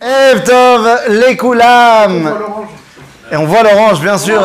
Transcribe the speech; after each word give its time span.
Erev 0.00 0.44
Tov, 0.44 0.88
les 1.08 1.36
Koulam. 1.36 2.32
Et 3.32 3.36
on 3.36 3.46
voit 3.46 3.64
l'orange, 3.64 4.00
bien 4.00 4.16
sûr. 4.16 4.40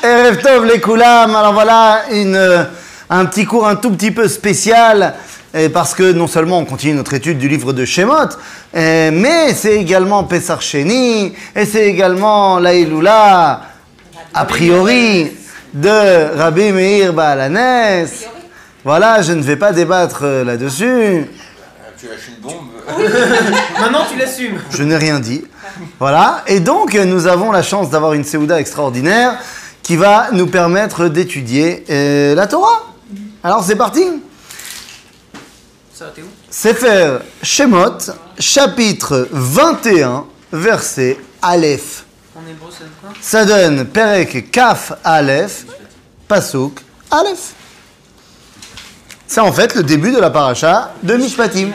Erev 0.00 0.40
Tov, 0.40 0.64
les 0.64 0.80
Koulam. 0.80 1.34
Alors 1.34 1.52
voilà 1.52 2.02
une, 2.12 2.36
euh, 2.36 2.62
un 3.10 3.24
petit 3.24 3.44
cours 3.44 3.66
un 3.66 3.74
tout 3.74 3.90
petit 3.90 4.12
peu 4.12 4.28
spécial. 4.28 5.14
euh, 5.56 5.68
Parce 5.70 5.94
que 5.94 6.12
non 6.12 6.28
seulement 6.28 6.58
on 6.58 6.64
continue 6.64 6.94
notre 6.94 7.14
étude 7.14 7.38
du 7.38 7.48
livre 7.48 7.72
de 7.72 7.84
Shemot, 7.84 8.28
euh, 8.76 9.10
mais 9.12 9.52
c'est 9.54 9.74
également 9.74 10.22
Pessar 10.22 10.62
Sheni, 10.62 11.34
et 11.56 11.66
c'est 11.66 11.84
également 11.88 12.60
l'Aïloula, 12.60 13.60
a 14.32 14.44
priori, 14.44 15.32
de 15.74 16.36
Rabbi 16.38 16.70
Meir 16.70 17.12
Baalanes. 17.12 18.06
Voilà, 18.84 19.20
je 19.20 19.32
ne 19.32 19.42
vais 19.42 19.56
pas 19.56 19.72
débattre 19.72 20.20
euh, 20.22 20.44
là-dessus. 20.44 21.26
Tu 21.98 22.06
lâches 22.06 22.28
une 22.28 22.40
bombe. 22.40 22.71
Maintenant, 23.80 24.04
tu 24.10 24.18
l'assumes. 24.18 24.58
Je 24.70 24.82
n'ai 24.82 24.96
rien 24.96 25.20
dit. 25.20 25.44
Voilà. 25.98 26.42
Et 26.46 26.60
donc, 26.60 26.94
nous 26.94 27.26
avons 27.26 27.52
la 27.52 27.62
chance 27.62 27.90
d'avoir 27.90 28.12
une 28.12 28.24
Séouda 28.24 28.60
extraordinaire 28.60 29.38
qui 29.82 29.96
va 29.96 30.28
nous 30.32 30.46
permettre 30.46 31.08
d'étudier 31.08 31.84
euh, 31.90 32.34
la 32.34 32.46
Torah. 32.46 32.94
Alors, 33.42 33.64
c'est 33.64 33.76
parti. 33.76 34.04
Ça, 35.92 36.06
t'es 36.14 36.22
où? 36.22 36.26
Sefer 36.50 37.18
Shemot, 37.42 37.98
chapitre 38.38 39.28
21, 39.30 40.26
verset 40.52 41.18
Aleph. 41.40 42.04
En 42.36 42.40
hébreu, 42.48 42.70
ça 42.70 42.84
donne 42.84 42.92
quoi? 43.00 43.10
Ça 43.20 43.44
donne 43.44 43.84
Perek 43.86 44.50
Kaf 44.50 44.92
Aleph, 45.04 45.66
Pasuk 46.28 46.80
Aleph. 47.10 47.54
C'est 49.26 49.40
en 49.40 49.52
fait 49.52 49.74
le 49.74 49.82
début 49.82 50.12
de 50.12 50.18
la 50.18 50.30
paracha 50.30 50.92
de 51.02 51.16
Mishpatim. 51.16 51.70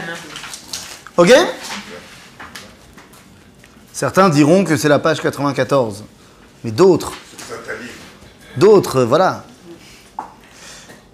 Ok 1.18 1.34
Certains 3.92 4.30
diront 4.30 4.64
que 4.64 4.78
c'est 4.78 4.90
la 4.90 5.00
page 5.00 5.20
94, 5.22 6.04
mais 6.64 6.70
d'autres, 6.72 7.14
d'autres, 8.56 9.02
voilà. 9.04 9.44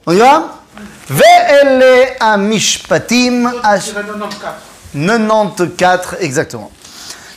On 0.06 0.12
y 0.14 0.18
va 0.18 0.60
Ve'ele 1.10 2.08
amishpatim 2.20 3.50
ash- 3.64 3.94
94 4.94 6.18
exactement. 6.20 6.72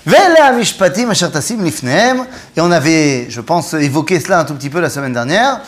Ve'ele 0.05 0.37
amishpatim 0.42 1.11
asher 1.11 1.31
tasim 1.31 1.62
lifnehem 1.62 2.27
et 2.56 2.61
on 2.61 2.70
avait, 2.72 3.27
je 3.31 3.41
pense, 3.41 3.75
évoqué 3.75 4.19
cela 4.19 4.41
un 4.41 4.44
tout 4.44 4.55
petit 4.55 4.70
peu 4.70 4.81
la 4.81 4.91
semaine 4.91 5.12
dernière, 5.12 5.61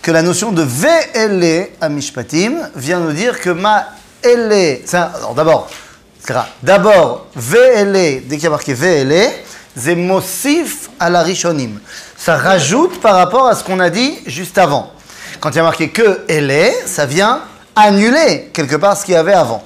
que 0.00 0.10
la 0.10 0.22
notion 0.22 0.50
de 0.52 0.62
ve'ele 0.62 1.68
amishpatim 1.82 2.70
vient 2.74 3.00
nous 3.00 3.12
dire 3.12 3.38
que 3.38 3.50
ma 3.50 3.86
ele, 4.22 4.80
alors 4.94 5.34
d'abord. 5.34 5.68
D'abord 6.62 7.26
ve'ele, 7.34 8.26
dès 8.26 8.36
qu'il 8.36 8.44
y 8.44 8.46
a 8.46 8.50
marqué 8.50 8.74
ve'ele, 8.74 9.30
c'est 9.76 9.94
mosif 9.94 10.90
à 10.98 11.10
la 11.10 11.22
rishonim. 11.22 11.80
Ça 12.16 12.36
rajoute 12.36 13.00
par 13.00 13.14
rapport 13.16 13.46
à 13.46 13.54
ce 13.54 13.64
qu'on 13.64 13.80
a 13.80 13.90
dit 13.90 14.18
juste 14.26 14.58
avant. 14.58 14.92
Quand 15.40 15.50
il 15.50 15.56
y 15.56 15.60
a 15.60 15.62
marqué 15.62 15.90
que 15.90 16.20
ele, 16.28 16.70
ça 16.86 17.06
vient 17.06 17.40
annuler 17.74 18.50
quelque 18.52 18.76
part 18.76 18.96
ce 18.96 19.04
qu'il 19.04 19.14
y 19.14 19.16
avait 19.16 19.32
avant. 19.32 19.64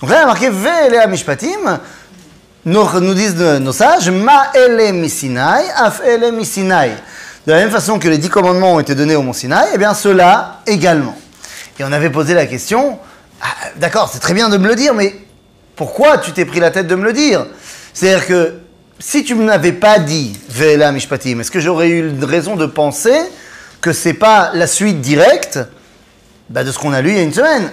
Donc 0.00 0.10
là, 0.10 0.16
il 0.16 0.20
y 0.20 0.22
a 0.22 0.26
marqué 0.26 0.50
ve'ele 0.50 0.96
amishpatim, 0.96 1.80
nous, 2.64 3.00
nous 3.00 3.14
disent 3.14 3.36
nos 3.36 3.72
sages, 3.72 4.10
Ma 4.10 4.52
ele 4.54 4.92
misinai, 4.92 5.70
af 5.76 6.00
ele 6.04 6.32
misinai. 6.32 6.92
De 7.46 7.52
la 7.52 7.58
même 7.58 7.70
façon 7.70 8.00
que 8.00 8.08
les 8.08 8.18
dix 8.18 8.28
commandements 8.28 8.74
ont 8.74 8.80
été 8.80 8.96
donnés 8.96 9.14
au 9.14 9.22
mont 9.22 9.32
Sinaï, 9.32 9.68
eh 9.72 9.78
bien 9.78 9.94
ceux-là 9.94 10.62
également. 10.66 11.16
Et 11.78 11.84
on 11.84 11.92
avait 11.92 12.10
posé 12.10 12.34
la 12.34 12.46
question, 12.46 12.98
ah, 13.40 13.46
d'accord, 13.76 14.10
c'est 14.12 14.18
très 14.18 14.34
bien 14.34 14.48
de 14.48 14.56
me 14.56 14.66
le 14.66 14.74
dire, 14.74 14.94
mais 14.94 15.14
pourquoi 15.76 16.18
tu 16.18 16.32
t'es 16.32 16.44
pris 16.44 16.58
la 16.58 16.70
tête 16.70 16.88
de 16.88 16.94
me 16.94 17.04
le 17.04 17.12
dire? 17.12 17.46
C'est-à-dire 17.94 18.26
que 18.26 18.54
si 18.98 19.24
tu 19.24 19.34
ne 19.34 19.44
m'avais 19.44 19.72
pas 19.72 19.98
dit 19.98 20.38
Ve'ela 20.48 20.90
mishpatim, 20.90 21.38
est-ce 21.40 21.50
que 21.50 21.60
j'aurais 21.60 21.88
eu 21.88 22.08
une 22.08 22.24
raison 22.24 22.56
de 22.56 22.66
penser 22.66 23.16
que 23.80 23.92
c'est 23.92 24.14
pas 24.14 24.50
la 24.54 24.66
suite 24.66 25.00
directe? 25.00 25.60
Bah, 26.48 26.64
de 26.64 26.72
ce 26.72 26.78
qu'on 26.78 26.92
a 26.92 27.00
lu 27.00 27.10
il 27.10 27.16
y 27.16 27.20
a 27.20 27.22
une 27.22 27.32
semaine 27.32 27.70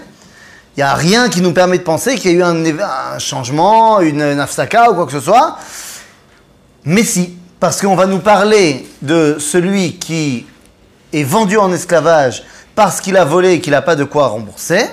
il 0.75 0.79
n'y 0.79 0.83
a 0.83 0.95
rien 0.95 1.29
qui 1.29 1.41
nous 1.41 1.53
permet 1.53 1.77
de 1.77 1.83
penser 1.83 2.15
qu'il 2.15 2.31
y 2.31 2.33
a 2.33 2.37
eu 2.37 2.43
un, 2.43 3.19
changement, 3.19 3.99
une, 3.99 4.21
une 4.21 4.39
ou 4.39 4.93
quoi 4.95 5.05
que 5.05 5.11
ce 5.11 5.19
soit. 5.19 5.59
Mais 6.83 7.03
si, 7.03 7.37
parce 7.59 7.79
qu'on 7.79 7.95
va 7.95 8.07
nous 8.07 8.19
parler 8.19 8.87
de 9.03 9.37
celui 9.39 9.97
qui 9.97 10.47
est 11.13 11.23
vendu 11.23 11.57
en 11.57 11.71
esclavage 11.71 12.43
parce 12.73 13.01
qu'il 13.01 13.17
a 13.17 13.23
volé 13.23 13.53
et 13.53 13.61
qu'il 13.61 13.71
n'a 13.71 13.83
pas 13.83 13.95
de 13.95 14.03
quoi 14.03 14.27
rembourser. 14.27 14.83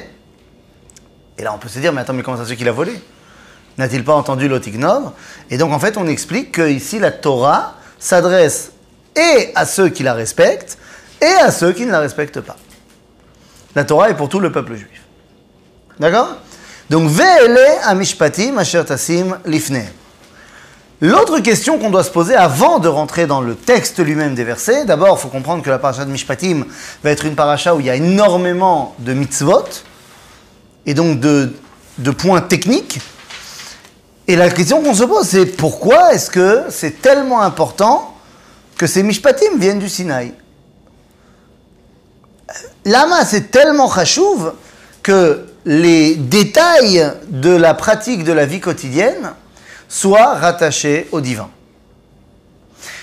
Et 1.40 1.42
là, 1.42 1.54
on 1.54 1.58
peut 1.58 1.70
se 1.70 1.78
dire, 1.78 1.90
mais 1.90 2.02
attends, 2.02 2.12
mais 2.12 2.22
comment 2.22 2.36
ça 2.36 2.44
se 2.44 2.50
fait 2.50 2.56
qu'il 2.56 2.68
a 2.68 2.72
volé? 2.72 2.92
N'a-t-il 3.78 4.04
pas 4.04 4.12
entendu 4.12 4.46
l'Otignov 4.46 5.12
Et 5.48 5.56
donc, 5.56 5.72
en 5.72 5.78
fait, 5.78 5.96
on 5.96 6.06
explique 6.06 6.52
que 6.52 6.68
ici, 6.68 6.98
la 6.98 7.10
Torah 7.10 7.76
s'adresse 7.98 8.72
et 9.16 9.50
à 9.54 9.64
ceux 9.64 9.88
qui 9.88 10.02
la 10.02 10.12
respectent 10.12 10.76
et 11.18 11.40
à 11.42 11.50
ceux 11.50 11.72
qui 11.72 11.86
ne 11.86 11.92
la 11.92 12.00
respectent 12.00 12.42
pas. 12.42 12.58
La 13.74 13.84
Torah 13.84 14.10
est 14.10 14.16
pour 14.18 14.28
tout 14.28 14.38
le 14.38 14.52
peuple 14.52 14.74
juif. 14.74 15.00
D'accord? 15.98 16.36
Donc, 16.90 17.08
ve'ele 17.08 17.78
amishpatim 17.84 18.58
asher 18.58 18.84
tasim 18.84 19.38
lifne. 19.46 19.82
L'autre 21.00 21.38
question 21.38 21.78
qu'on 21.78 21.88
doit 21.88 22.04
se 22.04 22.10
poser 22.10 22.34
avant 22.34 22.80
de 22.80 22.88
rentrer 22.88 23.26
dans 23.26 23.40
le 23.40 23.54
texte 23.54 23.98
lui-même 23.98 24.34
des 24.34 24.44
versets, 24.44 24.84
d'abord, 24.84 25.16
il 25.18 25.22
faut 25.22 25.28
comprendre 25.28 25.62
que 25.62 25.70
la 25.70 25.78
paracha 25.78 26.04
de 26.04 26.10
Mishpatim 26.10 26.66
va 27.02 27.10
être 27.10 27.24
une 27.24 27.34
paracha 27.34 27.74
où 27.74 27.80
il 27.80 27.86
y 27.86 27.90
a 27.90 27.94
énormément 27.94 28.94
de 28.98 29.14
mitzvot, 29.14 29.64
et 30.86 30.94
donc 30.94 31.20
de, 31.20 31.52
points 32.16 32.40
techniques. 32.40 33.00
Et 34.26 34.36
la 34.36 34.48
question 34.50 34.82
qu'on 34.82 34.94
se 34.94 35.04
pose, 35.04 35.26
c'est 35.26 35.46
pourquoi 35.46 36.14
est-ce 36.14 36.30
que 36.30 36.64
c'est 36.70 37.02
tellement 37.02 37.42
important 37.42 38.14
que 38.76 38.86
ces 38.86 39.02
Mishpatim 39.02 39.58
viennent 39.58 39.78
du 39.78 39.88
Sinaï? 39.88 40.32
Lama, 42.84 43.24
c'est 43.24 43.50
tellement 43.50 43.92
chachouv 43.92 44.54
que 45.02 45.46
les 45.64 46.16
détails 46.16 47.12
de 47.28 47.50
la 47.50 47.74
pratique 47.74 48.24
de 48.24 48.32
la 48.32 48.46
vie 48.46 48.60
quotidienne 48.60 49.32
soient 49.88 50.34
rattachés 50.34 51.08
au 51.12 51.20
divin. 51.20 51.50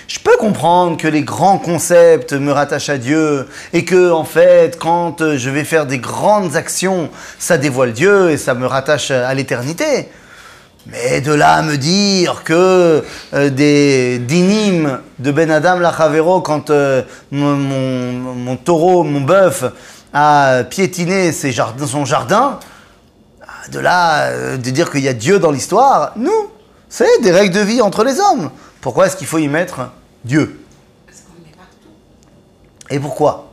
Je 0.08 0.18
peux 0.18 0.38
comprendre 0.38 0.96
que 0.96 1.06
les 1.06 1.20
grands 1.20 1.58
concepts 1.58 2.32
me 2.32 2.50
rattachent 2.50 2.88
à 2.88 2.96
Dieu 2.96 3.46
et 3.74 3.84
que, 3.84 4.10
en 4.10 4.24
fait, 4.24 4.78
quand 4.78 5.36
je 5.36 5.50
vais 5.50 5.64
faire 5.64 5.84
des 5.84 5.98
grandes 5.98 6.56
actions, 6.56 7.10
ça 7.38 7.58
dévoile 7.58 7.92
Dieu 7.92 8.30
et 8.30 8.38
ça 8.38 8.54
me 8.54 8.64
rattache 8.64 9.10
à 9.10 9.34
l'éternité. 9.34 10.08
Mais 10.86 11.20
de 11.20 11.34
là 11.34 11.56
à 11.56 11.62
me 11.62 11.76
dire 11.76 12.42
que 12.42 13.04
euh, 13.34 13.50
des 13.50 14.18
dinim 14.18 14.98
de 15.18 15.30
Ben 15.30 15.50
Adam 15.50 15.78
Lachavero, 15.78 16.40
quand 16.40 16.70
euh, 16.70 17.02
mon, 17.30 18.56
taureau, 18.56 19.04
mon 19.04 19.20
bœuf, 19.20 19.64
a 20.14 20.64
piétiné 20.64 21.32
ses 21.32 21.52
son 21.52 22.06
jardin, 22.06 22.58
de 23.70 23.78
là 23.78 24.28
euh, 24.28 24.56
de 24.56 24.70
dire 24.70 24.90
qu'il 24.90 25.02
y 25.02 25.08
a 25.08 25.12
Dieu 25.12 25.38
dans 25.38 25.50
l'histoire, 25.50 26.12
nous, 26.16 26.48
c'est 26.88 27.20
des 27.20 27.30
règles 27.30 27.54
de 27.54 27.60
vie 27.60 27.82
entre 27.82 28.04
les 28.04 28.18
hommes. 28.18 28.50
Pourquoi 28.80 29.06
est-ce 29.06 29.16
qu'il 29.16 29.26
faut 29.26 29.38
y 29.38 29.48
mettre 29.48 29.90
Dieu 30.24 30.60
Parce 31.06 31.20
qu'on 31.20 31.34
le 31.34 31.44
met 31.44 31.56
partout. 31.56 31.88
Et 32.90 33.00
pourquoi 33.00 33.50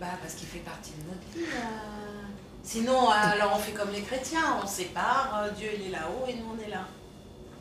Bah, 0.00 0.06
parce 0.20 0.34
qu'il 0.34 0.48
fait 0.48 0.58
partie 0.58 0.90
de 0.92 1.08
notre 1.08 1.20
vie. 1.34 1.52
euh. 1.54 2.26
Sinon, 2.64 3.08
euh, 3.10 3.32
alors 3.32 3.54
on 3.56 3.58
fait 3.58 3.72
comme 3.72 3.90
les 3.92 4.02
chrétiens, 4.02 4.56
on 4.62 4.66
sépare, 4.66 5.42
euh, 5.44 5.50
Dieu 5.56 5.68
il 5.78 5.88
est 5.88 5.92
là-haut 5.92 6.24
et 6.28 6.34
nous 6.34 6.44
on 6.58 6.66
est 6.66 6.70
là. 6.70 6.80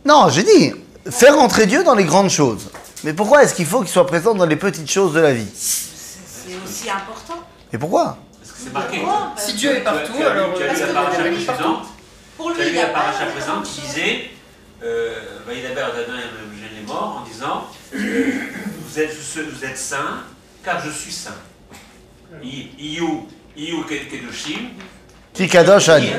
Non, 0.06 0.30
j'ai 0.30 0.44
dit, 0.44 0.74
faire 1.12 1.38
entrer 1.38 1.66
Dieu 1.66 1.84
dans 1.84 1.96
les 1.96 2.04
grandes 2.06 2.30
choses. 2.30 2.70
Mais 3.04 3.14
pourquoi 3.14 3.44
est-ce 3.44 3.54
qu'il 3.54 3.66
faut 3.66 3.80
qu'il 3.82 3.90
soit 3.90 4.08
présent 4.08 4.34
dans 4.34 4.46
les 4.46 4.56
petites 4.56 4.90
choses 4.90 5.14
de 5.14 5.20
la 5.20 5.34
vie 5.34 5.48
C'est 5.54 6.56
aussi 6.66 6.90
important. 6.90 7.44
Et 7.72 7.78
pourquoi 7.78 8.18
Parce 8.40 8.52
que 8.54 8.58
c'est 8.64 8.74
marqué. 8.74 8.98
Pourquoi 9.02 9.32
Parce 9.36 9.46
Si 9.46 9.54
que 9.54 9.58
Dieu 9.58 9.76
est 9.78 9.82
partout, 9.84 10.14
alors. 10.20 10.50
as 10.56 10.66
parce 10.66 10.80
que 10.80 10.86
la 10.86 10.94
paracha 10.94 11.22
Dieu 11.22 11.42
est 11.42 11.46
partout. 11.46 11.64
précédente. 11.64 11.86
Pour 12.38 12.52
Tu 12.54 12.58
lui, 12.58 12.62
as 12.64 12.66
il 12.68 12.72
lu 12.72 12.78
y 12.78 12.82
a 12.82 12.88
la 12.88 12.94
pas 12.94 13.00
paracha 13.00 13.26
de 13.26 13.32
précédente 13.32 13.64
qui 13.66 13.82
disait 13.82 14.16
euh, 14.16 14.37
Vaïdaber 14.82 15.82
Adonai 15.82 16.22
Elohim 16.22 16.70
les 16.76 16.86
morts 16.86 17.22
en 17.24 17.28
disant 17.30 17.68
euh, 17.96 18.32
vous, 18.80 19.00
êtes, 19.00 19.16
vous 19.52 19.66
êtes 19.66 19.78
saints 19.78 20.24
car 20.64 20.84
je 20.86 20.92
suis 20.92 21.12
saint. 21.12 21.36
I- 22.44 22.70
Iyu 22.78 23.24
Iyu 23.56 23.84
Kedoshim. 23.86 24.70
Ki 25.34 25.48
kadosh 25.48 25.90
ani. 25.90 26.12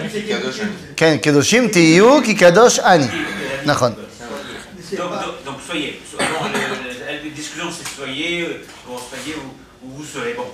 Ken 0.96 1.20
kedoshim 1.20 1.70
tiyu 1.70 2.22
ki 2.22 2.34
kadosh 2.36 2.78
ani. 2.82 3.06
Nachon. 3.66 3.94
Donc, 5.44 5.56
soyez. 5.66 6.00
La 6.18 7.18
discussion 7.34 7.70
c'est 7.70 7.86
soyez, 7.88 8.42
euh, 8.42 8.64
bon, 8.86 8.96
soyez 8.98 9.36
ou, 9.36 9.86
ou 9.86 9.90
vous 9.96 10.04
serez. 10.04 10.34
Bon. 10.34 10.46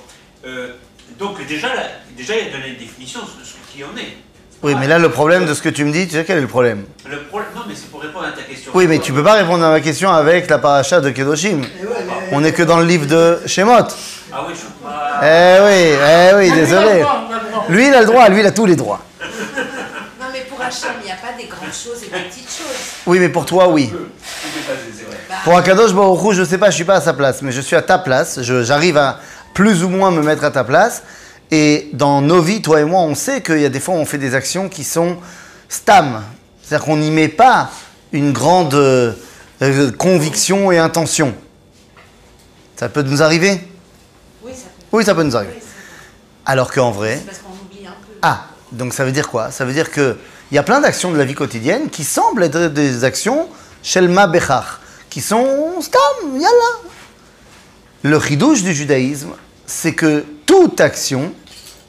Euh, 0.45 0.75
donc 1.19 1.47
déjà, 1.47 1.75
là, 1.75 1.83
déjà 2.17 2.37
il 2.37 2.49
a 2.49 2.51
donné 2.51 2.69
une 2.71 2.77
définition 2.79 3.21
de 3.21 3.45
ce 3.45 3.55
qui 3.73 3.85
en 3.85 3.97
est. 3.97 4.17
Oui, 4.63 4.75
mais 4.81 4.87
là, 4.89 4.99
le 4.99 5.11
problème 5.11 5.45
de 5.45 5.53
ce 5.53 5.61
que 5.61 5.69
tu 5.69 5.85
me 5.85 5.93
dis, 5.93 6.07
tu 6.09 6.15
sais 6.15 6.25
quel 6.25 6.39
est 6.39 6.43
le 6.43 6.47
problème 6.47 6.85
Le 7.11 7.19
problème, 7.25 7.51
non, 7.55 7.63
mais 7.69 7.75
c'est 7.77 7.91
pour 7.91 8.01
répondre 8.01 8.25
à 8.27 8.31
ta 8.33 8.43
question. 8.43 8.73
Oui, 8.75 8.87
mais 8.87 8.99
tu 8.99 9.13
peux 9.13 9.23
pas 9.23 9.35
répondre 9.35 9.63
à 9.65 9.71
ma 9.71 9.81
question 9.81 10.11
avec 10.11 10.49
la 10.49 10.59
paracha 10.59 11.01
de 11.03 11.11
Kedoshim. 11.11 11.61
On 12.33 12.41
n'est 12.41 12.53
que 12.53 12.63
dans 12.63 12.79
le 12.79 12.87
livre 12.87 13.07
de 13.07 13.41
Shemot. 13.47 13.73
Ah 14.33 14.45
oui, 14.49 14.55
je 14.55 14.59
suis 14.61 14.69
pas. 14.83 15.21
Eh 15.23 15.59
oui, 15.63 15.99
eh 16.03 16.35
oui, 16.37 16.51
désolé. 16.53 17.05
Lui, 17.69 17.89
il 17.89 17.95
a 17.95 18.01
le 18.01 18.07
droit, 18.07 18.29
lui, 18.31 18.41
il 18.41 18.47
a 18.47 18.51
tous 18.53 18.67
les 18.67 18.77
droits. 18.77 19.01
Non, 20.21 20.27
mais 20.33 20.41
pour 20.49 20.61
Hachem, 20.61 20.93
il 21.03 21.07
n'y 21.07 21.13
a 21.13 21.17
pas 21.17 21.37
des 21.39 21.47
grandes 21.47 21.69
choses 21.73 22.03
et 22.03 22.07
des 22.07 22.25
petites 22.25 22.49
choses. 22.49 23.03
Oui, 23.07 23.19
mais 23.19 23.29
pour 23.29 23.45
toi, 23.45 23.69
oui. 23.69 23.93
Pour 25.45 25.57
Akadosh 25.59 25.93
Baruch 25.93 26.21
Hu, 26.25 26.35
je 26.35 26.45
sais 26.45 26.57
pas, 26.59 26.71
je 26.71 26.77
suis 26.77 26.85
pas 26.85 26.95
à 26.97 27.01
sa 27.03 27.13
place, 27.13 27.43
mais 27.43 27.53
je 27.53 27.61
suis 27.61 27.77
à 27.77 27.83
ta 27.83 27.99
place. 27.99 28.41
Je- 28.43 28.63
J'arrive 28.63 28.97
à 28.97 29.21
plus 29.53 29.85
ou 29.85 29.89
moins 29.91 30.11
me 30.11 30.23
mettre 30.23 30.43
à 30.45 30.51
ta 30.51 30.65
place. 30.65 31.03
Et 31.57 31.89
dans 31.93 32.21
nos 32.21 32.43
vies, 32.43 32.61
toi 32.63 32.81
et 32.81 32.85
moi, 32.85 33.03
on 33.03 33.15
sait 33.15 33.41
qu'il 33.41 33.61
y 33.61 33.65
a 33.65 33.69
des 33.69 33.79
fois 33.79 33.95
où 33.95 33.99
on 33.99 34.05
fait 34.05 34.19
des 34.19 34.35
actions 34.35 34.69
qui 34.69 34.83
sont 34.83 35.19
stam. 35.69 36.25
C'est-à-dire 36.61 36.85
qu'on 36.85 36.97
n'y 36.97 37.13
met 37.13 37.29
pas 37.29 37.71
une 38.11 38.33
grande 38.33 38.75
euh, 38.75 39.13
conviction 39.97 40.73
et 40.73 40.79
intention. 40.79 41.33
Ça 42.75 42.89
peut 42.89 43.03
nous 43.03 43.23
arriver? 43.23 43.61
Oui, 44.43 44.51
ça 44.53 44.65
peut. 44.65 44.97
Oui, 44.97 45.05
ça 45.05 45.15
peut 45.15 45.23
nous 45.23 45.37
arriver. 45.37 45.53
oui, 45.55 45.61
peut. 45.61 45.67
Alors 46.45 46.73
qu'en 46.73 46.91
vrai, 46.91 47.19
C'est 47.21 47.27
parce 47.27 47.39
qu'on 47.39 47.53
oublie 47.53 47.87
un 47.87 47.91
peu. 47.91 48.19
ah, 48.23 48.47
donc 48.73 48.93
ça 48.93 49.05
veut 49.05 49.13
dire 49.13 49.29
quoi? 49.29 49.53
Ça 49.53 49.65
veut 49.65 49.73
dire 49.73 49.93
que 49.93 50.17
il 50.51 50.57
y 50.57 50.59
a 50.59 50.65
plein 50.65 50.81
d'actions 50.81 51.13
de 51.13 51.17
la 51.19 51.25
vie 51.25 51.35
quotidienne 51.35 51.89
qui 51.89 52.03
semblent 52.03 52.43
être 52.43 52.67
des 52.67 53.05
actions 53.05 53.49
shelma 53.81 54.27
bechach, 54.27 54.81
qui 55.09 55.21
sont 55.21 55.81
stam, 55.81 56.35
yalla. 56.35 56.91
Le 58.03 58.19
chidouche 58.19 58.65
du 58.65 58.75
judaïsme, 58.75 59.35
c'est 59.67 59.95
que 59.95 60.25
toute 60.47 60.81
action, 60.81 61.33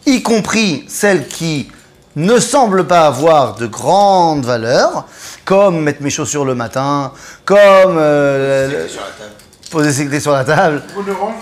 y 0.06 0.22
compris 0.22 0.86
celle 0.88 1.28
qui 1.28 1.70
ne 2.16 2.40
semble 2.40 2.88
pas 2.88 3.08
avoir 3.08 3.56
de 3.56 3.68
grande 3.68 4.46
valeur, 4.46 5.06
comme 5.44 5.82
mettre 5.82 6.02
mes 6.02 6.10
chaussures 6.10 6.46
le 6.46 6.56
matin, 6.56 7.12
comme 7.44 7.98
euh, 7.98 8.88
poser 9.70 9.92
ses 9.92 10.08
clés 10.08 10.20
sur 10.20 10.32
la 10.32 10.46
table, 10.46 10.84
Ou 10.96 11.02
une 11.02 11.10
orange. 11.12 11.34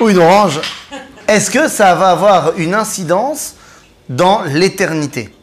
Ou 0.00 0.08
une 0.10 0.18
orange, 0.18 0.60
est-ce 1.28 1.50
que 1.50 1.68
ça 1.68 1.94
va 1.94 2.10
avoir 2.10 2.58
une 2.58 2.74
incidence 2.74 3.54
dans 4.08 4.42
l'éternité? 4.42 5.34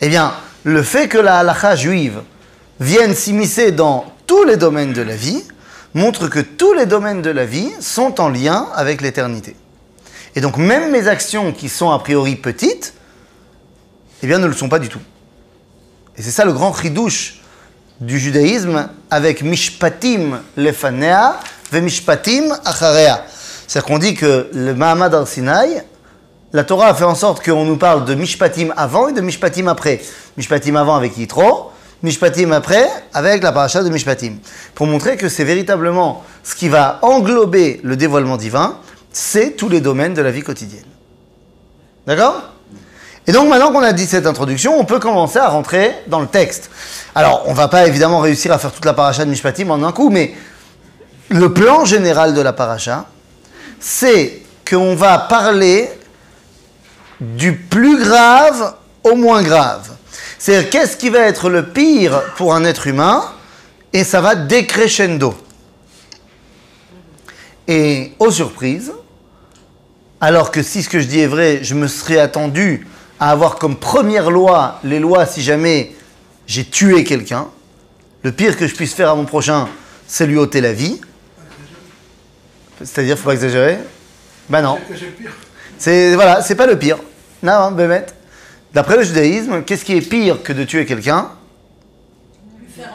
Eh 0.00 0.08
bien, 0.08 0.34
le 0.64 0.82
fait 0.82 1.08
que 1.08 1.18
la 1.18 1.38
halakha 1.38 1.76
juive 1.76 2.22
vienne 2.80 3.14
s'immiscer 3.14 3.70
dans 3.70 4.06
tous 4.26 4.44
les 4.44 4.56
domaines 4.56 4.92
de 4.92 5.02
la 5.02 5.14
vie 5.14 5.44
montre 5.94 6.26
que 6.28 6.40
tous 6.40 6.72
les 6.72 6.86
domaines 6.86 7.22
de 7.22 7.30
la 7.30 7.44
vie 7.44 7.70
sont 7.80 8.20
en 8.20 8.28
lien 8.28 8.66
avec 8.74 9.00
l'éternité. 9.00 9.54
Et 10.34 10.40
donc, 10.40 10.56
même 10.56 10.90
mes 10.90 11.08
actions 11.08 11.52
qui 11.52 11.68
sont 11.68 11.90
a 11.90 11.98
priori 11.98 12.36
petites, 12.36 12.94
eh 14.22 14.26
bien, 14.26 14.38
ne 14.38 14.46
le 14.46 14.52
sont 14.52 14.68
pas 14.68 14.78
du 14.78 14.88
tout. 14.88 15.00
Et 16.16 16.22
c'est 16.22 16.30
ça 16.30 16.44
le 16.44 16.52
grand 16.52 16.74
chidouche 16.74 17.40
du 18.00 18.18
judaïsme 18.18 18.88
avec 19.10 19.42
mishpatim 19.42 20.40
lefanea 20.56 21.38
ve 21.72 21.78
mishpatim 21.78 22.56
acharea. 22.64 23.24
C'est-à-dire 23.66 23.86
qu'on 23.86 23.98
dit 23.98 24.14
que 24.14 24.48
le 24.52 24.74
Mahamad 24.74 25.14
al 25.14 25.26
Sinai, 25.26 25.82
la 26.52 26.64
Torah 26.64 26.88
a 26.88 26.94
fait 26.94 27.04
en 27.04 27.14
sorte 27.14 27.44
qu'on 27.44 27.64
nous 27.64 27.76
parle 27.76 28.04
de 28.04 28.14
mishpatim 28.14 28.72
avant 28.76 29.08
et 29.08 29.12
de 29.12 29.20
mishpatim 29.20 29.68
après. 29.68 30.00
Mishpatim 30.36 30.76
avant 30.76 30.96
avec 30.96 31.16
Yitro, 31.16 31.72
mishpatim 32.02 32.52
après 32.52 32.88
avec 33.12 33.42
la 33.42 33.52
paracha 33.52 33.82
de 33.82 33.88
mishpatim. 33.88 34.34
Pour 34.74 34.86
montrer 34.86 35.16
que 35.16 35.28
c'est 35.28 35.44
véritablement 35.44 36.24
ce 36.42 36.54
qui 36.54 36.68
va 36.68 36.98
englober 37.02 37.80
le 37.82 37.96
dévoilement 37.96 38.36
divin, 38.36 38.78
c'est 39.14 39.52
tous 39.52 39.68
les 39.68 39.80
domaines 39.80 40.12
de 40.12 40.20
la 40.20 40.30
vie 40.30 40.42
quotidienne. 40.42 40.84
D'accord? 42.06 42.50
Et 43.26 43.32
donc 43.32 43.48
maintenant 43.48 43.72
qu'on 43.72 43.82
a 43.82 43.92
dit 43.92 44.06
cette 44.06 44.26
introduction, 44.26 44.78
on 44.78 44.84
peut 44.84 44.98
commencer 44.98 45.38
à 45.38 45.48
rentrer 45.48 45.94
dans 46.08 46.20
le 46.20 46.26
texte. 46.26 46.70
Alors, 47.14 47.44
on 47.46 47.54
va 47.54 47.68
pas 47.68 47.86
évidemment 47.86 48.18
réussir 48.18 48.52
à 48.52 48.58
faire 48.58 48.72
toute 48.72 48.84
la 48.84 48.92
paracha 48.92 49.24
de 49.24 49.30
Mishpatim 49.30 49.70
en 49.70 49.82
un 49.82 49.92
coup, 49.92 50.10
mais 50.10 50.34
le 51.30 51.54
plan 51.54 51.84
général 51.84 52.34
de 52.34 52.40
la 52.42 52.52
paracha, 52.52 53.06
c'est 53.80 54.42
qu'on 54.68 54.94
va 54.94 55.18
parler 55.18 55.88
du 57.20 57.54
plus 57.54 58.02
grave 58.02 58.74
au 59.04 59.14
moins 59.14 59.42
grave. 59.42 59.92
C'est-à-dire 60.38 60.70
qu'est-ce 60.70 60.96
qui 60.96 61.08
va 61.08 61.20
être 61.20 61.48
le 61.48 61.66
pire 61.66 62.20
pour 62.36 62.54
un 62.54 62.64
être 62.64 62.88
humain, 62.88 63.24
et 63.92 64.04
ça 64.04 64.20
va 64.20 64.34
décrescendo. 64.34 65.34
Et 67.68 68.12
aux 68.18 68.30
surprises, 68.30 68.92
alors 70.24 70.50
que 70.50 70.62
si 70.62 70.82
ce 70.82 70.88
que 70.88 71.00
je 71.00 71.06
dis 71.06 71.20
est 71.20 71.26
vrai, 71.26 71.58
je 71.62 71.74
me 71.74 71.86
serais 71.86 72.18
attendu 72.18 72.86
à 73.20 73.30
avoir 73.30 73.56
comme 73.56 73.76
première 73.76 74.30
loi 74.30 74.80
les 74.82 74.98
lois 74.98 75.26
si 75.26 75.42
jamais 75.42 75.92
j'ai 76.46 76.64
tué 76.64 77.04
quelqu'un. 77.04 77.48
Le 78.22 78.32
pire 78.32 78.56
que 78.56 78.66
je 78.66 78.74
puisse 78.74 78.94
faire 78.94 79.10
à 79.10 79.14
mon 79.14 79.26
prochain, 79.26 79.68
c'est 80.06 80.26
lui 80.26 80.38
ôter 80.38 80.62
la 80.62 80.72
vie. 80.72 80.98
C'est-à-dire, 82.78 83.18
faut 83.18 83.26
pas 83.26 83.34
exagérer. 83.34 83.78
Ben 84.48 84.62
non. 84.62 84.78
C'est 85.76 86.14
voilà, 86.14 86.40
c'est 86.40 86.54
pas 86.54 86.66
le 86.66 86.78
pire. 86.78 86.96
Non, 87.42 87.52
hein, 87.52 87.70
Bémet. 87.72 88.06
D'après 88.72 88.96
le 88.96 89.02
judaïsme, 89.02 89.62
qu'est-ce 89.62 89.84
qui 89.84 89.94
est 89.94 90.00
pire 90.00 90.42
que 90.42 90.54
de 90.54 90.64
tuer 90.64 90.86
quelqu'un? 90.86 91.28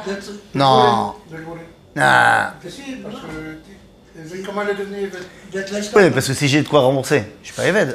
D'être- 0.08 0.32
Non. 0.56 1.14
Tu- 4.32 4.42
Comment 4.44 4.62
elle 4.64 4.70
est 4.72 4.76
devenue 4.76 5.10
D'être 5.52 5.72
Oui, 5.96 6.10
parce 6.12 6.28
que 6.28 6.34
si 6.34 6.48
j'ai 6.48 6.62
de 6.62 6.68
quoi 6.68 6.82
rembourser, 6.82 7.24
je 7.42 7.48
suis 7.48 7.56
pas 7.56 7.66
évêque. 7.68 7.90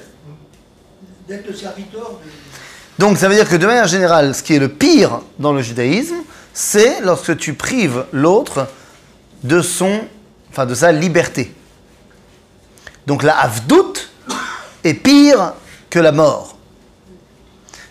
d'être 1.29 1.47
le 1.49 1.55
serviteur. 1.55 2.11
de- 2.11 3.03
Donc 3.03 3.17
ça 3.19 3.29
veut 3.29 3.35
dire 3.35 3.49
que 3.49 3.56
de 3.56 3.67
manière 3.67 3.87
générale, 3.88 4.35
ce 4.35 4.43
qui 4.43 4.55
est 4.55 4.59
le 4.59 4.69
pire 4.69 5.21
dans 5.38 5.53
le 5.53 5.62
judaïsme, 5.62 6.17
c'est 6.53 7.00
lorsque 7.00 7.37
tu 7.38 7.55
prives 7.55 8.05
l'autre 8.12 8.69
de 9.43 9.61
son, 9.62 10.03
enfin 10.50 10.67
de 10.67 10.75
sa 10.75 10.93
liberté. 10.93 11.53
Donc 13.06 13.23
la 13.23 13.37
avdout 13.38 14.09
est 14.85 14.94
pire 14.94 15.55
que 15.91 15.99
la 15.99 16.12
mort. 16.12 16.56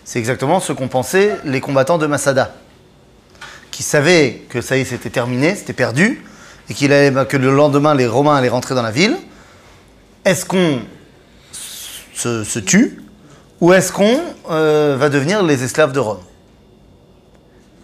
C'est 0.04 0.18
exactement 0.18 0.60
ce 0.60 0.72
qu'ont 0.72 0.88
pensé 0.88 1.32
les 1.44 1.60
combattants 1.60 1.98
de 1.98 2.06
Masada, 2.06 2.54
qui 3.70 3.82
savaient 3.82 4.42
que 4.48 4.60
ça 4.60 4.76
y 4.76 4.80
est, 4.82 4.84
c'était 4.84 5.10
terminé, 5.10 5.54
c'était 5.56 5.72
perdu, 5.72 6.22
et 6.68 6.74
qu'il 6.74 6.92
allait, 6.92 7.26
que 7.26 7.36
le 7.36 7.54
lendemain 7.54 7.94
les 7.94 8.06
Romains 8.06 8.36
allaient 8.36 8.48
rentrer 8.48 8.74
dans 8.74 8.82
la 8.82 8.90
ville. 8.90 9.16
Est-ce 10.24 10.44
qu'on 10.46 10.80
se, 12.14 12.44
se 12.44 12.58
tue 12.58 13.02
ou 13.60 13.72
est-ce 13.72 13.92
qu'on 13.92 14.20
euh, 14.50 14.96
va 14.98 15.08
devenir 15.08 15.42
les 15.42 15.62
esclaves 15.62 15.92
de 15.92 16.00
Rome? 16.00 16.20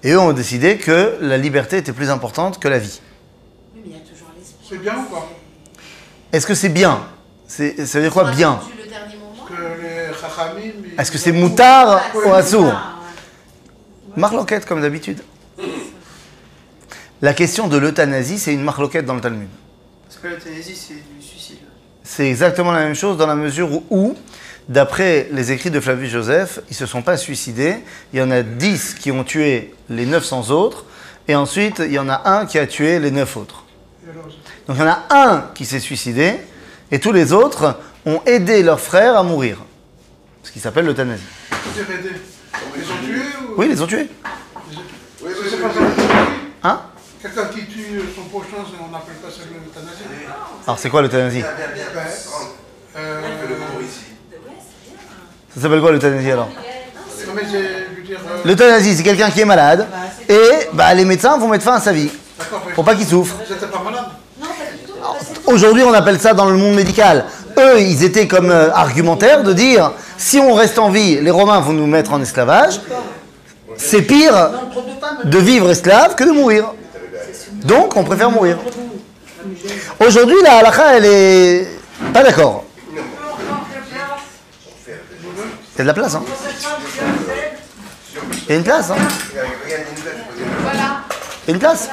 Et 0.02 0.12
eux 0.12 0.18
ont 0.18 0.32
décidé 0.32 0.78
que 0.78 1.18
la 1.20 1.36
liberté 1.36 1.76
était 1.76 1.92
plus 1.92 2.08
importante 2.10 2.58
que 2.58 2.68
la 2.68 2.78
vie. 2.78 3.00
Oui, 3.74 3.82
mais 3.84 3.90
il 3.90 3.92
y 3.92 3.96
a 3.96 4.00
toujours 4.00 4.28
l'espoir. 4.36 4.66
C'est 4.68 4.78
bien 4.78 4.94
ou 4.96 5.14
pas? 5.14 5.28
Est-ce 6.32 6.46
que 6.46 6.54
c'est 6.54 6.70
bien? 6.70 7.00
C'est- 7.46 7.84
Ça 7.84 7.98
veut 7.98 8.04
dire 8.04 8.12
quoi 8.12 8.30
bien? 8.30 8.60
Est-ce 10.98 11.10
que 11.10 11.18
c'est 11.18 11.32
moutard 11.32 12.00
ou 12.14 12.20
c'est 12.24 12.30
assour 12.30 12.66
ça, 12.68 12.72
ouais. 12.72 14.16
Marloquette 14.16 14.64
comme 14.66 14.80
d'habitude. 14.80 15.20
La 17.22 17.34
question 17.34 17.68
de 17.68 17.76
l'euthanasie, 17.76 18.38
c'est 18.38 18.54
une 18.54 18.62
marloquette 18.62 19.04
dans 19.04 19.14
le 19.14 19.20
Talmud. 19.20 19.48
Parce 20.06 20.16
que 20.22 20.28
l'euthanasie, 20.28 20.74
c'est 20.74 20.94
du 20.94 21.22
suicide. 21.22 21.58
C'est 22.02 22.26
exactement 22.26 22.72
la 22.72 22.80
même 22.80 22.94
chose 22.94 23.18
dans 23.18 23.26
la 23.26 23.34
mesure 23.34 23.70
où, 23.70 23.84
où, 23.90 24.16
d'après 24.70 25.28
les 25.30 25.52
écrits 25.52 25.70
de 25.70 25.80
Flavius 25.80 26.10
Joseph, 26.10 26.60
ils 26.70 26.72
ne 26.72 26.76
se 26.76 26.86
sont 26.86 27.02
pas 27.02 27.18
suicidés. 27.18 27.76
Il 28.14 28.20
y 28.20 28.22
en 28.22 28.30
a 28.30 28.42
10 28.42 28.94
qui 28.94 29.12
ont 29.12 29.22
tué 29.22 29.74
les 29.90 30.06
900 30.06 30.50
autres, 30.50 30.86
et 31.28 31.34
ensuite 31.34 31.80
il 31.84 31.92
y 31.92 31.98
en 31.98 32.08
a 32.08 32.22
un 32.24 32.46
qui 32.46 32.58
a 32.58 32.66
tué 32.66 32.98
les 32.98 33.10
9 33.10 33.36
autres. 33.36 33.64
Donc 34.66 34.76
il 34.76 34.80
y 34.80 34.82
en 34.82 34.88
a 34.88 35.04
un 35.10 35.50
qui 35.54 35.66
s'est 35.66 35.78
suicidé, 35.78 36.38
et 36.90 37.00
tous 37.00 37.12
les 37.12 37.34
autres 37.34 37.78
ont 38.06 38.22
aidé 38.24 38.62
leur 38.62 38.80
frère 38.80 39.18
à 39.18 39.22
mourir. 39.22 39.58
Ce 40.42 40.50
qui 40.50 40.58
s'appelle 40.58 40.86
l'euthanasie. 40.86 41.22
Ils 41.76 42.82
ont 42.82 43.06
tué 43.06 43.20
ou 43.42 43.54
Oui, 43.58 43.66
ils 43.66 43.72
les 43.72 43.82
ont 43.82 43.86
tués. 43.86 44.08
Hein? 46.62 46.80
Quelqu'un 47.32 47.48
qui 47.52 47.66
tue 47.66 48.00
son 48.16 48.22
prochain, 48.22 48.64
on 48.80 48.90
n'appelle 48.90 49.14
pas 49.16 49.28
ça 49.30 49.42
l'euthanasie. 49.52 50.02
Alors 50.66 50.78
c'est 50.78 50.90
quoi 50.90 51.02
l'euthanasie. 51.02 51.42
Ben, 51.42 52.00
euh. 52.96 53.20
Ça 55.54 55.60
s'appelle 55.60 55.80
quoi 55.80 55.92
l'euthanasie 55.92 56.30
alors 56.30 56.48
euh, 56.48 57.80
L'euthanasie, 58.44 58.96
c'est 58.96 59.02
quelqu'un 59.02 59.30
qui 59.30 59.40
est 59.40 59.44
malade, 59.44 59.86
et 60.28 60.68
bah, 60.72 60.92
les 60.94 61.04
médecins 61.04 61.38
vont 61.38 61.48
mettre 61.48 61.64
fin 61.64 61.74
à 61.74 61.80
sa 61.80 61.92
vie, 61.92 62.10
pour 62.74 62.84
pas 62.84 62.96
qu'il 62.96 63.06
souffre. 63.06 63.36
Bah, 63.70 64.36
Aujourd'hui, 65.46 65.84
on 65.84 65.92
appelle 65.92 66.18
ça 66.18 66.34
dans 66.34 66.50
le 66.50 66.56
monde 66.56 66.74
médical. 66.74 67.26
Eux, 67.58 67.80
ils 67.80 68.02
étaient 68.02 68.26
comme 68.26 68.50
euh, 68.50 68.72
argumentaires 68.72 69.44
de 69.44 69.52
dire 69.52 69.92
si 70.16 70.38
on 70.38 70.54
reste 70.54 70.78
en 70.78 70.90
vie, 70.90 71.20
les 71.20 71.30
Romains 71.30 71.60
vont 71.60 71.72
nous 71.72 71.86
mettre 71.86 72.12
en 72.12 72.20
esclavage. 72.20 72.80
C'est 73.76 74.02
pire 74.02 74.50
de 75.24 75.38
vivre 75.38 75.70
esclave 75.70 76.16
que 76.16 76.24
de 76.24 76.32
mourir. 76.32 76.72
Donc, 77.64 77.96
on 77.96 78.04
préfère 78.04 78.30
mourir. 78.30 78.58
Aujourd'hui, 79.98 80.36
la 80.42 80.58
halakha, 80.58 80.96
elle 80.96 81.04
est 81.06 81.68
pas 82.12 82.22
d'accord. 82.22 82.64
Il 84.86 85.78
y 85.78 85.80
a 85.80 85.82
de 85.82 85.86
la 85.88 85.94
place, 85.94 86.14
hein 86.14 86.22
Il 88.48 88.50
y 88.50 88.52
a 88.52 88.56
une 88.56 88.64
place, 88.64 88.90
hein 88.90 88.96
il 91.46 91.48
y 91.48 91.50
a 91.50 91.52
une 91.54 91.58
place 91.58 91.88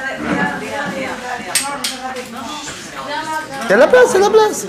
Il 3.64 3.70
y 3.70 3.72
a 3.72 3.76
de 3.76 3.80
la 3.80 3.86
place, 3.88 4.06
il 4.14 4.14
y 4.14 4.16
a 4.16 4.18
de 4.18 4.24
la 4.24 4.30
place. 4.30 4.66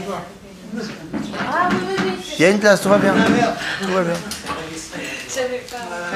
Il 2.38 2.42
y 2.42 2.46
a 2.46 2.50
une 2.50 2.60
place, 2.60 2.82
tout 2.82 2.90
va 2.90 2.98
bien. 2.98 3.14
Tout 3.82 3.92
va 3.92 4.02
bien. 4.02 4.14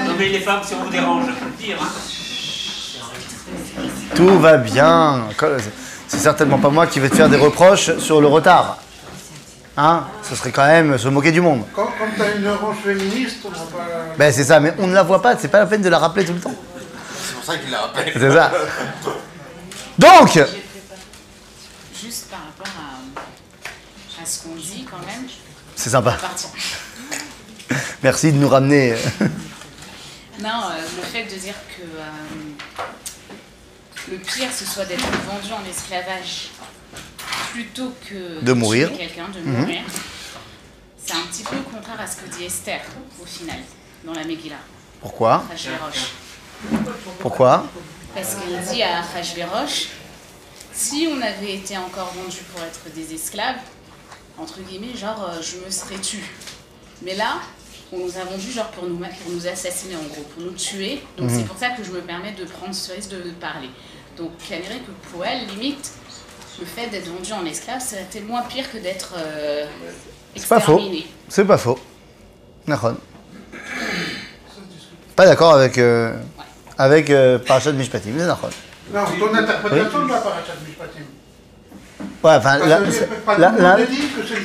Non, 0.06 0.14
mais 0.18 0.30
les 0.30 0.40
femmes 0.40 0.62
si 0.66 0.74
on 0.76 0.84
vous 0.84 0.90
dérange, 0.90 1.26
peux 1.28 1.46
le 1.46 1.52
dire. 1.66 1.78
hein. 1.82 1.88
Tout 4.16 4.40
va 4.40 4.58
bien. 4.58 5.28
C'est 6.08 6.18
certainement 6.20 6.60
pas 6.60 6.70
moi 6.70 6.88
qui 6.88 7.00
vais 7.00 7.10
te 7.10 7.16
faire 7.16 7.30
des 7.30 7.38
reproches 7.38 7.98
sur 7.98 8.22
le 8.22 8.28
retard. 8.28 8.78
Hein? 9.76 10.06
Ce 10.22 10.36
serait 10.36 10.52
quand 10.52 10.68
même 10.68 10.98
se 10.98 11.08
moquer 11.08 11.32
du 11.32 11.42
monde. 11.42 11.64
Comme, 11.74 11.86
comme 11.98 12.10
tu 12.16 12.22
as 12.22 12.36
une 12.36 12.46
orange 12.46 12.78
féministe, 12.84 13.38
on 13.44 13.50
va 13.50 13.56
pas. 13.56 14.16
Ben 14.18 14.32
c'est 14.32 14.44
ça, 14.44 14.60
mais 14.60 14.74
on 14.78 14.86
ne 14.86 14.94
la 14.94 15.02
voit 15.02 15.22
pas, 15.22 15.36
c'est 15.38 15.48
pas 15.48 15.60
la 15.60 15.66
peine 15.66 15.82
de 15.82 15.90
la 15.90 15.98
rappeler 15.98 16.26
tout 16.26 16.34
le 16.34 16.40
temps. 16.40 16.54
C'est 17.26 17.34
pour 17.34 17.44
ça 17.44 17.58
qu'il 17.58 17.72
l'a 17.72 17.82
rappelé. 17.82 18.12
C'est 18.14 18.32
ça. 18.32 18.52
Donc, 19.98 20.40
Juste 22.04 22.30
par 22.30 22.40
rapport 22.42 22.74
à, 22.78 24.22
à 24.22 24.26
ce 24.26 24.44
qu'on 24.44 24.56
dit 24.56 24.86
quand 24.90 24.98
même. 25.08 25.28
c'est 25.76 25.90
sympa. 25.90 26.18
Merci 28.04 28.32
de 28.32 28.38
nous 28.38 28.50
ramener. 28.50 28.94
Non, 30.42 30.50
euh, 30.50 30.82
le 30.98 31.04
fait 31.04 31.24
de 31.24 31.40
dire 31.40 31.54
que 31.78 31.82
euh, 31.84 32.84
le 34.12 34.18
pire 34.18 34.52
ce 34.52 34.66
soit 34.66 34.86
d'être 34.86 35.06
vendu 35.26 35.54
en 35.54 35.64
esclavage 35.70 36.50
plutôt 37.52 37.94
que 38.10 38.42
De 38.44 38.54
mourir. 38.54 38.92
quelqu'un, 38.98 39.28
de 39.30 39.40
Mhm. 39.40 39.60
mourir, 39.62 39.82
c'est 41.04 41.14
un 41.14 41.22
petit 41.32 41.44
peu 41.44 41.58
contraire 41.58 42.00
à 42.00 42.08
ce 42.08 42.18
que 42.18 42.28
dit 42.36 42.46
Esther 42.46 42.82
au 43.22 43.26
final 43.26 43.60
dans 44.04 44.14
la 44.14 44.24
Megillah, 44.24 44.56
Pourquoi. 45.02 45.44
Pourquoi 47.20 47.66
Parce 48.16 48.36
qu'il 48.36 48.60
dit 48.74 48.84
à 48.84 49.02
Hachvérosh, 49.16 49.88
si 50.74 51.08
on 51.12 51.22
avait 51.22 51.56
été 51.56 51.78
encore 51.78 52.14
vendus 52.14 52.44
pour 52.54 52.64
être 52.64 52.94
des 52.96 53.14
esclaves, 53.14 53.58
entre 54.38 54.60
guillemets, 54.62 54.96
genre 54.96 55.24
euh, 55.30 55.42
je 55.42 55.58
me 55.64 55.70
serais 55.70 56.00
tu. 56.00 56.24
Mais 57.04 57.16
là, 57.16 57.36
on 57.92 58.00
nous 58.00 58.18
a 58.18 58.24
vendus 58.24 58.52
genre 58.52 58.70
pour 58.72 58.86
nous, 58.88 58.98
pour 58.98 59.32
nous 59.32 59.46
assassiner 59.48 59.96
en 59.96 60.04
gros, 60.04 60.24
pour 60.34 60.44
nous 60.44 60.52
tuer. 60.54 61.02
Donc 61.18 61.30
Mhm. 61.30 61.38
c'est 61.38 61.46
pour 61.46 61.58
ça 61.58 61.70
que 61.72 61.84
je 61.84 61.92
me 61.92 62.02
permets 62.02 62.32
de 62.32 62.46
prendre 62.46 62.74
ce 62.74 62.92
risque 62.94 63.10
de 63.10 63.30
parler. 63.40 63.70
Donc 64.18 64.32
elle 64.52 64.62
dirait 64.62 64.80
que 64.80 64.92
pour 65.12 65.26
elle, 65.26 65.48
limite, 65.48 65.92
le 66.60 66.66
fait 66.66 66.88
d'être 66.88 67.08
vendu 67.08 67.34
en 67.34 67.46
esclave, 67.46 67.82
c'est 67.86 68.10
tellement 68.10 68.42
pire 68.44 68.72
que 68.72 68.78
d'être 68.78 69.14
euh, 69.18 69.66
C'est 70.36 70.48
pas 70.48 70.60
faux. 70.60 70.74
exterminé. 70.74 71.08
C'est 71.30 71.46
pas 71.46 71.58
faux. 71.58 71.80
Nahon. 72.68 72.96
Pas 75.16 75.26
d'accord 75.26 75.54
avec, 75.56 75.78
euh, 75.78 76.14
avec 76.78 77.10
euh, 77.10 77.38
Parashat 77.40 77.72
Mishpatim, 77.74 78.12
c'est 78.18 78.26
Nahon. 78.26 78.50
Non, 78.94 79.02
ton 79.20 79.34
interprétation 79.36 80.06
de 80.06 80.12
la 80.12 80.18
parachat 80.20 80.54
Mishpatim. 80.68 81.04
Ouais, 82.24 82.36
enfin, 82.36 82.60
dit 82.60 82.66
que 82.86 82.92
c'est 82.92 84.36
le 84.36 84.42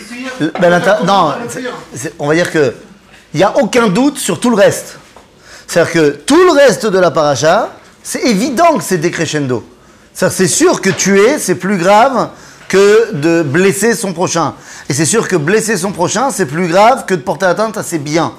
pire. 0.50 0.52
ben, 0.60 0.80
Pas 0.80 1.00
non, 1.02 1.34
le 1.42 1.46
pire. 1.48 1.72
on 2.18 2.26
va 2.28 2.34
dire 2.34 2.50
que 2.50 2.74
il 3.34 3.36
n'y 3.38 3.44
a 3.44 3.56
aucun 3.58 3.88
doute 3.88 4.18
sur 4.18 4.40
tout 4.40 4.50
le 4.50 4.56
reste. 4.56 4.98
C'est-à-dire 5.66 5.92
que 5.92 6.08
tout 6.10 6.42
le 6.44 6.52
reste 6.52 6.86
de 6.86 6.98
la 6.98 7.10
paracha, 7.10 7.70
c'est 8.10 8.22
évident 8.22 8.78
que 8.78 8.84
c'est 8.84 8.96
décrescendo. 8.96 9.62
C'est 10.14 10.46
sûr 10.46 10.80
que 10.80 10.88
tuer, 10.88 11.38
c'est 11.38 11.56
plus 11.56 11.76
grave 11.76 12.30
que 12.66 13.12
de 13.12 13.42
blesser 13.42 13.94
son 13.94 14.14
prochain. 14.14 14.54
Et 14.88 14.94
c'est 14.94 15.04
sûr 15.04 15.28
que 15.28 15.36
blesser 15.36 15.76
son 15.76 15.92
prochain, 15.92 16.30
c'est 16.30 16.46
plus 16.46 16.68
grave 16.68 17.04
que 17.04 17.14
de 17.14 17.20
porter 17.20 17.44
atteinte 17.44 17.76
à 17.76 17.82
ses 17.82 17.98
biens. 17.98 18.32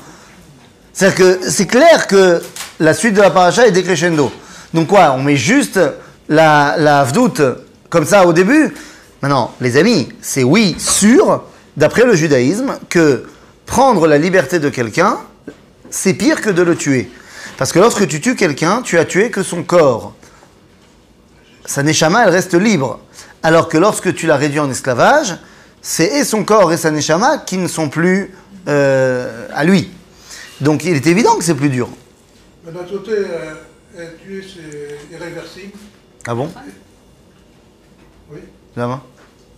C'est-à-dire 0.92 1.18
que 1.18 1.50
c'est 1.52 1.68
clair 1.68 2.08
que 2.08 2.42
la 2.80 2.96
suite 2.96 3.14
de 3.14 3.22
la 3.22 3.30
paracha 3.30 3.68
est 3.68 3.72
décrescendo. 3.72 4.32
Donc 4.74 4.88
quoi, 4.88 5.14
on 5.16 5.22
met 5.22 5.36
juste 5.38 5.80
la, 6.28 6.74
la 6.80 7.04
vdoute 7.04 7.44
comme 7.92 8.06
ça 8.06 8.26
au 8.26 8.34
début? 8.34 8.74
Maintenant, 9.22 9.54
les 9.62 9.78
amis, 9.78 10.10
c'est 10.20 10.44
oui, 10.44 10.78
sûr, 10.80 11.44
d'après 11.78 12.06
le 12.06 12.16
judaïsme, 12.16 12.80
que 12.90 13.28
prendre 13.68 14.08
la 14.08 14.18
liberté 14.18 14.58
de 14.58 14.70
quelqu'un, 14.70 15.20
c'est 15.92 16.16
pire 16.16 16.42
que 16.42 16.50
de 16.50 16.64
le 16.64 16.76
tuer. 16.76 17.12
Parce 17.60 17.74
que 17.74 17.80
lorsque 17.80 18.08
tu 18.08 18.22
tues 18.22 18.38
quelqu'un, 18.38 18.82
tu 18.82 18.98
as 18.98 19.04
tué 19.04 19.32
que 19.32 19.44
son 19.44 19.64
corps. 19.64 20.14
Sa 21.66 21.84
neshama, 21.84 22.24
elle 22.24 22.30
reste 22.30 22.54
libre. 22.54 23.02
Alors 23.44 23.68
que 23.68 23.78
lorsque 23.78 24.16
tu 24.16 24.28
l'as 24.28 24.38
réduit 24.38 24.62
en 24.62 24.72
esclavage, 24.72 25.36
c'est 25.82 26.06
et 26.06 26.24
son 26.24 26.46
corps 26.46 26.72
et 26.72 26.78
sa 26.78 26.90
neshama 26.90 27.38
qui 27.40 27.58
ne 27.58 27.68
sont 27.68 27.90
plus 27.90 28.34
euh, 28.70 29.46
à 29.54 29.66
lui. 29.66 29.92
Donc 30.62 30.86
il 30.86 30.96
est 30.96 31.06
évident 31.06 31.36
que 31.36 31.44
c'est 31.44 31.54
plus 31.54 31.68
dur. 31.68 31.90
Mais 32.66 32.72
d'un 32.72 32.86
côté, 32.86 33.12
euh, 33.12 34.08
tuer, 34.24 34.42
c'est 34.42 35.14
irréversible. 35.14 35.74
Ah 36.28 36.36
bon? 36.36 36.50
Oui. 38.32 38.40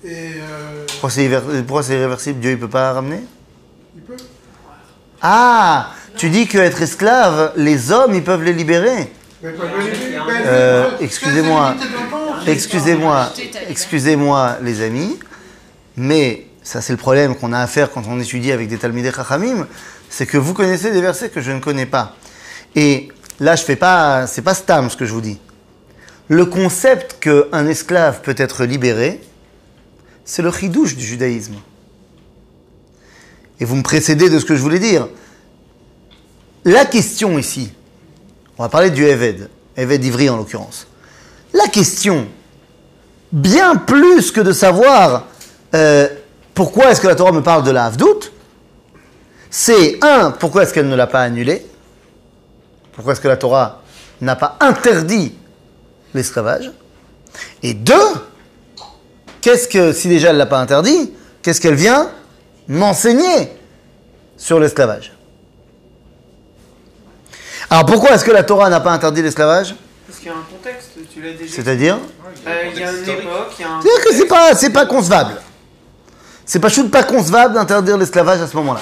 Et 0.04 0.08
euh, 0.08 0.86
Pourquoi 0.88 1.12
c'est 1.12 1.24
irréver- 1.24 1.62
pourquoi 1.62 1.84
c'est 1.84 1.94
irréversible? 1.94 2.40
Dieu, 2.40 2.52
il 2.52 2.60
peut 2.60 2.68
pas 2.68 2.94
ramener? 2.94 3.22
il 3.96 4.02
peut. 4.02 4.18
Ah 5.22 5.92
Tu 6.18 6.30
dis 6.30 6.48
qu'être 6.48 6.82
esclave, 6.82 7.54
les 7.56 7.92
hommes, 7.92 8.14
ils 8.14 8.24
peuvent 8.24 8.44
les 8.44 8.54
libérer. 8.54 9.12
Euh, 9.44 10.90
Ben, 10.90 10.98
excusez-moi. 11.00 11.76
Excusez-moi, 12.48 13.32
excusez-moi 13.70 14.58
les 14.64 14.82
amis, 14.82 15.20
mais 15.96 16.48
ça 16.64 16.82
c'est 16.82 16.94
le 16.94 16.98
problème 16.98 17.36
qu'on 17.36 17.54
a 17.54 17.60
à 17.60 17.68
faire 17.68 17.92
quand 17.92 18.04
on 18.08 18.20
étudie 18.20 18.52
avec 18.52 18.68
des 18.68 18.78
Talmidei 18.78 19.12
Chachamim, 19.12 19.68
c'est 20.10 20.26
que 20.26 20.38
vous 20.38 20.54
connaissez 20.54 20.92
des 20.92 21.02
versets 21.02 21.30
que 21.30 21.42
je 21.42 21.52
ne 21.52 21.60
connais 21.60 21.86
pas. 21.86 22.16
Et 22.76 23.10
là 23.40 23.56
je 23.56 23.64
fais 23.64 23.76
pas, 23.76 24.26
c'est 24.26 24.42
pas 24.42 24.56
stam 24.56 24.90
ce 24.90 24.98
que 24.98 25.06
je 25.06 25.14
vous 25.14 25.22
dis. 25.22 25.40
Le 26.30 26.46
concept 26.46 27.18
qu'un 27.20 27.68
esclave 27.68 28.22
peut 28.22 28.36
être 28.38 28.66
libéré, 28.66 29.22
c'est 30.26 30.42
le 30.42 30.52
chidouche 30.52 30.96
du 30.96 31.06
judaïsme. 31.06 31.56
Et 33.60 33.66
vous 33.66 33.76
me 33.76 33.84
précédez 33.84 34.30
de 34.30 34.40
ce 34.40 34.46
que 34.46 34.56
je 34.56 34.62
voulais 34.62 34.80
dire. 34.80 35.08
La 36.66 36.86
question 36.86 37.40
ici, 37.40 37.72
on 38.58 38.64
va 38.64 38.70
parler 38.70 38.92
du 38.92 39.04
Eved, 39.06 39.50
Eved 39.76 40.04
Ivri 40.06 40.30
en 40.30 40.38
l'occurrence. 40.38 40.86
La 41.54 41.68
question, 41.68 42.28
bien 43.32 43.76
plus 43.76 44.32
que 44.32 44.42
de 44.42 44.52
savoir 44.52 45.26
euh, 45.74 46.08
pourquoi 46.54 46.92
est-ce 46.92 47.02
que 47.02 47.08
la 47.08 47.16
Torah 47.16 47.32
me 47.32 47.42
parle 47.42 47.64
de 47.64 47.72
la 47.72 47.86
Havdout, 47.86 48.32
c'est 49.50 49.98
un, 50.04 50.32
pourquoi 50.32 50.64
est-ce 50.64 50.74
qu'elle 50.74 50.88
ne 50.88 50.96
l'a 50.96 51.08
pas 51.08 51.22
annulé 51.22 51.66
Pourquoi 52.94 53.14
est-ce 53.14 53.22
que 53.22 53.28
la 53.28 53.38
Torah 53.38 53.82
n'a 54.22 54.36
pas 54.36 54.58
interdit 54.60 55.36
l'esclavage 56.14 56.72
Et 57.64 57.74
deux, 57.74 57.96
qu'est-ce 59.42 59.68
que, 59.68 59.94
si 59.94 60.10
déjà 60.10 60.30
elle 60.30 60.36
ne 60.36 60.40
l'a 60.40 60.46
pas 60.46 60.60
interdit, 60.60 61.12
qu'est-ce 61.42 61.60
qu'elle 61.60 61.76
vient 61.76 62.12
m'enseigner 62.68 63.52
sur 64.38 64.60
l'esclavage 64.60 65.14
Alors 67.72 67.86
pourquoi 67.86 68.12
est-ce 68.12 68.26
que 68.26 68.32
la 68.32 68.44
Torah 68.44 68.70
n'a 68.70 68.82
pas 68.82 68.92
interdit 68.92 69.22
l'esclavage? 69.22 69.74
Parce 70.06 70.20
qu'il 70.20 70.28
y 70.28 70.30
a 70.30 70.34
un 70.34 70.44
contexte, 70.52 70.90
tu 71.14 71.22
l'as 71.22 71.32
déjà 71.32 71.56
C'est-à-dire? 71.56 72.00
Euh, 72.46 72.64
Il 72.74 72.78
y 72.78 72.84
a 72.84 72.92
une 72.92 72.98
époque, 73.10 73.54
il 73.58 73.62
y 73.62 73.66
a 73.66 73.72
un. 73.72 73.82
C'est-à-dire 73.82 74.04
que 74.04 74.14
c'est 74.14 74.26
pas, 74.26 74.54
c'est 74.56 74.70
pas 74.72 74.86
concevable. 74.86 75.42
C'est 76.46 76.60
pas 76.60 76.68
chou 76.68 76.90
pas 76.90 77.04
concevable 77.04 77.54
d'interdire 77.54 77.98
l'esclavage 77.98 78.42
à 78.42 78.48
ce 78.48 78.58
moment-là. 78.58 78.82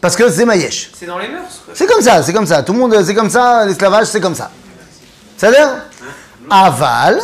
Parce 0.00 0.14
que 0.14 0.30
c'est 0.30 0.44
Maïesh. 0.44 0.92
C'est 0.96 1.06
dans 1.06 1.18
les 1.18 1.26
mœurs. 1.26 1.62
C'est 1.72 1.86
comme 1.86 2.02
ça, 2.02 2.22
c'est 2.22 2.32
comme 2.32 2.46
ça. 2.46 2.62
Tout 2.62 2.72
le 2.72 2.78
monde, 2.78 2.96
c'est 3.04 3.14
comme 3.16 3.30
ça, 3.30 3.66
l'esclavage, 3.66 4.06
c'est 4.06 4.20
comme 4.20 4.36
ça. 4.36 4.52
C'est-à-dire, 5.36 5.70
aval, 6.48 7.20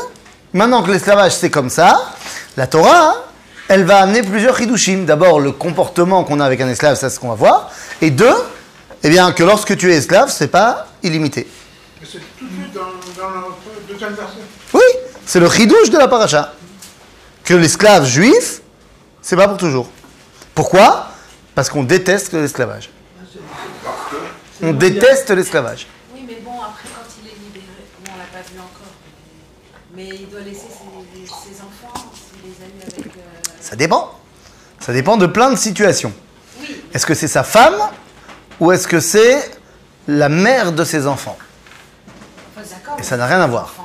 maintenant 0.52 0.82
que 0.82 0.90
l'esclavage 0.90 1.36
c'est 1.36 1.50
comme 1.50 1.70
ça, 1.70 2.14
la 2.56 2.66
Torah, 2.66 3.14
elle 3.68 3.84
va 3.84 3.98
amener 4.00 4.22
plusieurs 4.24 4.60
hidushim. 4.60 5.04
D'abord, 5.04 5.38
le 5.38 5.52
comportement 5.52 6.24
qu'on 6.24 6.40
a 6.40 6.46
avec 6.46 6.60
un 6.60 6.68
esclave, 6.68 6.96
ça 6.96 7.08
c'est 7.08 7.14
ce 7.14 7.20
qu'on 7.20 7.28
va 7.28 7.36
voir. 7.36 7.70
Et 8.02 8.10
deux, 8.10 8.34
eh 9.02 9.08
bien, 9.10 9.32
que 9.32 9.42
lorsque 9.42 9.76
tu 9.76 9.90
es 9.92 9.96
esclave, 9.96 10.30
c'est 10.30 10.48
pas 10.48 10.86
illimité. 11.02 11.46
Mais 12.00 12.06
c'est 12.10 12.18
tout 12.38 12.46
de 12.46 12.50
suite 12.62 12.72
dans, 12.72 12.80
dans 13.22 13.30
le 13.30 13.92
deuxième 13.92 14.14
verset. 14.14 14.34
Oui, 14.74 14.80
c'est 15.26 15.40
le 15.40 15.48
chidouche 15.50 15.90
de 15.90 15.98
la 15.98 16.08
paracha. 16.08 16.52
Que 17.44 17.54
l'esclave 17.54 18.04
juif, 18.06 18.60
c'est 19.22 19.36
pas 19.36 19.48
pour 19.48 19.56
toujours. 19.56 19.88
Pourquoi? 20.54 21.08
Parce 21.54 21.68
qu'on 21.70 21.82
déteste 21.82 22.32
l'esclavage. 22.34 22.90
On 24.62 24.72
déteste 24.72 25.30
l'esclavage. 25.30 25.86
Oui, 26.14 26.24
mais 26.26 26.38
bon, 26.44 26.52
après, 26.62 26.84
quand 26.94 27.06
il 27.22 27.28
est 27.28 27.34
libéré, 27.44 27.64
bon, 28.04 28.12
on 28.14 28.18
l'a 28.18 28.24
pas 28.24 28.46
vu 28.52 28.58
encore. 28.58 28.92
Mais 29.94 30.08
il 30.08 30.28
doit 30.28 30.40
laisser 30.40 30.60
ses, 30.60 31.26
ses 31.26 31.60
enfants, 31.62 32.10
s'il 32.14 32.50
les 32.50 32.56
a 32.64 32.68
eus 32.68 32.92
avec. 32.98 33.06
euh, 33.16 33.20
Ça 33.60 33.74
dépend. 33.76 34.14
Ça 34.80 34.92
dépend 34.92 35.16
de 35.16 35.26
plein 35.26 35.50
de 35.50 35.56
situations. 35.56 36.12
Oui, 36.60 36.82
Est-ce 36.92 37.06
que 37.06 37.14
c'est 37.14 37.28
sa 37.28 37.42
femme 37.42 37.76
ou 38.60 38.72
est-ce 38.72 38.86
que 38.86 39.00
c'est 39.00 39.50
la 40.06 40.28
mère 40.28 40.72
de 40.72 40.84
ses 40.84 41.06
enfants. 41.06 41.36
Et 42.98 43.02
ça 43.02 43.16
n'a 43.16 43.26
rien 43.26 43.40
à 43.40 43.46
voir. 43.46 43.74
Non, 43.78 43.84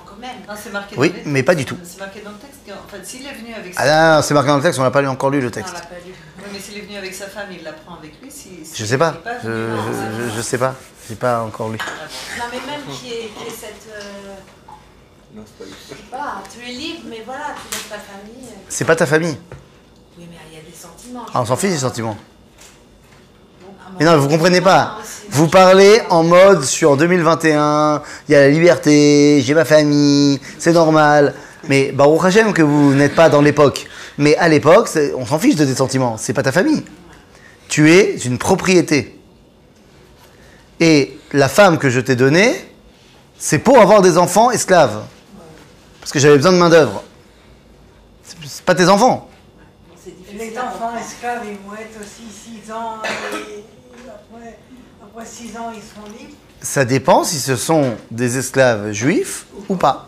marqué 0.72 0.96
Oui, 0.98 1.10
dans 1.10 1.16
mais 1.26 1.44
pas 1.44 1.56
du 1.56 1.66
tout. 1.66 1.78
C'est 1.84 2.00
marqué 2.00 2.22
dans 2.22 2.32
le 2.32 2.38
texte. 2.38 2.60
qu'en 2.68 2.88
fait, 2.90 3.06
s'il 3.06 3.26
est 3.26 3.34
venu 3.34 3.54
avec 3.54 3.74
Ah 3.78 3.84
sa 3.86 4.10
non, 4.10 4.16
non, 4.18 4.22
c'est 4.22 4.34
marqué 4.34 4.50
dans 4.50 4.58
le 4.58 4.64
texte, 4.64 4.80
on 4.80 4.84
n'a 4.84 4.92
pas 4.92 5.02
lu- 5.02 5.08
encore 5.08 5.30
lu 5.30 5.40
le 5.40 5.46
Non, 5.46 5.52
texte. 5.52 5.74
on 5.76 5.80
l'a 5.80 5.86
pas 5.86 5.96
lu. 6.06 6.14
Oui, 6.38 6.44
mais 6.54 6.60
s'il 6.60 6.78
est 6.78 6.82
venu 6.82 6.98
avec 6.98 7.14
sa 7.14 7.28
femme, 7.28 7.48
il 7.52 7.64
la 7.64 7.74
prend 7.74 7.96
avec 7.96 8.22
lui. 8.22 8.30
Si, 8.30 8.66
si 8.66 8.76
Je 8.76 8.86
sais 8.86 8.98
pas. 8.98 9.16
Je, 9.44 9.48
venu, 9.50 9.76
non, 9.76 9.84
je, 9.88 10.30
je- 10.32 10.36
je 10.38 10.42
sais 10.42 10.58
pas. 10.58 10.76
J'ai 11.08 11.16
pas 11.16 11.42
encore 11.42 11.70
lu. 11.70 11.78
Non, 11.78 12.44
mais 12.52 12.72
même 12.72 12.82
qui 12.92 13.12
est, 13.14 13.32
qui 13.38 13.48
est 13.48 13.50
cette. 13.52 13.88
euh, 13.96 14.02
Non, 15.36 15.44
c'est 15.46 15.58
pas 15.58 15.66
lui. 15.66 15.74
je 15.90 15.96
sais 15.96 16.02
pas, 16.12 16.44
tu 16.54 16.68
es 16.70 16.74
libre, 16.74 17.02
mais 17.08 17.22
voilà, 17.26 17.54
tu 17.56 17.72
laisses 17.78 17.90
ta 17.90 17.96
famille. 17.98 18.50
C'est 18.70 18.86
pas 18.86 18.96
ta 18.96 19.06
famille. 19.06 19.38
Oui, 20.18 20.28
mais 20.30 20.38
il 20.52 20.58
y 20.58 20.60
a 20.60 20.64
des 20.64 20.76
sentiments. 20.76 21.26
Ah, 21.34 21.42
on 21.42 21.46
s'en 21.46 21.56
fiche 21.56 21.72
des 21.72 21.78
sentiments. 21.78 22.18
Mais 24.00 24.06
non, 24.06 24.18
vous 24.18 24.28
comprenez 24.28 24.62
pas. 24.62 24.98
Vous 25.30 25.48
parlez 25.48 26.02
en 26.10 26.24
mode 26.24 26.64
sur 26.64 26.98
2021, 26.98 28.02
il 28.28 28.32
y 28.32 28.36
a 28.36 28.42
la 28.42 28.50
liberté, 28.50 29.42
j'ai 29.42 29.54
ma 29.54 29.66
famille, 29.66 30.40
c'est 30.60 30.74
normal. 30.74 31.34
Mais 31.68 31.92
Baruch 31.92 32.26
Hashem 32.26 32.54
que 32.54 32.62
vous 32.62 32.94
n'êtes 32.94 33.16
pas 33.16 33.30
dans 33.30 33.42
l'époque. 33.42 33.88
Mais 34.18 34.36
à 34.38 34.48
l'époque, 34.48 34.90
on 35.18 35.26
s'en 35.26 35.40
fiche 35.40 35.56
de 35.56 35.66
tes 35.66 35.76
sentiments, 35.76 36.18
c'est 36.18 36.34
pas 36.34 36.44
ta 36.44 36.52
famille. 36.52 36.84
Tu 37.68 37.92
es 37.92 38.16
une 38.18 38.38
propriété. 38.38 39.20
Et 40.80 41.18
la 41.32 41.48
femme 41.48 41.78
que 41.78 41.90
je 41.90 42.00
t'ai 42.00 42.16
donnée, 42.16 42.54
c'est 43.38 43.60
pour 43.60 43.80
avoir 43.80 44.02
des 44.02 44.18
enfants 44.18 44.52
esclaves. 44.52 45.02
Parce 46.00 46.12
que 46.12 46.20
j'avais 46.20 46.36
besoin 46.38 46.52
de 46.52 46.58
main-d'œuvre. 46.58 47.04
C'est- 48.24 48.36
C'est 48.48 48.64
pas 48.66 48.76
tes 48.76 48.88
enfants. 48.90 49.30
Les 50.38 50.52
enfants 50.58 50.92
esclaves, 51.00 51.42
ils 51.46 51.58
vont 51.68 51.76
être 51.76 51.98
aussi 52.00 52.28
6 52.30 52.72
ans, 52.72 52.98
et 53.34 53.64
après 55.16 55.26
6 55.26 55.58
ans, 55.58 55.72
ils 55.74 55.82
seront 55.82 56.08
libres. 56.18 56.34
Ça 56.62 56.84
dépend 56.86 57.24
si 57.24 57.40
ce 57.40 57.56
sont 57.56 57.96
des 58.12 58.38
esclaves 58.38 58.92
juifs 58.92 59.46
ou 59.70 59.76
pas. 59.76 60.08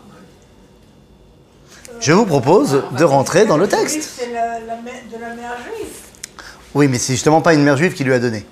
Je 2.00 2.12
vous 2.12 2.26
propose 2.26 2.82
de 2.96 3.04
rentrer 3.04 3.44
dans 3.46 3.56
le 3.56 3.68
texte. 3.68 4.08
C'est 4.18 4.32
la, 4.32 4.60
la 4.60 4.76
mère- 4.82 4.94
de 5.12 5.20
la 5.20 5.34
mère 5.34 5.56
juive. 5.64 5.88
Oui, 6.74 6.88
mais 6.88 6.98
c'est 6.98 7.14
justement 7.14 7.40
pas 7.40 7.54
une 7.54 7.62
mère 7.62 7.76
juive 7.76 7.94
qui 7.94 8.04
lui 8.04 8.12
a 8.12 8.18
donné. 8.18 8.46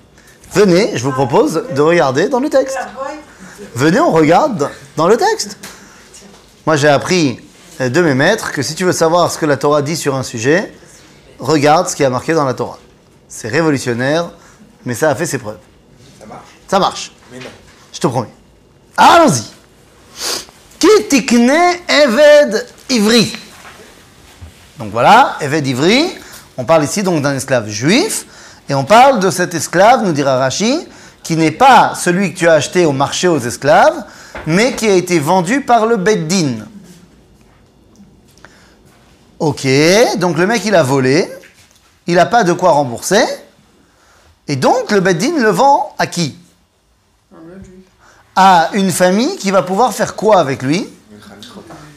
Venez, 0.53 0.97
je 0.97 1.03
vous 1.03 1.11
propose 1.11 1.63
de 1.75 1.81
regarder 1.81 2.29
dans 2.29 2.39
le 2.39 2.49
texte. 2.49 2.77
Venez, 3.75 3.99
on 3.99 4.11
regarde 4.11 4.69
dans 4.95 5.07
le 5.07 5.17
texte. 5.17 5.57
Moi, 6.65 6.75
j'ai 6.75 6.87
appris 6.87 7.39
euh, 7.81 7.89
de 7.89 8.01
mes 8.01 8.13
maîtres 8.13 8.51
que 8.51 8.61
si 8.61 8.75
tu 8.75 8.83
veux 8.83 8.91
savoir 8.91 9.31
ce 9.31 9.37
que 9.37 9.45
la 9.45 9.57
Torah 9.57 9.81
dit 9.81 9.95
sur 9.95 10.15
un 10.15 10.23
sujet, 10.23 10.73
regarde 11.39 11.87
ce 11.87 11.95
qui 11.95 12.03
est 12.03 12.09
marqué 12.09 12.33
dans 12.33 12.45
la 12.45 12.53
Torah. 12.53 12.79
C'est 13.29 13.47
révolutionnaire, 13.47 14.31
mais 14.85 14.93
ça 14.93 15.09
a 15.09 15.15
fait 15.15 15.25
ses 15.25 15.37
preuves. 15.37 15.57
Ça 16.67 16.79
marche. 16.79 17.11
Mais 17.31 17.39
non. 17.39 17.45
Je 17.93 17.99
te 17.99 18.07
promets. 18.07 18.29
Allons-y. 18.95 19.43
Qui 20.79 21.07
tikne 21.09 21.51
Eved 21.87 22.67
Ivri 22.89 23.35
Donc 24.77 24.91
voilà, 24.91 25.37
Eved 25.41 25.65
Ivri. 25.65 26.09
On 26.57 26.65
parle 26.65 26.83
ici 26.83 27.03
donc 27.03 27.21
d'un 27.21 27.35
esclave 27.35 27.67
juif. 27.67 28.25
Et 28.69 28.73
on 28.73 28.83
parle 28.83 29.19
de 29.19 29.29
cet 29.29 29.53
esclave, 29.53 30.03
nous 30.03 30.11
dira 30.11 30.37
Rashi, 30.37 30.87
qui 31.23 31.37
n'est 31.37 31.51
pas 31.51 31.93
celui 31.95 32.33
que 32.33 32.39
tu 32.39 32.47
as 32.47 32.53
acheté 32.53 32.85
au 32.85 32.91
marché 32.91 33.27
aux 33.27 33.39
esclaves, 33.39 34.03
mais 34.45 34.73
qui 34.73 34.87
a 34.87 34.93
été 34.93 35.19
vendu 35.19 35.61
par 35.61 35.85
le 35.85 35.95
Beddin. 35.95 36.65
Ok, 39.39 39.67
donc 40.17 40.37
le 40.37 40.47
mec 40.47 40.63
il 40.65 40.75
a 40.75 40.83
volé, 40.83 41.31
il 42.07 42.15
n'a 42.15 42.25
pas 42.25 42.43
de 42.43 42.53
quoi 42.53 42.71
rembourser, 42.71 43.23
et 44.47 44.55
donc 44.55 44.91
le 44.91 44.99
Beddin 44.99 45.37
le 45.37 45.49
vend 45.49 45.93
à 45.97 46.07
qui? 46.07 46.35
À 48.37 48.69
une 48.73 48.91
famille 48.91 49.35
qui 49.37 49.49
va 49.49 49.63
pouvoir 49.63 49.91
faire 49.91 50.15
quoi 50.15 50.39
avec 50.39 50.61
lui. 50.61 50.87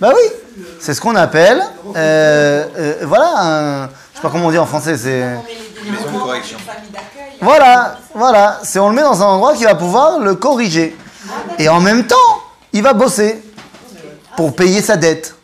Bah 0.00 0.10
oui, 0.16 0.64
c'est 0.80 0.94
ce 0.94 1.00
qu'on 1.00 1.14
appelle, 1.14 1.62
euh, 1.94 2.64
euh, 2.78 2.94
voilà, 3.02 3.32
un, 3.36 3.86
je 3.86 4.16
sais 4.16 4.22
pas 4.22 4.30
comment 4.30 4.46
on 4.46 4.50
dit 4.50 4.56
en 4.56 4.64
français, 4.64 4.96
c'est, 4.96 5.22
voilà, 7.42 7.98
voilà, 8.14 8.58
c'est 8.62 8.78
on 8.78 8.88
le 8.88 8.94
met 8.94 9.02
dans 9.02 9.22
un 9.22 9.26
endroit 9.26 9.54
qui 9.54 9.64
va 9.64 9.74
pouvoir 9.74 10.18
le 10.18 10.34
corriger. 10.34 10.96
Et 11.58 11.68
en 11.68 11.80
même 11.80 12.06
temps, 12.06 12.16
il 12.72 12.82
va 12.82 12.94
bosser 12.94 13.42
pour 14.34 14.56
payer 14.56 14.80
sa 14.80 14.96
dette. 14.96 15.34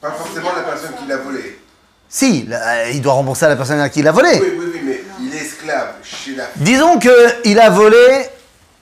Pas 0.00 0.12
forcément 0.12 0.48
la 0.56 0.62
personne 0.62 0.92
qui 0.98 1.06
l'a 1.06 1.18
volé. 1.18 1.60
Si, 2.08 2.46
là, 2.46 2.88
il 2.88 3.02
doit 3.02 3.12
rembourser 3.12 3.44
à 3.44 3.50
la 3.50 3.56
personne 3.56 3.80
à 3.80 3.90
qui 3.90 4.00
il 4.00 4.08
a 4.08 4.12
volé. 4.12 4.30
Oui, 4.40 4.52
oui, 4.58 4.66
oui, 4.72 4.80
mais 4.82 5.04
il 5.20 5.34
est 5.34 5.42
esclave 5.42 5.96
chez 6.02 6.34
la 6.34 6.44
Disons 6.56 6.98
qu'il 6.98 7.60
a 7.60 7.68
volé 7.68 8.26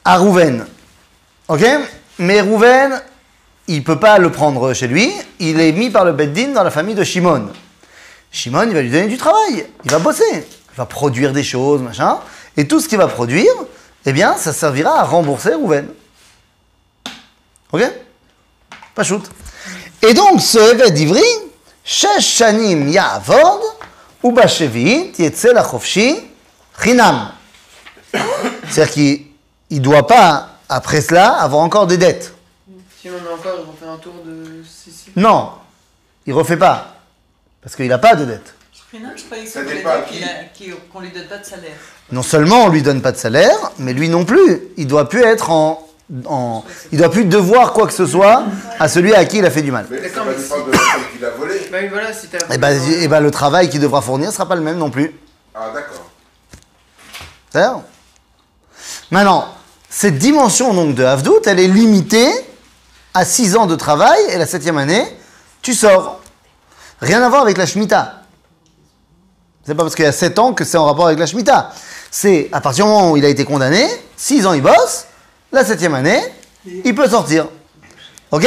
à 0.04 0.18
Rouven. 0.18 0.64
Ok 1.48 1.64
Mais 2.18 2.40
Rouven, 2.40 3.00
il 3.68 3.84
peut 3.84 3.98
pas 3.98 4.18
le 4.18 4.30
prendre 4.30 4.72
chez 4.74 4.88
lui. 4.88 5.12
Il 5.38 5.60
est 5.60 5.72
mis 5.72 5.90
par 5.90 6.04
le 6.04 6.12
Beddin 6.12 6.48
dans 6.48 6.62
la 6.62 6.70
famille 6.70 6.94
de 6.94 7.04
Shimon. 7.04 7.50
Shimon, 8.32 8.64
il 8.68 8.75
va 8.75 8.82
lui 8.82 8.90
donner 8.90 9.06
du 9.06 9.16
travail. 9.16 9.66
Il 9.84 9.90
va 9.90 9.99
bosser. 9.99 10.25
Il 10.32 10.76
va 10.76 10.86
produire 10.86 11.32
des 11.32 11.44
choses, 11.44 11.80
machin. 11.82 12.18
Et 12.56 12.66
tout 12.66 12.80
ce 12.80 12.88
qu'il 12.88 12.99
va 12.99 13.06
produire, 13.06 13.52
eh 14.04 14.12
bien, 14.12 14.36
ça 14.36 14.52
servira 14.52 15.00
à 15.00 15.04
rembourser 15.04 15.54
Rouven. 15.54 15.88
Ok 17.73 17.82
Pas 18.94 19.04
shoot. 19.04 19.23
Et 20.02 20.14
donc, 20.14 20.40
ce 20.40 20.58
Eved 20.58 20.94
Achofshi, 25.56 26.18
Chinam. 26.82 27.30
C'est-à-dire 28.68 28.92
qu'il 28.92 29.26
ne 29.71 29.78
doit 29.78 30.06
pas, 30.06 30.55
après 30.68 31.00
cela, 31.00 31.32
avoir 31.34 31.62
encore 31.62 31.86
des 31.86 31.96
dettes. 31.96 32.34
Si 33.00 33.08
on 33.08 33.14
en 33.14 33.30
a 33.30 33.34
encore, 33.34 33.64
vont 33.64 33.72
faire 33.78 33.90
un 33.90 33.98
tour 33.98 34.14
de 34.24 34.62
Sicile. 34.64 35.12
Non, 35.16 35.50
il 36.26 36.32
refait 36.32 36.56
pas. 36.56 36.94
Parce 37.62 37.76
qu'il 37.76 37.88
n'a 37.88 37.98
pas 37.98 38.14
de 38.14 38.24
dette. 38.24 38.54
Finam, 38.90 39.12
je 39.16 39.24
croyais 39.24 39.44
qu'il 40.08 40.24
a- 40.24 40.44
qu'il- 40.54 40.74
qu'on 40.92 41.00
lui 41.00 41.10
donne 41.10 41.26
pas 41.26 41.38
de 41.38 41.44
salaire. 41.44 41.76
Non 42.12 42.22
seulement 42.22 42.64
on 42.64 42.68
lui 42.68 42.82
donne 42.82 43.02
pas 43.02 43.10
de 43.12 43.16
salaire, 43.16 43.56
mais 43.78 43.92
lui 43.92 44.08
non 44.08 44.24
plus. 44.24 44.62
Il 44.76 44.86
doit 44.86 45.08
plus 45.08 45.22
être 45.24 45.50
en, 45.50 45.84
en- 46.26 46.64
il 46.92 46.98
doit 46.98 47.10
plus 47.10 47.24
devoir 47.24 47.72
quoi 47.72 47.86
que 47.88 47.92
ce 47.92 48.06
soit 48.06 48.44
à 48.78 48.88
celui 48.88 49.12
à 49.12 49.24
qui 49.24 49.38
il 49.38 49.46
a 49.46 49.50
fait 49.50 49.62
du 49.62 49.72
mal. 49.72 49.86
Mais 49.90 49.96
ça 49.96 50.02
D'accord, 50.04 50.24
va 50.26 50.30
mais 50.32 50.36
dépendre 50.38 50.66
de 50.66 50.70
la 50.72 50.78
personne 50.78 51.02
qui 51.12 51.18
l'a 51.18 51.30
volé. 51.30 51.68
Bah 51.72 51.78
oui, 51.82 51.88
voilà, 51.88 52.12
si 52.12 52.28
t'as. 52.28 52.54
Et 52.54 52.58
ben, 52.58 52.80
et 52.92 53.08
ben, 53.08 53.20
le 53.20 53.30
travail 53.32 53.68
qu'il 53.68 53.80
devra 53.80 54.00
fournir 54.02 54.30
sera 54.32 54.46
pas 54.46 54.54
le 54.54 54.62
même 54.62 54.78
non 54.78 54.90
plus. 54.90 55.18
Ah, 55.54 55.72
d'accord? 55.74 56.04
Maintenant, 59.10 59.48
cette 59.99 60.19
dimension 60.19 60.75
donc 60.75 60.95
de 60.95 61.02
Havdout, 61.02 61.41
elle 61.47 61.59
est 61.59 61.69
limitée 61.69 62.28
à 63.15 63.25
6 63.25 63.56
ans 63.56 63.65
de 63.65 63.75
travail 63.75 64.19
et 64.28 64.37
la 64.37 64.45
septième 64.45 64.76
année, 64.76 65.02
tu 65.63 65.73
sors. 65.73 66.21
Rien 67.00 67.23
à 67.23 67.30
voir 67.30 67.41
avec 67.41 67.56
la 67.56 67.65
Shemitah. 67.65 68.21
C'est 69.65 69.75
pas 69.75 69.85
parce 69.85 69.95
qu'il 69.95 70.04
y 70.04 70.09
a 70.09 70.13
7 70.13 70.39
ans 70.39 70.52
que 70.52 70.65
c'est 70.65 70.76
en 70.76 70.85
rapport 70.85 71.06
avec 71.06 71.19
la 71.19 71.25
Shemitah. 71.25 71.73
C'est 72.11 72.50
à 72.52 72.61
partir 72.61 72.85
du 72.85 72.91
moment 72.91 73.13
où 73.13 73.17
il 73.17 73.25
a 73.25 73.30
été 73.30 73.47
condamné, 73.47 73.89
6 74.19 74.45
ans 74.45 74.52
il 74.52 74.61
bosse, 74.61 75.06
la 75.50 75.65
septième 75.65 75.95
année, 75.95 76.21
il 76.67 76.95
peut 76.95 77.09
sortir. 77.09 77.49
Ok? 78.32 78.47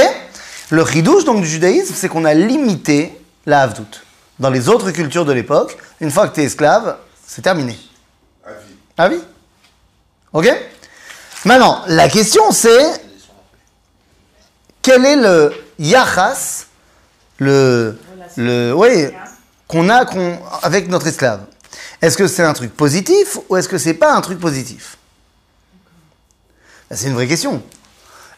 Le 0.69 0.85
chidouche 0.85 1.25
donc 1.25 1.41
du 1.41 1.47
judaïsme, 1.47 1.95
c'est 1.95 2.09
qu'on 2.09 2.25
a 2.25 2.35
limité 2.35 3.19
la 3.47 3.61
Havdout. 3.61 4.03
Dans 4.37 4.51
les 4.51 4.69
autres 4.69 4.91
cultures 4.91 5.25
de 5.25 5.33
l'époque, 5.33 5.79
une 5.99 6.11
fois 6.11 6.27
que 6.27 6.35
tu 6.35 6.41
es 6.41 6.43
esclave, 6.43 6.97
c'est 7.25 7.41
terminé. 7.41 7.75
À 8.45 8.51
vie. 8.51 8.75
Ah 8.99 9.09
oui 9.09 9.19
Ok? 10.31 10.55
Maintenant, 11.45 11.81
la 11.87 12.09
question 12.09 12.51
c'est 12.51 13.01
quel 14.81 15.05
est 15.05 15.15
le 15.15 15.53
yachas, 15.77 16.65
le, 17.37 17.97
le, 18.37 18.73
oui, 18.73 19.07
qu'on 19.67 19.89
a 19.89 20.05
qu'on, 20.05 20.39
avec 20.63 20.89
notre 20.89 21.07
esclave? 21.07 21.41
Est-ce 22.01 22.17
que 22.17 22.27
c'est 22.27 22.43
un 22.43 22.53
truc 22.53 22.75
positif 22.75 23.37
ou 23.49 23.57
est-ce 23.57 23.67
que 23.69 23.77
c'est 23.77 23.93
pas 23.93 24.13
un 24.13 24.21
truc 24.21 24.39
positif? 24.39 24.97
Ben, 26.89 26.95
C'est 26.95 27.07
une 27.07 27.13
vraie 27.13 27.27
question. 27.27 27.61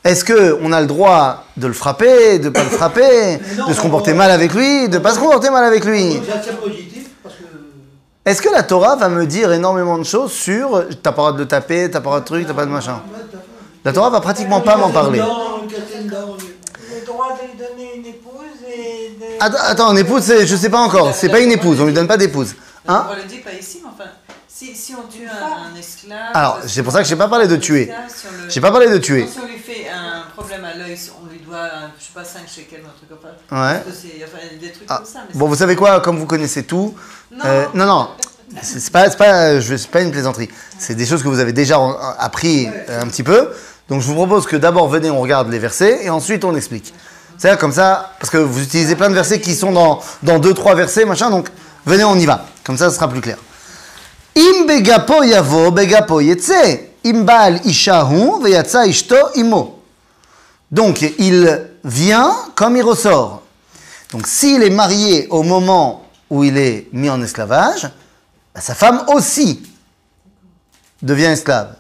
Est-ce 0.03 0.23
que 0.25 0.57
on 0.61 0.71
a 0.71 0.81
le 0.81 0.87
droit 0.87 1.45
de 1.57 1.67
le 1.67 1.73
frapper, 1.73 2.39
de 2.39 2.49
pas 2.49 2.63
le 2.63 2.69
frapper, 2.71 3.39
non, 3.55 3.67
de 3.67 3.73
se 3.73 3.81
comporter 3.81 4.13
on- 4.13 4.15
mal 4.15 4.31
avec 4.31 4.51
lui, 4.53 4.89
de 4.89 4.97
pas 4.97 5.13
se 5.13 5.19
comporter 5.19 5.51
mal 5.51 5.63
avec 5.63 5.85
lui 5.85 6.19
C'est 6.25 6.31
assez 6.31 6.51
positif 6.53 7.07
parce 7.21 7.35
que. 7.35 7.43
Est-ce 8.25 8.41
que 8.41 8.49
la 8.49 8.62
Torah 8.63 8.95
va 8.95 9.10
me 9.10 9.25
dire 9.25 9.51
énormément 9.51 9.97
de 9.97 10.03
choses 10.03 10.31
sur 10.31 10.86
t'as 11.01 11.12
pas 11.12 11.21
le 11.21 11.27
droit 11.27 11.31
de 11.34 11.38
le 11.39 11.47
taper, 11.47 11.89
t'as 11.89 11.99
pas 11.99 12.03
le 12.03 12.03
droit 12.03 12.19
de 12.19 12.25
truc, 12.25 12.47
t'as 12.47 12.53
pas 12.53 12.65
de 12.65 12.71
machin? 12.71 13.01
La 13.84 13.93
Torah 13.93 14.12
va 14.12 14.21
pratiquement 14.21 14.62
pas 14.62 14.75
m'en 14.77 14.91
parler. 14.91 15.19
Dans- 15.19 15.62
casser 15.67 16.01
une 16.01 16.07
dent, 16.07 16.38
le 16.38 17.05
droit 17.05 17.29
de 17.36 17.47
lui 17.47 17.57
donner 17.57 17.95
une 17.95 18.05
épouse 18.05 18.62
et 18.67 19.17
de. 19.19 19.25
Attends, 19.39 19.91
une 19.91 19.97
épouse, 19.97 20.31
je 20.45 20.55
sais 20.55 20.69
pas 20.69 20.79
encore, 20.81 21.15
c'est 21.15 21.29
pas 21.29 21.39
une 21.39 21.51
épouse, 21.51 21.81
on 21.81 21.86
lui 21.86 21.93
donne 21.93 22.07
pas 22.07 22.17
d'épouse. 22.17 22.53
Hein? 22.88 23.07
On 23.12 23.15
le 23.15 23.23
dit 23.23 23.38
pas 23.39 23.53
ici, 23.53 23.79
mais 23.84 23.89
enfin, 23.91 24.10
si, 24.47 24.75
si 24.75 24.93
on 24.95 25.07
tue 25.07 25.27
un, 25.27 25.71
un 25.73 25.79
esclave. 25.79 26.19
Alors, 26.34 26.60
c'est 26.67 26.81
pour 26.84 26.91
ça 26.93 27.01
que 27.01 27.07
j'ai 27.07 27.15
pas 27.15 27.27
parlé 27.27 27.47
de 27.47 27.55
tuer. 27.55 27.86
le- 27.88 28.49
J'ai 28.49 28.62
pas 28.62 28.71
parlé 28.71 28.88
de 28.89 28.97
tuer. 28.97 29.27
Si 29.31 29.39
on 29.39 29.47
lui 29.47 29.57
fait 29.60 29.88
un 29.89 30.29
problème 30.36 30.63
à 30.65 30.75
l'œil, 30.75 30.97
on 31.23 31.31
lui 31.31 31.39
doit, 31.39 31.57
un, 31.63 31.91
je 31.99 32.05
sais 32.05 32.12
pas, 32.13 32.23
5 32.23 32.41
shekels 32.47 32.81
un 32.84 32.97
truc 32.97 33.10
comme 33.10 33.19
ça. 33.21 33.55
Ouais. 33.55 33.79
Parce 33.84 33.95
que 33.97 34.01
c'est- 34.01 34.23
Enfin, 34.25 34.38
des 34.60 34.71
trucs 34.71 34.88
Ah, 34.89 34.97
comme 34.97 35.05
ça. 35.05 35.19
Mais 35.31 35.39
Bon, 35.39 35.47
vous 35.47 35.55
savez 35.55 35.75
quoi, 35.75 35.99
comme 36.01 36.17
vous 36.17 36.25
connaissez 36.25 36.63
tout, 36.63 36.95
Non. 37.31 37.45
euh, 37.45 37.65
non, 37.73 37.85
non, 37.85 38.09
c'est 38.61 38.91
pas, 38.91 39.09
pas, 39.09 39.53
pas 39.91 40.01
une 40.01 40.11
plaisanterie. 40.11 40.49
C'est 40.77 40.95
des 40.95 41.05
choses 41.05 41.23
que 41.23 41.29
vous 41.29 41.39
avez 41.39 41.53
déjà 41.53 41.79
appris 42.19 42.67
euh, 42.89 43.01
un 43.01 43.07
petit 43.07 43.23
peu. 43.23 43.49
Donc, 43.89 44.01
je 44.01 44.07
vous 44.07 44.15
propose 44.15 44.45
que 44.45 44.57
d'abord, 44.57 44.89
venez, 44.89 45.09
on 45.09 45.21
regarde 45.21 45.49
les 45.49 45.59
versets 45.59 46.03
et 46.03 46.09
ensuite 46.09 46.43
on 46.43 46.55
explique. 46.55 46.93
C'est 47.37 47.57
comme 47.57 47.71
ça, 47.71 48.13
parce 48.19 48.29
que 48.29 48.37
vous 48.37 48.61
utilisez 48.61 48.95
plein 48.95 49.09
de 49.09 49.15
versets 49.15 49.39
qui 49.39 49.55
sont 49.55 49.71
dans, 49.71 49.99
dans 50.21 50.39
deux, 50.39 50.53
trois 50.53 50.75
versets, 50.75 51.05
machin, 51.05 51.29
donc 51.29 51.49
venez, 51.85 52.03
on 52.03 52.15
y 52.15 52.25
va. 52.25 52.45
Comme 52.63 52.77
ça, 52.77 52.89
ce 52.89 52.95
sera 52.95 53.07
plus 53.07 53.21
clair. 53.21 53.37
Im 54.37 54.65
begapo 54.67 55.23
yavo. 55.23 55.73
Im 57.03 57.23
baal 57.23 57.61
ishahu, 57.65 58.43
veyatsa 58.43 58.85
ishto 58.85 59.15
imo. 59.35 59.81
Donc, 60.69 61.01
il 61.01 61.67
vient 61.83 62.31
comme 62.55 62.77
il 62.77 62.83
ressort. 62.83 63.41
Donc, 64.11 64.27
s'il 64.27 64.61
est 64.61 64.69
marié 64.69 65.27
au 65.31 65.41
moment 65.41 66.00
où 66.31 66.45
il 66.45 66.57
est 66.57 66.87
mis 66.93 67.09
en 67.09 67.21
esclavage, 67.21 67.91
bah, 68.55 68.61
sa 68.61 68.73
femme 68.73 69.03
aussi. 69.09 69.61
devient 71.01 71.25
esclave. 71.25 71.75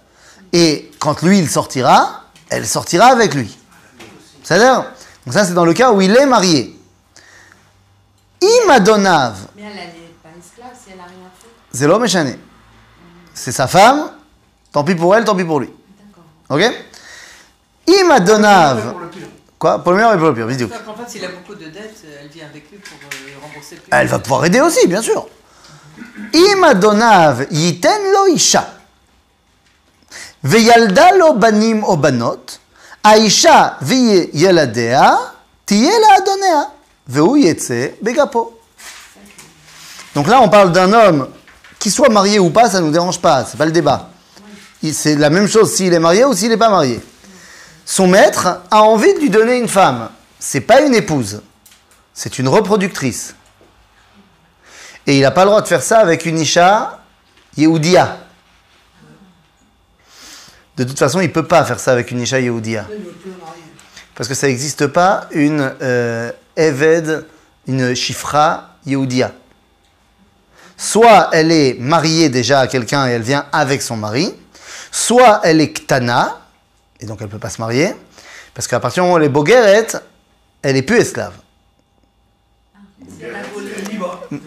Et 0.51 0.91
quand 0.99 1.21
lui, 1.21 1.39
il 1.39 1.49
sortira, 1.49 2.25
elle 2.49 2.67
sortira 2.67 3.05
avec 3.05 3.33
lui. 3.33 3.57
C'est-à-dire 4.43 4.91
Donc 5.25 5.33
ça, 5.33 5.45
c'est 5.45 5.53
dans 5.53 5.63
le 5.63 5.73
cas 5.73 5.91
où 5.93 6.01
il 6.01 6.15
est 6.15 6.25
marié. 6.25 6.77
Imadonav, 8.41 9.47
Mais 9.55 9.61
elle, 9.61 9.73
n'est 9.75 10.13
pas 10.21 10.29
esclave 10.37 10.71
si 10.73 10.91
elle 10.91 10.97
n'a 10.97 11.03
rien 11.03 11.29
fait. 11.39 11.47
c'est 11.71 11.87
l'homme 11.87 12.03
échané. 12.03 12.37
C'est 13.33 13.53
sa 13.53 13.67
femme, 13.67 14.11
tant 14.73 14.83
pis 14.83 14.95
pour 14.95 15.15
elle, 15.15 15.23
tant 15.23 15.35
pis 15.35 15.45
pour 15.45 15.61
lui. 15.61 15.69
Ok? 16.49 16.61
Imadonav. 17.87 18.95
Quoi? 19.61 19.77
Première 19.77 20.11
et 20.11 20.17
proprio, 20.17 20.47
bisous. 20.47 20.65
En 20.87 20.95
fait, 20.95 21.07
s'il 21.07 21.23
a 21.23 21.27
beaucoup 21.27 21.53
de 21.53 21.65
dettes, 21.65 22.03
elle 22.19 22.29
vient 22.29 22.47
avec 22.47 22.71
lui 22.71 22.79
pour 22.79 22.97
euh, 22.97 23.45
rembourser 23.45 23.75
plus. 23.75 23.91
Elle 23.91 24.07
va 24.07 24.17
pouvoir 24.17 24.45
aider 24.45 24.59
aussi, 24.59 24.87
bien 24.87 25.03
sûr. 25.03 25.27
Ima 26.33 26.73
yiten 27.51 28.11
lo 28.11 28.33
isha. 28.33 28.73
Veyalda 30.43 31.15
lo 31.15 31.33
banim 31.33 31.83
obanot. 31.83 32.59
Aisha 33.03 33.77
yeladea. 34.33 35.19
Tiye 35.63 35.91
adonea. 36.17 36.71
Veu 37.07 37.37
yetse 37.37 37.97
begapo. 38.01 38.59
Donc 40.15 40.27
là, 40.27 40.41
on 40.41 40.49
parle 40.49 40.71
d'un 40.71 40.91
homme, 40.91 41.29
qui 41.77 41.91
soit 41.91 42.09
marié 42.09 42.39
ou 42.39 42.49
pas, 42.49 42.67
ça 42.67 42.79
ne 42.79 42.87
nous 42.87 42.91
dérange 42.91 43.21
pas, 43.21 43.45
c'est 43.45 43.57
pas 43.57 43.65
le 43.65 43.71
débat. 43.71 44.09
C'est 44.91 45.15
la 45.15 45.29
même 45.29 45.47
chose 45.47 45.71
s'il 45.71 45.93
est 45.93 45.99
marié 45.99 46.25
ou 46.25 46.33
s'il 46.33 46.49
n'est 46.49 46.57
pas 46.57 46.69
marié. 46.69 46.99
Son 47.91 48.07
maître 48.07 48.61
a 48.71 48.83
envie 48.83 49.13
de 49.15 49.19
lui 49.19 49.29
donner 49.29 49.57
une 49.57 49.67
femme. 49.67 50.11
C'est 50.39 50.61
pas 50.61 50.79
une 50.79 50.95
épouse, 50.95 51.41
c'est 52.13 52.39
une 52.39 52.47
reproductrice. 52.47 53.35
Et 55.05 55.17
il 55.17 55.23
n'a 55.23 55.31
pas 55.31 55.43
le 55.43 55.49
droit 55.49 55.61
de 55.61 55.67
faire 55.67 55.83
ça 55.83 55.99
avec 55.99 56.25
une 56.25 56.39
Isha 56.39 57.01
Yehudia. 57.57 58.17
De 60.77 60.85
toute 60.85 60.97
façon, 60.97 61.19
il 61.19 61.27
ne 61.27 61.33
peut 61.33 61.45
pas 61.45 61.65
faire 61.65 61.81
ça 61.81 61.91
avec 61.91 62.11
une 62.11 62.21
Isha 62.21 62.39
Yehudia. 62.39 62.87
Parce 64.15 64.29
que 64.29 64.35
ça 64.35 64.47
n'existe 64.47 64.87
pas 64.87 65.27
une 65.31 65.73
euh, 65.81 66.31
Eved, 66.55 67.25
une 67.67 67.93
Shifra 67.93 68.69
Yehudia. 68.85 69.33
Soit 70.77 71.27
elle 71.33 71.51
est 71.51 71.73
mariée 71.77 72.29
déjà 72.29 72.61
à 72.61 72.67
quelqu'un 72.67 73.09
et 73.09 73.11
elle 73.11 73.21
vient 73.21 73.47
avec 73.51 73.81
son 73.81 73.97
mari, 73.97 74.33
soit 74.91 75.41
elle 75.43 75.59
est 75.59 75.73
Ktana, 75.73 76.37
et 77.01 77.05
donc 77.05 77.17
elle 77.21 77.27
ne 77.27 77.31
peut 77.31 77.39
pas 77.39 77.49
se 77.49 77.59
marier, 77.61 77.93
parce 78.53 78.67
qu'à 78.67 78.79
partir 78.79 79.03
du 79.03 79.07
moment 79.07 79.15
où 79.15 79.17
elle 79.17 79.25
est 79.25 79.29
Bogueret, 79.29 79.87
elle 80.61 80.75
n'est 80.75 80.81
plus 80.83 80.97
esclave. 80.99 81.33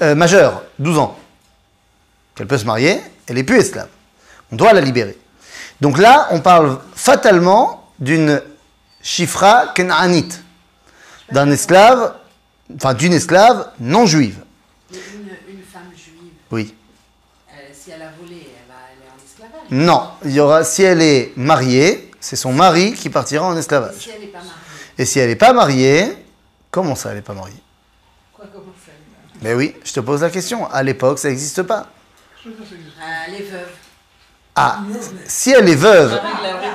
Euh, 0.02 0.14
majeure, 0.14 0.62
12 0.78 0.98
ans, 0.98 1.18
qu'elle 2.34 2.46
peut 2.46 2.58
se 2.58 2.64
marier, 2.64 3.00
elle 3.26 3.36
n'est 3.36 3.44
plus 3.44 3.58
esclave. 3.58 3.88
On 4.52 4.56
doit 4.56 4.72
la 4.72 4.80
libérer. 4.80 5.18
Donc 5.80 5.98
là, 5.98 6.28
on 6.30 6.40
parle 6.40 6.78
fatalement 6.94 7.90
d'une 7.98 8.40
Shifra 9.02 9.68
Kenaanite, 9.74 10.42
d'un 11.32 11.50
esclave, 11.50 12.14
enfin 12.76 12.94
d'une 12.94 13.12
esclave 13.12 13.70
non 13.80 14.06
juive. 14.06 14.38
Une, 14.92 14.98
une 15.56 15.62
femme 15.64 15.90
juive, 15.94 16.30
Oui. 16.50 16.74
elle- 17.50 17.74
si 17.74 17.90
elle 17.90 18.02
a 18.02 18.10
volé, 18.18 18.46
elle 18.46 18.68
va 18.68 18.80
aller 18.86 19.08
en 19.12 19.22
esclavage. 19.24 19.66
Non, 19.70 20.08
il 20.24 20.30
y 20.32 20.40
aura, 20.40 20.64
si 20.64 20.82
elle 20.82 21.02
est 21.02 21.32
mariée, 21.36 22.10
c'est 22.24 22.36
son 22.36 22.54
mari 22.54 22.94
qui 22.94 23.10
partira 23.10 23.44
en 23.44 23.54
esclavage. 23.54 23.96
Si 23.98 24.08
elle 24.08 24.22
n'est 24.22 24.26
pas 24.28 24.38
mariée. 24.38 24.52
Et 24.96 25.04
si 25.04 25.18
elle 25.18 25.28
n'est 25.28 25.36
pas 25.36 25.52
mariée, 25.52 26.24
comment 26.70 26.94
ça, 26.94 27.10
elle 27.10 27.16
n'est 27.16 27.22
pas 27.22 27.34
mariée? 27.34 27.62
Quoi, 28.32 28.46
Mais 29.42 29.52
oui, 29.52 29.76
je 29.84 29.92
te 29.92 30.00
pose 30.00 30.22
la 30.22 30.30
question. 30.30 30.66
À 30.72 30.82
l'époque, 30.82 31.18
ça 31.18 31.28
n'existe 31.28 31.64
pas. 31.64 31.86
Euh, 32.46 32.50
elle 33.28 33.34
est 33.34 33.50
veuve. 33.50 33.68
Ah, 34.56 34.78
si 35.26 35.50
elle 35.50 35.68
est 35.68 35.74
veuve, 35.74 36.18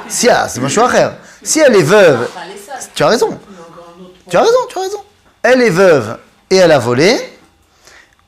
si 0.08 0.30
ah, 0.30 0.48
c'est 0.48 0.60
mon 0.60 0.70
choix 0.70 0.88
frère. 0.88 1.18
Si 1.42 1.60
elle 1.60 1.76
est 1.76 1.82
veuve, 1.82 2.30
les 2.48 2.56
seuls. 2.56 2.92
tu 2.94 3.02
as 3.02 3.08
raison. 3.08 3.40
Tu 4.30 4.38
as 4.38 4.42
raison, 4.42 4.68
tu 4.70 4.78
as 4.78 4.82
raison. 4.82 5.04
Elle 5.42 5.62
est 5.64 5.72
veuve 5.72 6.20
et 6.52 6.58
elle 6.58 6.72
a 6.72 6.78
volé. 6.78 7.18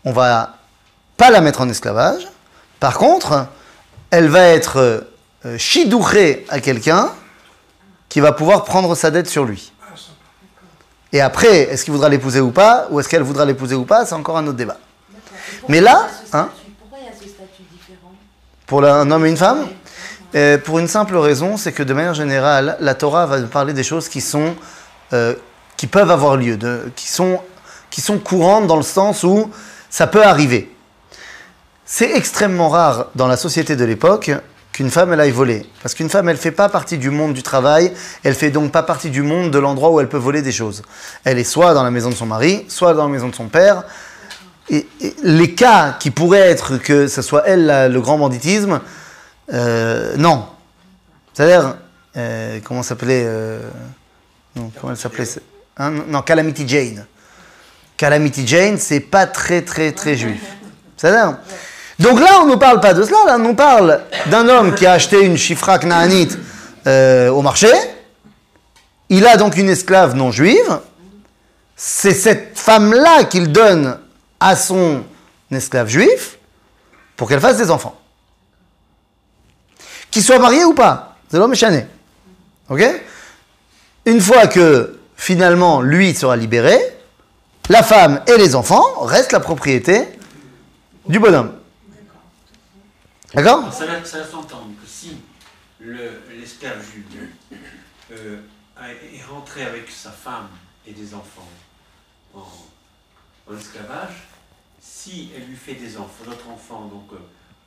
On 0.05 0.12
va 0.12 0.55
pas 1.17 1.29
la 1.29 1.41
mettre 1.41 1.62
en 1.62 1.69
esclavage. 1.69 2.27
Par 2.79 2.97
contre, 2.97 3.45
elle 4.10 4.27
va 4.27 4.47
être 4.47 5.11
euh, 5.45 5.58
chidouchée 5.58 6.45
à 6.49 6.60
quelqu'un 6.60 7.12
qui 8.10 8.19
va 8.19 8.32
pouvoir 8.32 8.63
prendre 8.65 8.93
sa 8.95 9.12
dette 9.12 9.27
sur 9.30 9.45
lui. 9.45 9.71
Et 11.13 11.19
après, 11.21 11.63
est-ce 11.71 11.84
qu'il 11.84 11.93
voudra 11.93 12.08
l'épouser 12.10 12.39
ou 12.39 12.51
pas, 12.51 12.88
ou 12.89 12.99
est-ce 12.99 13.10
qu'elle 13.10 13.21
voudra 13.23 13.43
l'épouser 13.45 13.75
ou 13.75 13.84
pas, 13.84 14.06
c'est 14.06 14.15
encore 14.15 14.38
un 14.38 14.47
autre 14.47 14.56
débat. 14.58 14.77
Mais 15.67 15.82
là, 15.82 16.08
hein, 16.32 16.49
Pourquoi 16.80 16.99
il 17.01 17.06
y 17.06 17.10
a 17.10 17.12
ce 17.12 17.27
statut 17.27 17.63
différent? 17.71 18.13
pour 18.65 18.84
un 18.86 19.12
homme 19.12 19.25
et 19.25 19.30
une 19.30 19.38
femme? 19.38 19.67
Euh, 20.36 20.58
Pour 20.58 20.80
une 20.80 20.88
simple 20.88 21.17
raison, 21.17 21.58
c'est 21.58 21.73
que 21.73 21.84
de 21.84 21.93
manière 21.93 22.13
générale, 22.13 22.77
la 22.80 22.95
Torah 22.95 23.25
va 23.25 23.39
nous 23.39 23.47
parler 23.49 23.73
des 23.73 23.84
choses 23.84 24.08
qui 24.08 24.21
sont, 24.21 24.56
euh, 25.12 25.36
qui 25.75 25.88
peuvent 25.88 26.12
avoir 26.12 26.38
lieu, 26.38 26.56
de- 26.56 26.89
qui 26.95 27.10
sont, 27.10 27.41
qui 27.89 27.99
sont 27.99 28.17
courantes 28.17 28.67
dans 28.67 28.77
le 28.77 28.82
sens 28.84 29.23
où 29.23 29.51
ça 29.89 30.08
peut 30.08 30.23
arriver. 30.23 30.73
C'est 31.86 32.12
extrêmement 32.15 32.69
rare 32.69 33.08
dans 33.15 33.27
la 33.27 33.36
société 33.36 33.75
de 33.75 33.84
l'époque 33.84 34.32
qu'une 34.73 34.89
femme 34.89 35.12
elle 35.13 35.19
aille 35.19 35.31
voler, 35.31 35.65
parce 35.84 35.93
qu'une 35.93 36.10
femme 36.10 36.29
elle 36.29 36.38
fait 36.38 36.51
pas 36.51 36.69
partie 36.69 36.97
du 36.97 37.10
monde 37.10 37.34
du 37.34 37.43
travail, 37.43 37.91
elle 38.23 38.36
fait 38.36 38.51
donc 38.51 38.71
pas 38.71 38.84
partie 38.84 39.10
du 39.10 39.21
monde 39.21 39.51
de 39.51 39.60
l'endroit 39.60 39.91
où 39.91 39.99
elle 39.99 40.07
peut 40.10 40.17
voler 40.17 40.41
des 40.41 40.51
choses. 40.51 40.81
Elle 41.23 41.38
est 41.39 41.43
soit 41.43 41.73
dans 41.73 41.84
la 41.84 41.91
maison 41.91 42.10
de 42.10 42.15
son 42.15 42.25
mari, 42.25 42.65
soit 42.69 42.93
dans 42.93 43.03
la 43.07 43.12
maison 43.12 43.27
de 43.29 43.36
son 43.36 43.47
père. 43.47 43.84
Et, 44.69 44.88
et 45.01 45.13
les 45.23 45.53
cas 45.53 45.97
qui 45.99 46.12
pourraient 46.12 46.49
être 46.49 46.77
que 46.77 47.07
ce 47.07 47.21
soit 47.21 47.43
elle 47.45 47.65
la- 47.65 47.89
le 47.89 47.99
grand 47.99 48.17
banditisme, 48.17 48.79
euh, 49.53 50.15
non. 50.17 50.45
C'est-à-dire, 51.34 51.75
euh, 52.15 52.60
comment 52.63 52.84
s'appelait 52.84 53.23
euh, 53.25 53.60
non, 54.55 54.71
Comment 54.79 54.91
elle 54.93 54.97
s'appelait 54.99 55.27
hein, 55.77 55.91
Non, 56.07 56.21
Calamity 56.21 56.65
Jane. 56.67 57.05
Calamity 57.97 58.47
Jane, 58.47 58.77
c'est 58.77 58.99
pas 59.01 59.27
très 59.27 59.62
très 59.62 59.91
très 59.91 60.15
juif. 60.15 60.41
C'est-à-dire 60.95 61.38
Donc 62.01 62.19
là, 62.19 62.41
on 62.41 62.47
ne 62.47 62.55
parle 62.55 62.79
pas 62.79 62.95
de 62.95 63.03
cela, 63.03 63.17
là, 63.27 63.37
on 63.37 63.53
parle 63.53 64.01
d'un 64.25 64.49
homme 64.49 64.73
qui 64.73 64.87
a 64.87 64.93
acheté 64.93 65.23
une 65.23 65.37
chifra 65.37 65.77
knaanite 65.77 66.35
euh, 66.87 67.29
au 67.29 67.43
marché. 67.43 67.69
Il 69.09 69.27
a 69.27 69.37
donc 69.37 69.55
une 69.55 69.69
esclave 69.69 70.15
non 70.15 70.31
juive. 70.31 70.79
C'est 71.75 72.13
cette 72.13 72.57
femme-là 72.57 73.25
qu'il 73.25 73.51
donne 73.51 73.99
à 74.39 74.55
son 74.55 75.03
esclave 75.51 75.89
juif 75.89 76.39
pour 77.15 77.29
qu'elle 77.29 77.39
fasse 77.39 77.57
des 77.57 77.69
enfants. 77.69 77.95
Qu'il 80.09 80.23
soit 80.23 80.39
marié 80.39 80.65
ou 80.65 80.73
pas, 80.73 81.17
c'est 81.29 81.37
l'homme 81.37 81.53
échané. 81.53 81.85
Ok? 82.69 82.83
Une 84.05 84.21
fois 84.21 84.47
que 84.47 84.99
finalement 85.15 85.81
lui 85.81 86.15
sera 86.15 86.35
libéré, 86.35 86.79
la 87.69 87.83
femme 87.83 88.21
et 88.25 88.37
les 88.37 88.55
enfants 88.55 89.01
restent 89.01 89.33
la 89.33 89.39
propriété 89.39 90.07
du 91.07 91.19
bonhomme. 91.19 91.61
D'accord 93.34 93.74
Ça 93.74 93.86
laisse, 93.86 94.10
ça 94.10 94.17
laisse 94.20 94.34
entendre 94.34 94.67
que 94.82 94.88
si 94.88 95.17
le- 95.80 96.22
l'esclave 96.39 96.78
juif 96.84 97.06
euh, 98.12 98.38
est 98.82 99.24
rentré 99.32 99.63
avec 99.63 99.89
sa 99.89 100.12
femme 100.12 100.48
et 100.86 100.91
des 100.91 101.13
enfants 101.13 101.48
en, 102.36 102.39
en 102.39 103.58
esclavage, 103.58 104.28
si 104.82 105.32
elle 105.36 105.46
lui 105.48 105.56
fait 105.56 105.76
des 105.76 105.96
enfants, 105.98 106.24
d'autres 106.26 106.50
enfants 106.54 106.89
donc, 106.91 107.08
euh, 107.13 107.17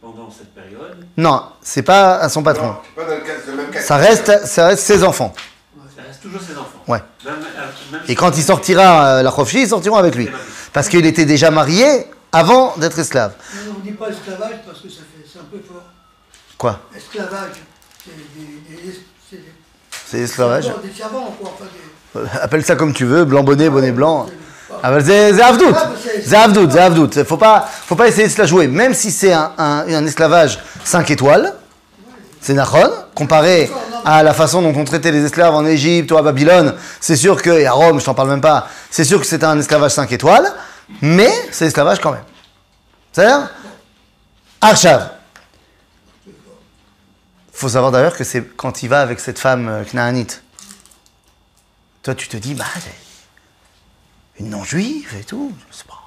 pendant 0.01 0.31
cette 0.31 0.55
période, 0.55 1.07
Non, 1.17 1.45
c'est 1.63 1.83
pas 1.83 2.17
à 2.17 2.29
son 2.29 2.43
patron. 2.43 2.77
C'est 2.85 3.03
pas 3.03 3.09
dans 3.11 3.17
le, 3.17 3.23
cas, 3.23 3.33
le 3.47 3.55
même 3.57 3.71
cas. 3.71 3.81
Ça 3.81 3.97
reste, 3.97 4.47
ça 4.47 4.67
reste 4.67 4.83
ses 4.85 5.03
enfants. 5.03 5.33
ça 5.97 6.03
reste 6.03 6.21
toujours 6.21 6.41
ses 6.43 6.53
enfants. 6.59 6.83
Ouais. 6.87 7.03
Même- 7.25 7.35
euh, 7.57 7.67
même 7.93 8.03
Et 8.09 8.15
quand 8.15 8.37
il 8.37 8.43
sortira 8.43 9.07
euh, 9.19 9.23
la 9.23 9.31
Khofshi, 9.31 9.63
ils 9.63 9.69
sortiront 9.69 9.97
avec 9.97 10.15
lui. 10.15 10.29
Parce 10.75 10.89
qu'il 10.91 11.07
était 11.07 11.25
déjà 11.25 11.51
marié 11.51 12.07
avant 12.33 12.77
d'être 12.77 12.99
esclave. 12.99 13.35
On 13.71 13.79
ne 13.79 13.83
dit 13.83 13.93
pas 13.93 14.09
esclavage 14.11 14.57
parce 14.67 14.81
que 14.81 14.89
ça 14.91 15.01
Quoi 16.59 16.81
Esclavage, 16.97 17.51
c'est 18.05 18.13
des, 18.17 18.77
des, 20.17 20.97
servants, 20.97 21.35
quoi. 21.41 21.53
Enfin, 21.55 21.65
des- 22.25 22.39
Appelle 22.41 22.65
ça 22.65 22.77
comme 22.77 22.93
tu 22.93 23.05
veux, 23.05 23.25
blanc 23.25 23.43
bonnet, 23.43 23.69
bonnet 23.69 23.93
blanc. 23.93 24.27
Ah 24.83 24.91
bah, 24.91 24.99
c'est 25.05 25.33
c'est 25.35 25.43
Avdout. 25.43 25.73
Ah, 25.75 25.91
mais 25.91 26.23
c'est- 26.23 26.35
Avdout, 26.37 26.77
Avdout. 26.77 27.25
Faut 27.25 27.37
pas, 27.37 27.69
faut 27.87 27.97
pas 27.97 28.09
essayer 28.09 28.27
de 28.29 28.33
se 28.33 28.39
la 28.41 28.47
jouer. 28.47 28.69
Même 28.69 28.95
si 28.95 29.11
c'est 29.11 29.33
un, 29.33 29.53
un- 29.59 29.85
un 29.89 30.07
esclavage 30.07 30.59
5 30.85 31.11
étoiles, 31.11 31.55
c'est 32.41 32.55
Nachon, 32.55 32.91
comparé 33.15 33.71
à 34.05 34.23
la 34.23 34.35
façon 34.35 34.61
dont 34.63 34.75
on 34.79 34.85
traitait 34.85 35.11
les 35.11 35.25
esclaves 35.25 35.55
en 35.55 35.65
Égypte 35.65 36.11
ou 36.13 36.19
à 36.19 36.23
Babylone, 36.23 36.75
c'est 37.01 37.17
sûr 37.17 37.41
que, 37.41 37.51
et 37.51 37.67
à 37.67 37.73
Rome, 37.73 37.99
je 38.01 38.05
t'en 38.05 38.15
parle 38.15 38.29
même 38.29 38.41
pas, 38.43 38.69
c'est 38.91 39.05
sûr 39.05 39.19
que 39.19 39.27
c'était 39.27 39.47
un 39.47 39.59
esclavage 39.59 39.93
5 39.93 40.13
étoiles, 40.13 40.53
mais 41.01 41.31
c'est 41.51 41.67
esclavage 41.67 42.01
quand 42.01 42.13
même. 42.13 42.25
C'est-à-dire, 43.13 43.49
Arshav. 44.61 45.09
Faut 47.55 47.69
savoir 47.69 47.93
d'ailleurs 47.93 48.17
que 48.17 48.25
c'est 48.25 48.43
quand 48.57 48.83
il 48.83 48.89
va 48.89 49.01
avec 49.01 49.21
cette 49.21 49.39
femme 49.39 49.69
euh, 49.69 49.85
knaanite. 49.85 50.43
Toi, 52.03 52.15
tu 52.15 52.29
te 52.29 52.37
dis, 52.37 52.55
bah, 52.55 52.65
une 54.41 54.51
non-juive 54.51 55.09
et 55.19 55.25
tout, 55.25 55.53
je 55.71 55.77
sais 55.77 55.85
pas. 55.89 56.01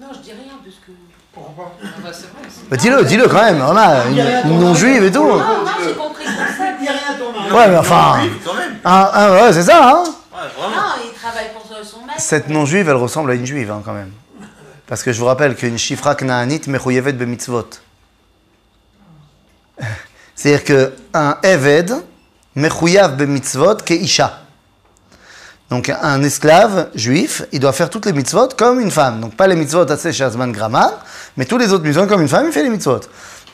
Non, 0.00 0.08
je 0.14 0.18
dis 0.18 0.30
rien 0.32 0.52
parce 0.62 0.76
que. 0.86 0.92
Pourquoi 1.32 1.64
pas? 1.64 1.72
Ah 1.82 1.86
bah, 2.02 2.10
c'est 2.12 2.22
vrai. 2.26 2.48
c'est- 2.48 2.68
Bah, 2.68 2.76
dis-le, 2.76 3.04
dis-le 3.04 3.26
quand 3.28 3.42
même. 3.42 3.58
Voilà, 3.58 4.06
une, 4.08 4.50
une 4.50 4.58
non-juive 4.60 5.02
et 5.04 5.10
tout. 5.10 5.26
Non, 5.26 5.38
non, 5.38 5.64
j'ai 5.82 5.94
compris 5.94 6.24
le 6.24 6.30
concept. 6.32 6.80
Dis 6.80 6.88
rien 6.88 7.14
à 7.14 7.18
ton 7.18 7.32
mari. 7.32 7.50
Ouais, 7.52 7.68
mais 7.68 7.76
enfin. 7.78 8.20
Oui, 8.22 8.30
quand 8.44 8.54
même. 8.54 8.78
Ah, 8.84 9.10
ah, 9.12 9.32
ouais, 9.32 9.52
c'est 9.52 9.62
ça, 9.64 9.88
hein 9.90 10.04
Ouais, 10.04 10.38
vraiment. 10.56 10.76
Non, 10.76 10.92
il 11.04 11.12
travaille 11.18 11.50
pour 11.54 11.64
son 11.66 12.04
maître. 12.06 12.20
Cette 12.20 12.48
non-juive, 12.48 12.88
elle 12.88 12.96
ressemble 12.96 13.30
à 13.30 13.34
une 13.34 13.46
juive, 13.46 13.70
hein, 13.70 13.82
quand 13.84 13.94
même. 13.94 14.12
Parce 14.86 15.02
que 15.02 15.12
je 15.12 15.18
vous 15.18 15.26
rappelle 15.26 15.56
qu'une 15.56 15.78
shifra 15.78 16.14
knaanit 16.14 16.60
mechouyevet 16.66 17.12
bemitzvot. 17.12 17.68
C'est-à-dire 20.38 20.62
qu'un 20.62 21.36
eved 21.42 21.92
mechouyav 22.54 23.16
bemitzvot 23.16 23.82
ke 23.84 23.94
isha. 23.94 24.38
Donc 25.68 25.88
un 25.88 26.22
esclave 26.22 26.90
juif, 26.94 27.42
il 27.50 27.58
doit 27.58 27.72
faire 27.72 27.90
toutes 27.90 28.06
les 28.06 28.12
mitzvot 28.12 28.50
comme 28.56 28.78
une 28.78 28.92
femme. 28.92 29.20
Donc 29.20 29.34
pas 29.34 29.48
les 29.48 29.56
mitzvot 29.56 29.90
assez 29.90 30.12
shazman 30.12 30.52
grama, 30.52 31.00
mais 31.36 31.44
tous 31.44 31.58
les 31.58 31.72
autres 31.72 31.84
mitzvot 31.84 32.06
comme 32.06 32.22
une 32.22 32.28
femme, 32.28 32.46
il 32.46 32.52
fait 32.52 32.62
les 32.62 32.70
mitzvot. 32.70 33.00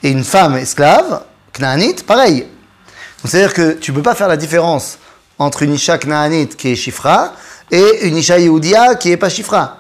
Et 0.03 0.11
une 0.11 0.25
femme 0.25 0.57
esclave, 0.57 1.23
knaanit, 1.55 2.03
pareil. 2.07 2.41
Donc 2.41 3.31
c'est-à-dire 3.31 3.55
que 3.55 3.73
tu 3.73 3.91
ne 3.91 3.97
peux 3.97 4.03
pas 4.03 4.15
faire 4.15 4.29
la 4.29 4.37
différence 4.37 4.99
entre 5.39 5.63
une 5.63 5.73
isha 5.73 5.97
knaanit 5.97 6.49
qui 6.49 6.73
est 6.73 6.77
shifra 6.77 7.33
et 7.71 8.07
une 8.07 8.19
isha 8.19 8.39
yehudia 8.39 8.97
qui 8.97 9.11
est 9.11 9.17
pas 9.17 9.31
shifra. 9.31 9.79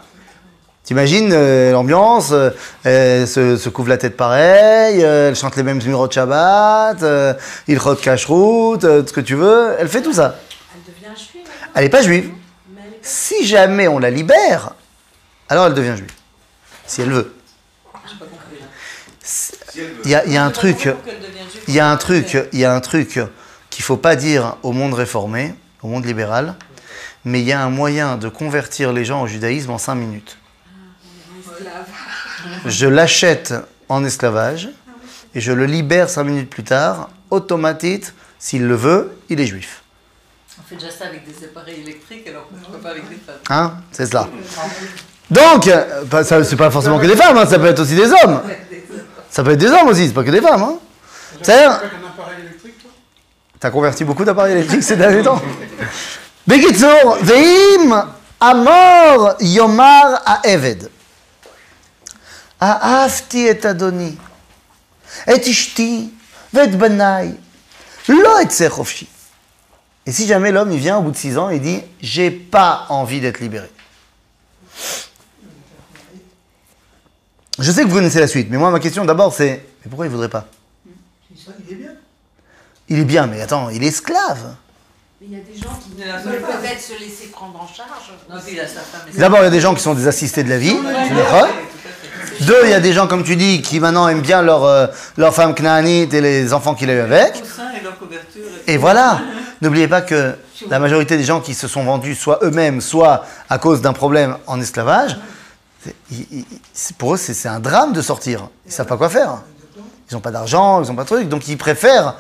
T'imagines 0.84 1.30
euh, 1.32 1.72
l'ambiance, 1.72 2.28
euh, 2.32 2.50
elle 2.84 3.26
se, 3.26 3.56
se 3.56 3.68
couvre 3.70 3.88
la 3.88 3.96
tête 3.96 4.18
pareil, 4.18 5.02
euh, 5.02 5.30
elle 5.30 5.34
chante 5.36 5.56
les 5.56 5.62
mêmes 5.62 5.78
numéros 5.78 6.06
de 6.06 6.12
Shabbat, 6.12 7.02
euh, 7.02 7.32
il 7.68 7.78
rote 7.78 8.02
cache-route, 8.02 8.84
euh, 8.84 9.00
tout 9.00 9.08
ce 9.08 9.12
que 9.14 9.20
tu 9.22 9.34
veux, 9.34 9.74
elle 9.78 9.88
fait 9.88 10.02
tout 10.02 10.12
ça. 10.12 10.36
Elle 10.74 10.92
devient 10.94 11.18
juive. 11.18 11.42
Elle 11.74 11.84
n'est 11.84 11.88
pas 11.90 12.02
juive. 12.02 12.30
Mais 12.74 12.82
elle 12.84 12.88
est 12.88 12.96
pas- 12.96 12.98
Si 13.02 13.46
jamais 13.46 13.88
on 13.88 13.98
la 13.98 14.10
libère, 14.10 14.74
alors 15.48 15.66
elle 15.68 15.74
devient 15.74 15.96
juive. 15.96 16.12
Si 16.86 17.00
elle 17.00 17.10
veut. 17.12 17.34
Il 20.04 20.10
y 20.10 20.14
a, 20.14 20.24
il 20.26 20.32
y 20.32 20.36
a 20.36 20.44
un 20.44 20.50
truc, 20.50 20.88
il 21.66 21.74
y 21.74 21.80
a 21.80 21.90
un 21.90 21.96
truc, 21.96 22.36
il 22.52 22.58
y 22.58 22.64
a 22.66 22.74
un 22.74 22.80
truc 22.80 23.18
qu'il 23.70 23.82
faut 23.84 23.96
pas 23.96 24.16
dire 24.16 24.56
au 24.62 24.72
monde 24.72 24.92
réformé, 24.92 25.54
au 25.82 25.88
monde 25.88 26.04
libéral, 26.04 26.54
mais 27.24 27.40
il 27.40 27.46
y 27.46 27.52
a 27.52 27.60
un 27.62 27.70
moyen 27.70 28.18
de 28.18 28.28
convertir 28.28 28.92
les 28.92 29.06
gens 29.06 29.22
au 29.22 29.26
judaïsme 29.26 29.70
en 29.70 29.78
cinq 29.78 29.94
minutes. 29.94 30.36
Euh, 31.60 32.48
je 32.66 32.86
l'achète 32.86 33.54
en 33.88 34.04
esclavage 34.04 34.68
et 35.34 35.40
je 35.40 35.52
le 35.52 35.66
libère 35.66 36.08
cinq 36.08 36.24
minutes 36.24 36.50
plus 36.50 36.64
tard. 36.64 37.10
Automatique, 37.30 38.06
s'il 38.38 38.66
le 38.66 38.74
veut, 38.74 39.16
il 39.28 39.40
est 39.40 39.46
juif. 39.46 39.82
On 40.58 40.62
fait 40.62 40.76
déjà 40.76 40.90
ça 40.90 41.06
avec 41.06 41.26
des 41.26 41.44
appareils 41.44 41.80
électriques, 41.80 42.26
alors 42.28 42.44
pourquoi 42.44 42.80
pas 42.80 42.90
avec 42.90 43.08
des 43.08 43.16
femmes 43.16 43.34
Hein 43.50 43.74
C'est 43.90 44.06
cela. 44.06 44.28
Donc, 45.30 45.66
euh, 45.66 46.04
bah, 46.04 46.22
ça, 46.22 46.42
c'est 46.44 46.56
pas 46.56 46.70
forcément 46.70 46.98
que 46.98 47.06
des 47.06 47.16
femmes, 47.16 47.36
hein, 47.38 47.46
ça 47.46 47.58
peut 47.58 47.66
être 47.66 47.80
aussi 47.80 47.96
des 47.96 48.10
hommes. 48.12 48.40
Ça 49.30 49.42
peut 49.42 49.52
être 49.52 49.58
des 49.58 49.70
hommes 49.70 49.88
aussi, 49.88 50.06
c'est 50.06 50.14
pas 50.14 50.22
que 50.22 50.30
des 50.30 50.40
femmes. 50.40 50.62
Hein. 50.62 50.78
C'est. 51.42 51.66
T'as 53.58 53.70
converti 53.70 54.04
beaucoup 54.04 54.24
d'appareils 54.24 54.52
électriques 54.52 54.82
ces 54.82 54.96
derniers 54.96 55.22
temps 55.22 55.40
Bekitsour, 56.46 57.18
Veim, 57.22 58.08
Amor, 58.38 59.36
Yomar, 59.40 60.22
Aeved. 60.44 60.90
אהבתי 62.61 63.51
את 63.51 63.65
אדוני, 63.65 64.11
את 65.23 65.47
אשתי 65.49 66.09
ואת 66.53 66.75
בניי, 66.75 67.31
לא 68.09 68.41
אצא 68.41 68.69
חופשי. 68.69 69.05
Et 70.05 70.11
si 70.11 70.25
jamais 70.25 70.51
l'homme 70.51 70.71
il 70.71 70.79
vient 70.79 70.97
au 70.97 71.03
bout 71.03 71.11
de 71.11 71.17
six 71.17 71.37
ans 71.37 71.49
et 71.49 71.59
dit 71.59 71.81
J'ai 72.01 72.31
pas 72.31 72.87
envie 72.89 73.21
d'être 73.21 73.39
libéré. 73.39 73.69
Je 77.59 77.71
sais 77.71 77.83
que 77.83 77.87
vous 77.87 77.95
connaissez 77.95 78.19
la 78.19 78.27
suite, 78.27 78.47
mais 78.49 78.57
moi 78.57 78.71
ma 78.71 78.79
question 78.79 79.05
d'abord 79.05 79.33
c'est 79.33 79.63
Mais 79.83 79.89
pourquoi 79.89 80.07
il 80.07 80.09
voudrait 80.09 80.29
pas 80.29 80.47
C'est 81.29 81.45
ça, 81.45 81.51
il 81.63 81.73
est 81.73 81.75
bien. 81.75 81.91
Il 82.87 82.99
est 82.99 83.05
bien, 83.05 83.27
mais 83.27 83.39
attends, 83.39 83.69
il 83.69 83.83
est 83.83 83.87
esclave. 83.87 84.55
Il 85.26 85.32
y 85.32 85.40
a 85.40 85.44
des 85.44 85.58
gens 85.58 85.70
qui 85.82 85.90
veulent 86.28 86.42
peut-être 86.42 86.80
se 86.82 86.92
laisser 87.00 87.28
prendre 87.32 87.58
en 87.58 87.66
charge. 87.66 88.12
D'abord, 89.14 89.38
il 89.40 89.44
y 89.44 89.46
a 89.46 89.50
des 89.50 89.60
gens 89.60 89.74
qui 89.74 89.82
sont 89.82 89.94
des 89.94 90.06
assistés 90.06 90.44
de 90.44 90.50
la 90.50 90.58
vie. 90.58 90.76
Deux, 92.40 92.60
il 92.64 92.70
y 92.70 92.74
a 92.74 92.80
des 92.80 92.92
gens, 92.92 93.06
comme 93.06 93.24
tu 93.24 93.36
dis, 93.36 93.62
qui 93.62 93.80
maintenant 93.80 94.06
aiment 94.08 94.20
bien 94.20 94.42
leur, 94.42 94.64
euh, 94.64 94.86
leur 95.16 95.34
femme 95.34 95.54
knaanite 95.54 96.12
et 96.12 96.20
les 96.20 96.52
enfants 96.52 96.74
qu'il 96.74 96.90
a 96.90 96.94
eu 96.94 96.98
avec. 96.98 97.36
Et 97.36 97.82
leur 97.82 97.96
couverture. 97.98 98.42
Et 98.66 98.76
voilà. 98.76 99.20
N'oubliez 99.62 99.88
pas 99.88 100.02
que 100.02 100.34
la 100.68 100.78
majorité 100.78 101.16
des 101.16 101.24
gens 101.24 101.40
qui 101.40 101.54
se 101.54 101.68
sont 101.68 101.84
vendus, 101.84 102.16
soit 102.16 102.40
eux-mêmes, 102.42 102.80
soit 102.82 103.24
à 103.48 103.58
cause 103.58 103.80
d'un 103.80 103.92
problème 103.94 104.36
en 104.46 104.60
esclavage, 104.60 105.16
pour 106.98 107.14
eux, 107.14 107.16
c'est 107.16 107.34
c'est 107.34 107.48
un 107.48 107.60
drame 107.60 107.92
de 107.92 108.02
sortir. 108.02 108.48
Ils 108.66 108.72
savent 108.72 108.86
pas 108.86 108.96
quoi 108.98 109.08
faire. 109.08 109.38
Ils 110.09 110.13
n'ont 110.15 110.21
pas 110.21 110.31
d'argent, 110.31 110.83
ils 110.83 110.89
n'ont 110.89 110.95
pas 110.95 111.03
de 111.03 111.07
trucs. 111.07 111.29
Donc, 111.29 111.47
ils 111.47 111.57
préfèrent 111.57 112.15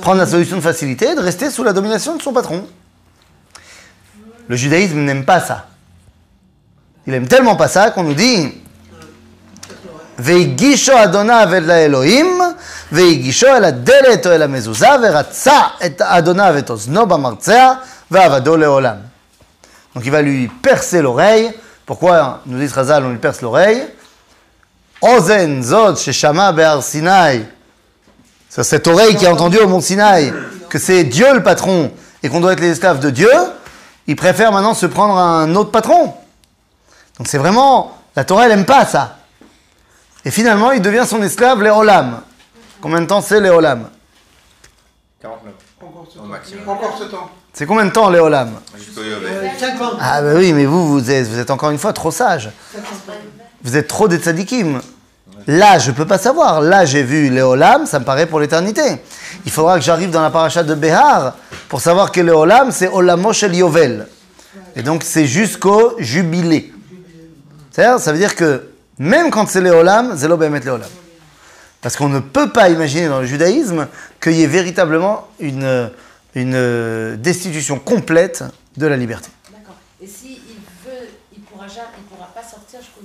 prendre 0.00 0.18
la 0.18 0.26
solution 0.26 0.56
de 0.56 0.62
facilité, 0.62 1.14
de 1.14 1.20
rester 1.20 1.50
sous 1.50 1.62
la 1.62 1.72
domination 1.72 2.16
de 2.16 2.22
son 2.22 2.32
patron. 2.32 2.66
Le 4.48 4.56
judaïsme 4.56 4.98
n'aime 4.98 5.24
pas 5.24 5.40
ça. 5.40 5.66
Il 7.06 7.14
aime 7.14 7.28
tellement 7.28 7.56
pas 7.56 7.68
ça 7.68 7.90
qu'on 7.90 8.04
nous 8.04 8.14
dit 8.14 8.52
והגישו 10.18 11.04
אדוניו 11.04 11.48
אל 11.52 11.70
האלוהים, 11.70 12.40
והגישו 12.92 13.46
אל 13.46 13.64
הדלת 13.64 14.26
או 14.26 14.32
אל 14.32 14.42
המזוזה, 14.42 14.88
ורצה 15.02 15.60
את 15.86 16.02
אדוניו 16.02 16.54
את 16.58 16.70
אוזנו 16.70 17.06
במרצע, 17.06 17.72
ועבדו 18.10 18.56
לעולם. 18.56 18.96
Donc 19.94 20.04
il 20.04 20.10
va 20.10 20.22
lui 20.22 20.48
percer 20.48 21.02
l'oreille. 21.02 21.52
Pourquoi, 21.86 22.40
nous 22.46 22.58
dit 22.58 22.68
Chazal, 22.68 23.04
on 23.04 23.10
lui 23.10 23.18
perce 23.18 23.42
l'oreille 23.42 23.84
Ozen 25.01 25.63
zot 25.63 25.95
sheshama 25.95 26.51
be'ar 26.51 26.83
Sinai. 26.83 27.45
C'est 28.49 28.63
cette 28.63 28.87
oreille 28.87 29.15
qui 29.15 29.25
a 29.25 29.31
entendu 29.31 29.57
au 29.59 29.67
mont 29.67 29.79
Sinaï 29.79 30.33
que 30.69 30.79
c'est 30.79 31.03
Dieu 31.03 31.33
le 31.33 31.43
patron 31.43 31.91
et 32.23 32.29
qu'on 32.29 32.39
doit 32.41 32.53
être 32.53 32.59
les 32.59 32.71
esclaves 32.71 32.99
de 32.99 33.09
Dieu. 33.09 33.29
Il 34.07 34.15
préfère 34.15 34.51
maintenant 34.51 34.73
se 34.73 34.87
prendre 34.87 35.15
un 35.17 35.55
autre 35.55 35.71
patron. 35.71 36.13
Donc 37.17 37.27
c'est 37.27 37.37
vraiment, 37.37 37.97
la 38.15 38.23
Torah 38.23 38.45
elle 38.47 38.51
aime 38.53 38.65
pas 38.65 38.85
ça. 38.85 39.17
Et 40.25 40.31
finalement, 40.31 40.71
il 40.71 40.81
devient 40.81 41.05
son 41.07 41.21
esclave, 41.21 41.61
Léolam. 41.63 42.21
Combien 42.81 43.01
de 43.01 43.05
temps 43.05 43.21
c'est 43.21 43.39
Léolam 43.39 43.87
49. 45.21 45.53
Encore 45.81 46.07
7 46.11 46.17
Au 46.19 46.23
ans. 46.23 46.27
maximum. 46.27 46.69
Encore 46.69 46.97
7 46.97 47.13
ans. 47.13 47.29
C'est 47.53 47.65
combien 47.65 47.85
de 47.85 47.91
temps 47.91 48.09
Léolam 48.09 48.59
Jusqu'au 48.77 49.03
Yovel. 49.03 49.29
Euh, 49.31 49.59
50. 49.59 49.93
Ah 50.01 50.21
bah 50.21 50.31
oui, 50.35 50.53
mais 50.53 50.65
vous, 50.65 50.87
vous 50.87 51.11
êtes, 51.11 51.27
vous 51.27 51.39
êtes 51.39 51.51
encore 51.51 51.71
une 51.71 51.77
fois 51.77 51.93
trop 51.93 52.11
sage. 52.11 52.49
Vous 53.63 53.77
êtes 53.77 53.87
trop 53.87 54.07
des 54.07 54.17
tzadikim. 54.17 54.81
Là, 55.47 55.79
je 55.79 55.91
peux 55.91 56.05
pas 56.05 56.17
savoir. 56.17 56.61
Là, 56.61 56.85
j'ai 56.85 57.03
vu 57.03 57.29
Léolam, 57.29 57.85
ça 57.85 57.99
me 57.99 58.05
paraît 58.05 58.27
pour 58.27 58.39
l'éternité. 58.39 58.83
Il 59.45 59.51
faudra 59.51 59.79
que 59.79 59.83
j'arrive 59.83 60.11
dans 60.11 60.21
la 60.21 60.29
paracha 60.29 60.63
de 60.63 60.75
Behar 60.75 61.35
pour 61.69 61.81
savoir 61.81 62.11
que 62.11 62.21
Léolam, 62.21 62.71
c'est 62.71 62.87
Olamo 62.87 63.33
Shel 63.33 63.55
Yovel. 63.55 64.07
Et 64.75 64.83
donc, 64.83 65.03
c'est 65.03 65.25
jusqu'au 65.25 65.95
jubilé. 65.97 66.73
C'est-à-dire, 67.71 67.99
ça 67.99 68.11
veut 68.11 68.17
dire 68.17 68.35
que 68.35 68.69
même 68.99 69.31
quand 69.31 69.47
c'est 69.47 69.61
Léolam, 69.61 70.15
c'est 70.17 70.27
l'Obemet 70.27 70.59
Léolam. 70.59 70.89
Parce 71.81 71.95
qu'on 71.95 72.09
ne 72.09 72.19
peut 72.19 72.49
pas 72.49 72.69
imaginer 72.69 73.07
dans 73.07 73.21
le 73.21 73.25
judaïsme 73.25 73.87
qu'il 74.21 74.33
y 74.33 74.43
ait 74.43 74.47
véritablement 74.47 75.29
une, 75.39 75.89
destitution 77.15 77.79
complète 77.79 78.43
de 78.77 78.85
la 78.85 78.97
liberté. 78.97 79.29
D'accord. 79.51 79.75
Et 80.01 80.07
s'il 80.07 80.35
veut, 80.85 81.07
il 81.33 81.39
il 81.39 81.43
pourra 81.43 82.27
pas 82.27 82.43
sortir 82.43 82.79
jusqu'au. 82.81 83.01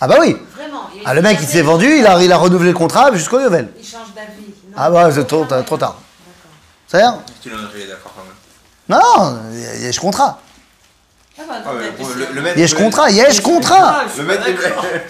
Ah 0.00 0.08
bah 0.08 0.16
oui 0.20 0.36
Vraiment. 0.56 0.88
Ah, 1.04 1.14
le 1.14 1.22
mec, 1.22 1.38
il 1.40 1.46
s'est 1.48 1.62
vendu, 1.62 1.86
il 1.98 2.06
a, 2.06 2.22
il 2.22 2.32
a 2.32 2.36
renouvelé 2.36 2.70
le 2.70 2.76
contrat 2.76 3.12
jusqu'au 3.12 3.40
Yovel. 3.40 3.68
Il 3.78 3.84
change 3.86 4.14
d'avis. 4.14 4.52
Ah 4.76 4.90
bah, 4.90 5.10
c'est 5.12 5.26
trop, 5.26 5.44
trop 5.44 5.76
tard. 5.76 5.96
C'est-à-dire 6.86 7.18
Tu 7.42 7.50
l'en 7.50 7.56
as 7.58 7.88
d'accord 7.88 8.12
quand 8.16 8.22
même. 8.24 9.00
Non, 9.00 9.38
il 9.52 9.84
y 9.84 9.88
a 9.88 9.92
ce 9.92 10.00
contrat. 10.00 10.40
Ah 11.38 11.42
bah, 11.48 11.54
Ah, 11.64 11.70
bon, 11.98 12.08
le, 12.16 12.26
le 12.34 12.40
maître. 12.42 12.56
Il 12.56 12.60
y 12.60 12.64
a 12.64 12.68
ce 12.68 12.74
contrat, 12.74 13.10
il 13.10 13.16
y 13.16 13.20
a 13.22 13.30
ce 13.32 13.40
contrat. 13.40 14.04
Le 14.16 14.24
maître 14.24 14.46
est 14.48 14.56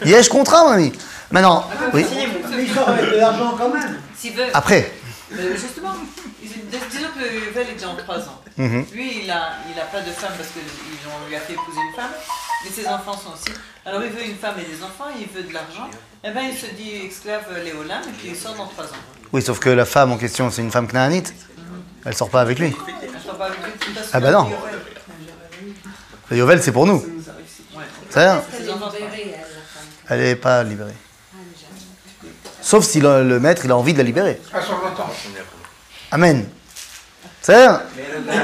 Il 0.04 0.10
y 0.10 0.14
a 0.14 0.22
ce 0.22 0.28
contrat, 0.28 0.64
mon 0.64 0.70
ami. 0.72 0.92
Maintenant, 1.30 1.64
oui. 1.94 2.04
Mais 2.50 2.64
il 2.64 2.74
sort 2.74 2.88
avec 2.88 3.10
de 3.10 3.16
l'argent 3.16 3.54
quand 3.56 3.68
même. 3.68 4.00
S'il 4.18 4.34
veut. 4.34 4.44
Après, 4.52 4.92
Mais 5.32 5.56
justement, 5.56 5.94
disons 6.42 7.08
que 7.16 7.44
Yovel 7.46 7.68
est 7.70 7.74
déjà 7.74 7.88
en 7.88 7.96
3 7.96 8.18
ans. 8.18 8.40
Mhm. 8.56 8.86
Lui, 8.92 9.22
il 9.24 9.30
a, 9.30 9.50
il 9.72 9.78
a 9.80 9.84
pas 9.84 10.00
de 10.00 10.10
femme 10.10 10.32
parce 10.36 10.48
qu'on 10.50 11.28
lui 11.28 11.36
a 11.36 11.40
fait 11.40 11.52
épouser 11.52 11.78
une 11.88 11.94
femme, 11.96 12.10
mais 12.64 12.70
ses 12.70 12.86
enfants 12.88 13.16
sont 13.16 13.32
aussi. 13.32 13.56
Alors 13.86 14.02
il 14.02 14.10
veut 14.10 14.24
une 14.24 14.36
femme 14.36 14.56
et 14.58 14.64
des 14.64 14.82
enfants, 14.82 15.06
il 15.18 15.26
veut 15.28 15.46
de 15.48 15.52
l'argent. 15.54 15.88
Eh 16.24 16.30
ben 16.32 16.42
il 16.50 16.56
se 16.56 16.66
dit 16.74 17.06
esclave 17.06 17.44
Léolam 17.64 18.02
et 18.02 18.12
puis 18.18 18.28
il 18.30 18.36
sort 18.36 18.54
dans 18.54 18.66
3 18.66 18.84
ans. 18.86 18.88
oui, 19.32 19.40
sauf 19.42 19.58
que 19.60 19.70
la 19.70 19.84
femme 19.84 20.12
en 20.12 20.18
question, 20.18 20.50
c'est 20.50 20.62
une 20.62 20.70
femme 20.72 20.86
knaanite. 20.88 21.32
Elle 22.04 22.14
sort 22.16 22.30
pas 22.30 22.40
avec 22.40 22.58
lui. 22.58 22.74
Je 23.02 23.26
sors 23.26 23.36
pas 23.38 23.46
avec 23.46 23.58
lui, 23.58 23.72
c'est 23.86 23.94
parce 23.94 24.08
Ah 24.12 24.20
bah 24.20 24.30
non. 24.32 24.50
le 26.30 26.36
Yovel. 26.36 26.62
C'est 26.62 26.72
pour 26.72 26.86
nous. 26.86 26.96
Ouais. 27.76 27.84
C'est-à-dire, 28.10 28.42
Elle 28.52 28.60
est 28.60 28.72
libérée, 28.72 29.22
elle, 29.26 29.30
la 29.30 29.36
femme. 29.36 29.86
elle 30.08 30.20
n'est 30.20 30.36
pas 30.36 30.62
libérée. 30.64 30.94
Sauf 32.62 32.84
si 32.84 33.00
le, 33.00 33.24
le 33.26 33.40
maître, 33.40 33.62
il 33.64 33.70
a 33.70 33.76
envie 33.76 33.92
de 33.92 33.98
la 33.98 34.04
libérer. 34.04 34.40
À 34.52 34.60
120 34.60 34.74
ans. 35.00 35.10
Amen. 36.12 36.46
C'est-à-dire, 37.40 37.80
Mais 37.96 38.02
le 38.12 38.26
gars, 38.26 38.42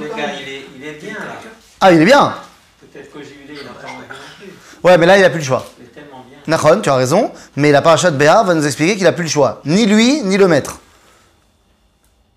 le 0.00 0.08
gars 0.16 0.32
il, 0.40 0.48
est, 0.48 0.66
il 0.76 0.84
est 0.84 0.92
bien 0.94 1.14
là. 1.14 1.36
ah, 1.80 1.92
il 1.92 2.00
est 2.02 2.04
bien. 2.04 2.34
Peut-être 2.80 3.12
qu'au 3.12 3.20
jubilé, 3.20 3.60
il 3.62 3.68
entend 3.68 3.86
rien 3.86 4.08
non 4.08 4.14
plus. 4.38 4.48
Ouais, 4.82 4.98
mais 4.98 5.06
là, 5.06 5.16
il 5.16 5.20
n'a 5.22 5.30
plus 5.30 5.38
le 5.38 5.44
choix. 5.44 5.64
C'est 5.78 5.92
tellement 5.94 6.24
bien. 6.28 6.38
Nachon, 6.48 6.80
tu 6.80 6.88
as 6.90 6.96
raison, 6.96 7.30
mais 7.56 7.70
la 7.70 7.82
parachat 7.82 8.10
de 8.10 8.16
Béar 8.16 8.44
va 8.44 8.54
nous 8.54 8.66
expliquer 8.66 8.94
qu'il 8.94 9.04
n'a 9.04 9.12
plus 9.12 9.24
le 9.24 9.30
choix. 9.30 9.60
Ni 9.64 9.86
lui, 9.86 10.22
ni 10.24 10.36
le 10.36 10.48
maître. 10.48 10.78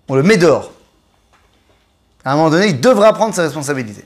On 0.08 0.14
le 0.14 0.22
met 0.22 0.36
dehors. 0.36 0.70
À 2.24 2.32
un 2.32 2.36
moment 2.36 2.50
donné, 2.50 2.68
il 2.68 2.80
devra 2.80 3.12
prendre 3.12 3.34
ses 3.34 3.42
responsabilités. 3.42 4.04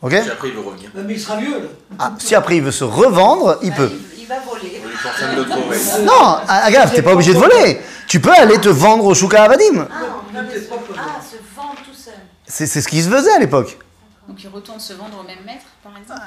Ok? 0.00 0.12
Si 0.12 0.30
après 0.30 0.48
il 0.48 0.54
veut 0.54 0.60
revenir. 0.60 0.90
Mais 0.94 1.14
il 1.14 1.20
sera 1.20 1.36
vieux, 1.38 1.58
là. 1.58 1.68
ah, 1.98 2.12
Si 2.20 2.34
après 2.36 2.56
il 2.58 2.62
veut 2.62 2.70
se 2.70 2.84
revendre, 2.84 3.58
il 3.62 3.72
peut. 3.72 3.90
Il 4.16 4.26
va 4.28 4.38
voler. 4.40 4.67
De 5.20 5.36
le. 5.36 6.04
Non, 6.04 6.38
Agave, 6.48 6.92
t'es 6.94 7.02
pas 7.02 7.12
obligé 7.12 7.32
de 7.34 7.38
voler. 7.38 7.80
Tu 8.06 8.20
peux 8.20 8.32
aller 8.32 8.58
te 8.60 8.68
vendre 8.68 9.04
au 9.04 9.14
Shuka 9.14 9.42
Avadim. 9.44 9.86
Ah, 9.90 9.94
ah, 10.36 10.40
se 11.22 11.36
vendre 11.56 11.74
tout 11.84 11.94
seul. 11.94 12.14
C'est 12.46 12.66
ce 12.66 12.86
qui 12.88 13.02
se 13.02 13.08
faisait 13.08 13.32
à 13.32 13.38
l'époque. 13.38 13.78
Donc 14.28 14.42
il 14.42 14.48
retourne 14.48 14.78
se 14.80 14.92
vendre 14.94 15.18
au 15.20 15.26
même 15.26 15.38
maître, 15.46 15.64
par 15.82 15.92
exemple 15.96 16.20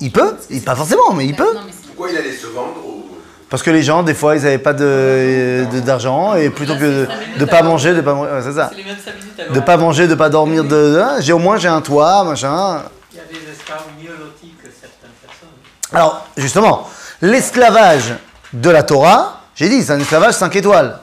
Il 0.00 0.12
peut, 0.12 0.36
il- 0.50 0.62
pas 0.62 0.76
forcément, 0.76 1.12
mais 1.12 1.26
il 1.26 1.34
peut. 1.34 1.52
Non, 1.54 1.60
mais 1.66 1.72
c'est- 1.72 1.86
Pourquoi 1.88 2.10
il 2.10 2.16
allait 2.16 2.32
se 2.32 2.46
vendre 2.46 2.76
au... 2.86 3.04
Parce 3.50 3.62
que 3.62 3.70
les 3.70 3.82
gens, 3.82 4.02
des 4.02 4.14
fois, 4.14 4.36
ils 4.36 4.42
n'avaient 4.42 4.58
pas 4.58 4.72
de- 4.72 5.66
de- 5.72 5.80
d'argent 5.80 6.34
et 6.34 6.50
plutôt 6.50 6.74
que 6.74 6.80
de 6.80 7.08
ne 7.38 7.44
pas 7.44 7.62
manger, 7.62 7.94
de 7.94 8.00
pas 8.00 8.14
manger, 8.14 8.32
ouais, 8.32 8.42
c'est 8.42 8.52
ça. 8.52 8.68
C'est 8.70 8.76
les 8.78 8.84
mêmes 8.84 8.96
5 9.04 9.14
minutes 9.14 9.40
alors. 9.40 9.52
De 9.52 9.60
pas 9.60 9.76
manger, 9.76 10.08
de 10.08 10.14
pas 10.16 10.28
dormir, 10.28 10.64
de, 10.64 10.68
de- 10.68 10.98
hein, 11.00 11.16
j'ai 11.20 11.32
au 11.32 11.38
moins 11.38 11.56
j'ai 11.56 11.68
un 11.68 11.80
toit, 11.80 12.24
machin. 12.24 12.82
Il 13.12 13.16
y 13.18 13.20
a 13.20 13.22
des 13.24 13.50
esclaves 13.52 13.82
mieux 14.00 14.10
lotis 14.18 14.54
que 14.62 14.68
certaines 14.68 15.10
personnes. 15.24 15.48
Alors, 15.92 16.26
justement, 16.36 16.88
l'esclavage 17.22 18.14
de 18.52 18.70
la 18.70 18.82
Torah, 18.82 19.40
j'ai 19.54 19.68
dit, 19.68 19.82
c'est 19.82 19.92
un 19.92 19.98
esclavage 20.00 20.34
5 20.34 20.54
étoiles. 20.56 20.98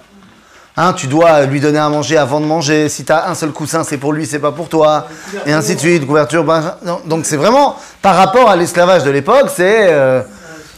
Hein, 0.76 0.94
tu 0.94 1.06
dois 1.06 1.44
lui 1.46 1.60
donner 1.60 1.78
à 1.78 1.88
manger 1.90 2.18
avant 2.18 2.40
de 2.40 2.46
manger. 2.46 2.90
Si 2.90 3.06
tu 3.06 3.12
as 3.12 3.30
un 3.30 3.36
seul 3.36 3.52
coussin, 3.52 3.84
c'est 3.84 3.98
pour 3.98 4.12
lui, 4.12 4.26
c'est 4.26 4.40
pas 4.40 4.52
pour 4.52 4.70
toi. 4.70 5.08
Et 5.46 5.54
ainsi 5.54 5.76
de 5.76 5.80
suite, 5.80 6.06
couverture. 6.08 6.44
ben, 6.44 6.78
donc 7.06 7.26
c'est 7.28 7.38
vraiment, 7.38 7.78
par 8.02 8.16
rapport 8.16 8.50
à 8.50 8.56
l'esclavage 8.56 9.04
de 9.04 9.12
l'époque, 9.12 9.52
c'est. 9.56 9.92
euh, 9.92 10.24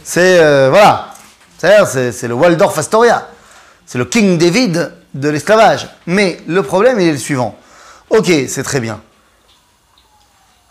c'est. 0.04 0.38
euh, 0.38 0.68
voilà. 0.70 1.08
C'est 1.58 2.28
le 2.28 2.34
Waldorf 2.34 2.76
Astoria. 2.78 3.26
C'est 3.86 3.96
le 3.96 4.04
King 4.04 4.36
David 4.36 4.92
de 5.14 5.28
l'esclavage. 5.30 5.88
Mais 6.06 6.40
le 6.46 6.62
problème, 6.62 7.00
il 7.00 7.08
est 7.08 7.12
le 7.12 7.18
suivant. 7.18 7.56
Ok, 8.10 8.30
c'est 8.48 8.62
très 8.62 8.80
bien. 8.80 9.00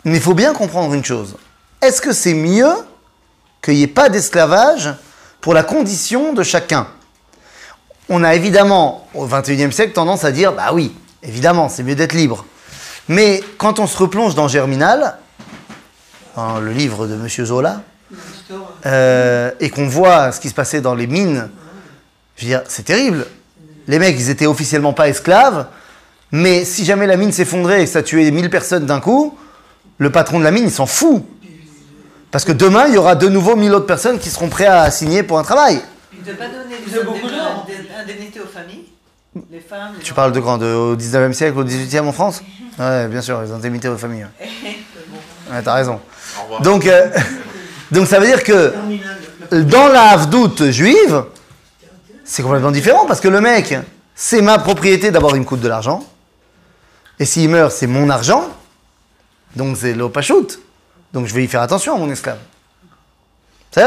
Mais 0.04 0.18
il 0.18 0.22
faut 0.22 0.34
bien 0.34 0.54
comprendre 0.54 0.94
une 0.94 1.04
chose. 1.04 1.34
Est-ce 1.82 2.00
que 2.00 2.12
c'est 2.12 2.34
mieux 2.34 2.72
qu'il 3.66 3.74
n'y 3.74 3.82
ait 3.82 3.88
pas 3.88 4.08
d'esclavage 4.08 4.94
pour 5.40 5.52
la 5.52 5.62
condition 5.62 6.32
de 6.32 6.42
chacun 6.42 6.86
On 8.08 8.22
a 8.22 8.34
évidemment, 8.34 9.08
au 9.12 9.26
XXIe 9.26 9.72
siècle, 9.72 9.92
tendance 9.92 10.24
à 10.24 10.30
dire, 10.30 10.52
bah 10.52 10.70
oui, 10.72 10.94
évidemment, 11.22 11.68
c'est 11.68 11.82
mieux 11.82 11.96
d'être 11.96 12.12
libre. 12.12 12.46
Mais 13.08 13.42
quand 13.58 13.78
on 13.80 13.86
se 13.86 13.98
replonge 13.98 14.34
dans 14.34 14.48
Germinal, 14.48 15.18
dans 16.36 16.60
le 16.60 16.72
livre 16.72 17.06
de 17.06 17.14
M. 17.14 17.28
Zola, 17.28 17.82
euh, 18.86 19.50
et 19.58 19.70
qu'on 19.70 19.88
voit 19.88 20.30
ce 20.30 20.40
qui 20.40 20.48
se 20.48 20.54
passait 20.54 20.80
dans 20.80 20.94
les 20.94 21.08
mines, 21.08 21.48
je 22.36 22.44
veux 22.44 22.48
dire, 22.48 22.62
c'est 22.68 22.84
terrible. 22.84 23.26
Les 23.88 23.98
mecs, 23.98 24.16
ils 24.16 24.30
étaient 24.30 24.46
officiellement 24.46 24.92
pas 24.92 25.08
esclaves, 25.08 25.66
mais 26.30 26.64
si 26.64 26.84
jamais 26.84 27.06
la 27.06 27.16
mine 27.16 27.32
s'effondrait 27.32 27.82
et 27.82 27.84
que 27.84 27.90
ça 27.90 28.02
tuait 28.02 28.30
1000 28.30 28.48
personnes 28.50 28.86
d'un 28.86 29.00
coup, 29.00 29.36
le 29.98 30.10
patron 30.10 30.38
de 30.38 30.44
la 30.44 30.50
mine, 30.52 30.64
il 30.64 30.70
s'en 30.70 30.86
fout. 30.86 31.24
Parce 32.30 32.44
que 32.44 32.52
demain, 32.52 32.86
il 32.88 32.94
y 32.94 32.98
aura 32.98 33.14
de 33.14 33.28
nouveau 33.28 33.56
1000 33.56 33.72
autres 33.72 33.86
personnes 33.86 34.18
qui 34.18 34.30
seront 34.30 34.48
prêts 34.48 34.66
à 34.66 34.90
signer 34.90 35.22
pour 35.22 35.38
un 35.38 35.42
travail. 35.42 35.80
Il 36.12 36.18
ne 36.28 36.36
pas 36.36 36.46
donner 36.48 36.76
des 36.84 37.94
indemnités 37.94 38.40
aux 38.40 38.46
familles. 38.46 38.84
Les 39.50 39.60
femmes, 39.60 39.92
les 39.98 40.02
Tu 40.02 40.14
parles 40.14 40.32
de 40.32 40.40
quand 40.40 40.58
de, 40.58 40.66
Au 40.66 40.96
19e 40.96 41.32
siècle, 41.32 41.58
au 41.58 41.64
18e 41.64 42.06
en 42.06 42.12
France 42.12 42.42
Ouais, 42.78 43.08
bien 43.08 43.22
sûr, 43.22 43.40
les 43.40 43.52
indemnités 43.52 43.88
aux 43.88 43.96
familles. 43.96 44.26
ouais. 44.40 44.48
Ouais, 45.52 45.62
t'as 45.62 45.74
raison. 45.74 46.00
Donc, 46.62 46.86
euh, 46.86 47.08
donc 47.92 48.08
ça 48.08 48.18
veut 48.18 48.26
dire 48.26 48.42
que 48.42 48.72
dans 49.52 49.86
la 49.86 50.08
Havdout 50.10 50.72
juive, 50.72 51.22
c'est 52.24 52.42
complètement 52.42 52.72
différent 52.72 53.06
parce 53.06 53.20
que 53.20 53.28
le 53.28 53.40
mec, 53.40 53.76
c'est 54.16 54.42
ma 54.42 54.58
propriété, 54.58 55.12
d'abord 55.12 55.36
il 55.36 55.40
me 55.40 55.44
coûte 55.44 55.60
de 55.60 55.68
l'argent. 55.68 56.02
Et 57.20 57.24
s'il 57.24 57.48
meurt, 57.48 57.70
c'est 57.70 57.86
mon 57.86 58.10
argent. 58.10 58.48
Donc 59.54 59.76
c'est 59.76 59.94
l'opachut. 59.94 60.58
Donc 61.12 61.26
je 61.26 61.34
vais 61.34 61.44
y 61.44 61.48
faire 61.48 61.62
attention 61.62 61.94
à 61.94 61.98
mon 61.98 62.10
esclave. 62.10 62.38
C'est 63.70 63.84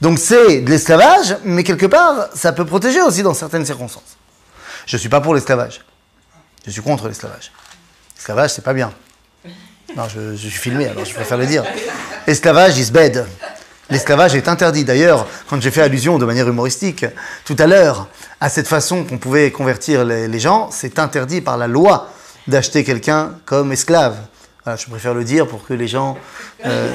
Donc 0.00 0.18
c'est 0.18 0.60
de 0.60 0.70
l'esclavage, 0.70 1.36
mais 1.44 1.64
quelque 1.64 1.86
part, 1.86 2.28
ça 2.34 2.52
peut 2.52 2.64
protéger 2.64 3.02
aussi 3.02 3.22
dans 3.22 3.34
certaines 3.34 3.66
circonstances. 3.66 4.16
Je 4.86 4.96
ne 4.96 5.00
suis 5.00 5.08
pas 5.08 5.20
pour 5.20 5.34
l'esclavage. 5.34 5.82
Je 6.64 6.70
suis 6.70 6.82
contre 6.82 7.08
l'esclavage. 7.08 7.50
L'esclavage, 8.16 8.50
c'est 8.50 8.64
pas 8.64 8.74
bien. 8.74 8.92
Non, 9.96 10.04
je, 10.08 10.36
suis 10.36 10.50
filmé, 10.50 10.86
alors 10.86 11.04
je 11.04 11.14
préfère 11.14 11.38
le 11.38 11.46
dire. 11.46 11.64
L'esclavage 12.26 12.78
is 12.78 12.90
bad. 12.90 13.26
L'esclavage 13.90 14.34
est 14.34 14.48
interdit. 14.48 14.84
D'ailleurs, 14.84 15.26
quand 15.48 15.60
j'ai 15.60 15.70
fait 15.70 15.82
allusion 15.82 16.18
de 16.18 16.26
manière 16.26 16.46
humoristique 16.46 17.06
tout 17.44 17.56
à 17.58 17.66
l'heure 17.66 18.06
à 18.40 18.48
cette 18.48 18.68
façon 18.68 19.04
qu'on 19.04 19.18
pouvait 19.18 19.50
convertir 19.50 20.04
les 20.04 20.38
gens, 20.38 20.70
c'est 20.70 20.98
interdit 20.98 21.40
par 21.40 21.56
la 21.56 21.66
loi 21.66 22.10
d'acheter 22.46 22.84
quelqu'un 22.84 23.32
comme 23.46 23.72
esclave. 23.72 24.16
Voilà, 24.68 24.76
je 24.76 24.86
préfère 24.90 25.14
le 25.14 25.24
dire 25.24 25.48
pour 25.48 25.66
que 25.66 25.72
les 25.72 25.88
gens 25.88 26.18
euh, 26.66 26.94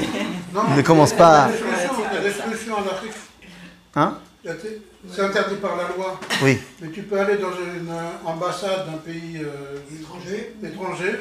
ne 0.76 0.82
commencent 0.82 1.12
pas. 1.12 1.48
Il 1.50 1.56
y 1.56 1.58
a 1.58 1.70
des 1.72 1.88
solutions, 1.88 2.04
il 2.08 2.14
y 2.14 2.18
a 2.18 2.22
des 2.22 2.30
solutions 2.32 2.74
en 2.76 2.82
Afrique. 2.82 3.12
Hein 3.96 4.18
C'est 5.12 5.20
interdit 5.22 5.56
par 5.56 5.74
la 5.74 5.88
loi. 5.88 6.20
Oui. 6.44 6.60
Mais 6.80 6.90
tu 6.90 7.02
peux 7.02 7.18
aller 7.18 7.36
dans 7.38 7.50
une 7.50 7.88
euh, 7.90 8.10
ambassade 8.26 8.86
d'un 8.86 8.98
pays 8.98 9.40
euh, 9.42 9.78
Étranger. 10.00 10.54
étranger. 10.62 11.18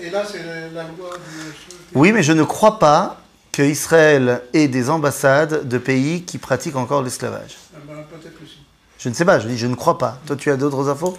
Et 0.00 0.10
là, 0.10 0.22
c'est 0.24 0.44
la 0.72 0.84
loi 0.84 1.10
du. 1.16 1.52
Oui, 1.96 2.12
mais 2.12 2.22
je 2.22 2.30
ne 2.32 2.44
crois 2.44 2.78
pas 2.78 3.20
que 3.50 3.62
Israël 3.62 4.42
ait 4.52 4.68
des 4.68 4.90
ambassades 4.90 5.66
de 5.66 5.78
pays 5.78 6.22
qui 6.22 6.38
pratiquent 6.38 6.76
encore 6.76 7.02
l'esclavage. 7.02 7.56
Ah 7.74 7.78
ben. 7.84 7.96
Je 9.00 9.08
ne 9.08 9.14
sais 9.14 9.24
pas, 9.24 9.40
je 9.40 9.48
dis 9.48 9.58
je 9.58 9.66
ne 9.66 9.74
crois 9.74 9.98
pas. 9.98 10.20
Toi, 10.24 10.36
tu 10.36 10.52
as 10.52 10.56
d'autres 10.56 10.88
infos 10.88 11.18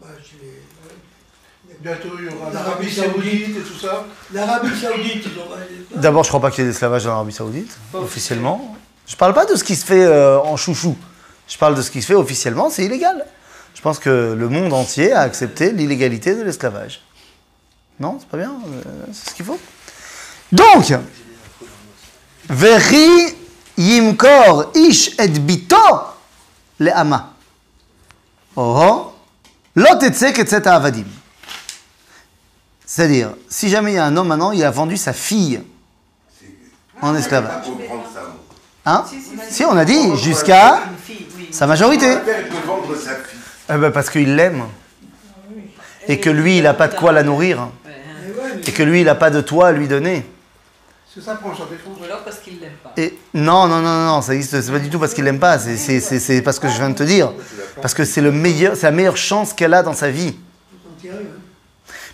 Bah, 0.00 0.06
je 0.24 0.38
l'ai- 0.42 0.48
ouais. 1.68 1.71
Bientôt 1.82 2.08
il 2.18 2.26
y 2.26 2.28
aura 2.28 2.50
L'Arabie 2.52 2.94
l'Arabie 2.94 2.94
Saoudite. 2.94 3.56
Et 3.56 3.60
tout 3.60 3.78
ça. 3.78 4.04
L'Arabie 4.32 4.68
Saoudite, 4.80 5.24
ils 5.26 5.38
ont. 5.40 5.44
ils- 5.94 6.00
D'abord, 6.00 6.22
je 6.22 6.28
crois 6.28 6.40
pas 6.40 6.50
qu'il 6.50 6.62
y 6.64 6.66
ait 6.66 6.70
d'esclavage 6.70 7.06
en 7.06 7.12
Arabie 7.12 7.32
Saoudite, 7.32 7.76
officiellement. 7.94 8.76
Je 9.06 9.16
parle 9.16 9.34
pas 9.34 9.46
de 9.46 9.56
ce 9.56 9.64
qui 9.64 9.74
se 9.74 9.84
fait 9.84 10.04
euh, 10.04 10.38
en 10.40 10.56
chouchou. 10.56 10.96
Je 11.48 11.58
parle 11.58 11.74
de 11.74 11.82
ce 11.82 11.90
qui 11.90 12.00
se 12.00 12.06
fait 12.06 12.14
officiellement, 12.14 12.70
c'est 12.70 12.84
illégal. 12.84 13.26
Je 13.74 13.80
pense 13.82 13.98
que 13.98 14.34
le 14.38 14.48
monde 14.48 14.72
entier 14.72 15.12
a 15.12 15.20
accepté 15.22 15.72
l'illégalité 15.72 16.34
de 16.36 16.42
l'esclavage. 16.42 17.02
Non, 17.98 18.18
c'est 18.20 18.28
pas 18.28 18.36
bien, 18.38 18.52
euh, 18.52 18.82
c'est 19.12 19.30
ce 19.30 19.34
qu'il 19.34 19.44
faut. 19.44 19.58
Donc, 20.52 20.92
Veri 22.48 23.34
yimkor 23.76 24.70
ish 24.74 25.18
et 25.18 25.28
bito 25.28 25.76
le 26.78 26.90
ama. 26.96 27.32
Oh, 28.56 29.12
lot 29.74 30.02
etzet 30.02 30.66
avadim. 30.68 31.04
C'est-à-dire, 32.94 33.30
si 33.48 33.70
jamais 33.70 33.92
il 33.92 33.94
y 33.94 33.98
a 33.98 34.04
un 34.04 34.14
homme 34.18 34.28
maintenant, 34.28 34.52
il 34.52 34.62
a 34.62 34.70
vendu 34.70 34.98
sa 34.98 35.14
fille 35.14 35.62
en 37.00 37.16
esclavage. 37.16 37.64
Hein 38.84 39.06
Si, 39.48 39.64
on 39.64 39.74
a 39.78 39.86
dit 39.86 40.14
jusqu'à 40.18 40.82
sa 41.50 41.66
majorité. 41.66 42.18
Eh 43.70 43.78
ben, 43.78 43.90
parce 43.92 44.10
qu'il 44.10 44.36
l'aime. 44.36 44.64
Et 46.06 46.20
que 46.20 46.28
lui, 46.28 46.58
il 46.58 46.64
n'a 46.64 46.74
pas 46.74 46.88
de 46.88 46.94
quoi 46.94 47.12
la 47.12 47.22
nourrir. 47.22 47.70
Et 48.66 48.72
que 48.72 48.82
lui, 48.82 49.00
il 49.00 49.06
n'a 49.06 49.14
pas 49.14 49.30
de 49.30 49.40
toit 49.40 49.68
à 49.68 49.72
lui 49.72 49.88
donner. 49.88 50.26
C'est 51.14 51.22
ça 51.22 51.32
défense. 51.32 51.60
Ou 51.98 52.04
alors 52.04 52.22
parce 52.24 52.40
qu'il 52.40 52.60
l'aime 52.60 52.72
pas. 52.84 52.92
Et 52.98 53.18
non, 53.32 53.68
non, 53.68 53.80
non, 53.80 54.04
non, 54.04 54.20
ça 54.20 54.34
existe. 54.34 54.60
C'est 54.60 54.70
pas 54.70 54.78
du 54.78 54.90
tout 54.90 54.98
parce 54.98 55.14
qu'il 55.14 55.24
l'aime 55.24 55.40
pas. 55.40 55.58
C'est, 55.58 55.78
c'est, 55.78 56.00
c'est, 56.00 56.20
c'est 56.20 56.42
parce 56.42 56.58
que 56.58 56.68
je 56.68 56.76
viens 56.76 56.90
de 56.90 56.94
te 56.94 57.04
dire. 57.04 57.32
Parce 57.80 57.94
que 57.94 58.04
c'est 58.04 58.20
le 58.20 58.32
meilleur, 58.32 58.76
c'est 58.76 58.84
la 58.84 58.92
meilleure 58.92 59.16
chance 59.16 59.54
qu'elle 59.54 59.72
a 59.72 59.82
dans 59.82 59.94
sa 59.94 60.10
vie. 60.10 60.36
ils 60.74 60.88
ont 60.90 61.00
tiré, 61.00 61.14
hein. 61.14 61.38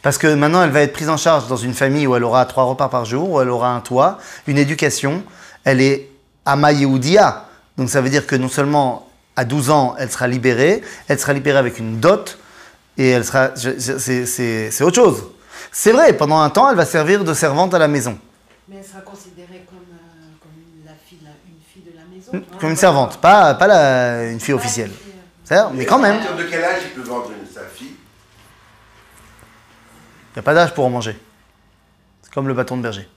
Parce 0.08 0.16
que 0.16 0.26
maintenant, 0.32 0.62
elle 0.62 0.70
va 0.70 0.80
être 0.80 0.94
prise 0.94 1.10
en 1.10 1.18
charge 1.18 1.48
dans 1.48 1.58
une 1.58 1.74
famille 1.74 2.06
où 2.06 2.16
elle 2.16 2.24
aura 2.24 2.46
trois 2.46 2.64
repas 2.64 2.88
par 2.88 3.04
jour, 3.04 3.30
où 3.30 3.42
elle 3.42 3.50
aura 3.50 3.74
un 3.74 3.80
toit, 3.80 4.16
une 4.46 4.56
éducation. 4.56 5.22
Elle 5.64 5.82
est 5.82 6.08
Ama 6.46 6.72
Yehudia. 6.72 7.44
Donc 7.76 7.90
ça 7.90 8.00
veut 8.00 8.08
dire 8.08 8.26
que 8.26 8.34
non 8.34 8.48
seulement 8.48 9.06
à 9.36 9.44
12 9.44 9.68
ans, 9.68 9.96
elle 9.98 10.10
sera 10.10 10.26
libérée, 10.26 10.80
elle 11.08 11.18
sera 11.20 11.34
libérée 11.34 11.58
avec 11.58 11.78
une 11.78 12.00
dot, 12.00 12.38
et 12.96 13.10
elle 13.10 13.22
sera. 13.22 13.50
C'est, 13.54 14.80
autre 14.82 14.94
chose. 14.96 15.24
C'est 15.72 15.92
vrai, 15.92 16.14
pendant 16.14 16.40
un 16.40 16.48
temps, 16.48 16.70
elle 16.70 16.76
va 16.76 16.86
servir 16.86 17.22
de 17.22 17.34
servante 17.34 17.74
à 17.74 17.78
la 17.78 17.86
maison. 17.86 18.18
Mais 18.66 18.76
elle 18.78 18.84
sera 18.86 19.00
considérée 19.02 19.66
comme, 19.68 19.76
euh, 19.92 20.32
comme 20.40 20.86
la 20.86 20.92
fille, 21.06 21.18
la- 21.22 21.32
une 21.46 21.60
fille 21.70 21.82
de 21.82 21.94
la 21.94 22.06
maison. 22.40 22.46
Comme 22.58 22.70
une 22.70 22.76
servante, 22.76 23.18
pas, 23.20 23.52
pas 23.52 23.66
la- 23.66 24.24
une 24.30 24.40
fille 24.40 24.54
officielle. 24.54 24.90
C'est-à-dire, 25.44 25.70
mais 25.74 25.84
quand 25.84 25.98
À 25.98 26.08
même, 26.08 26.16
partir 26.16 26.34
de 26.34 26.44
quel 26.44 26.64
âge 26.64 26.80
il 26.86 27.02
peut 27.02 27.06
vendre 27.06 27.26
une- 27.38 27.46
sa 27.54 27.60
fille? 27.74 27.88
il 27.92 27.97
n'y 30.38 30.40
a 30.40 30.42
pas 30.42 30.54
d'âge 30.54 30.72
pour 30.74 30.84
en 30.84 30.90
manger. 30.90 31.18
C'est 32.22 32.32
comme 32.32 32.48
le 32.48 32.54
bâton 32.54 32.76
de 32.76 32.82
berger. 32.82 33.08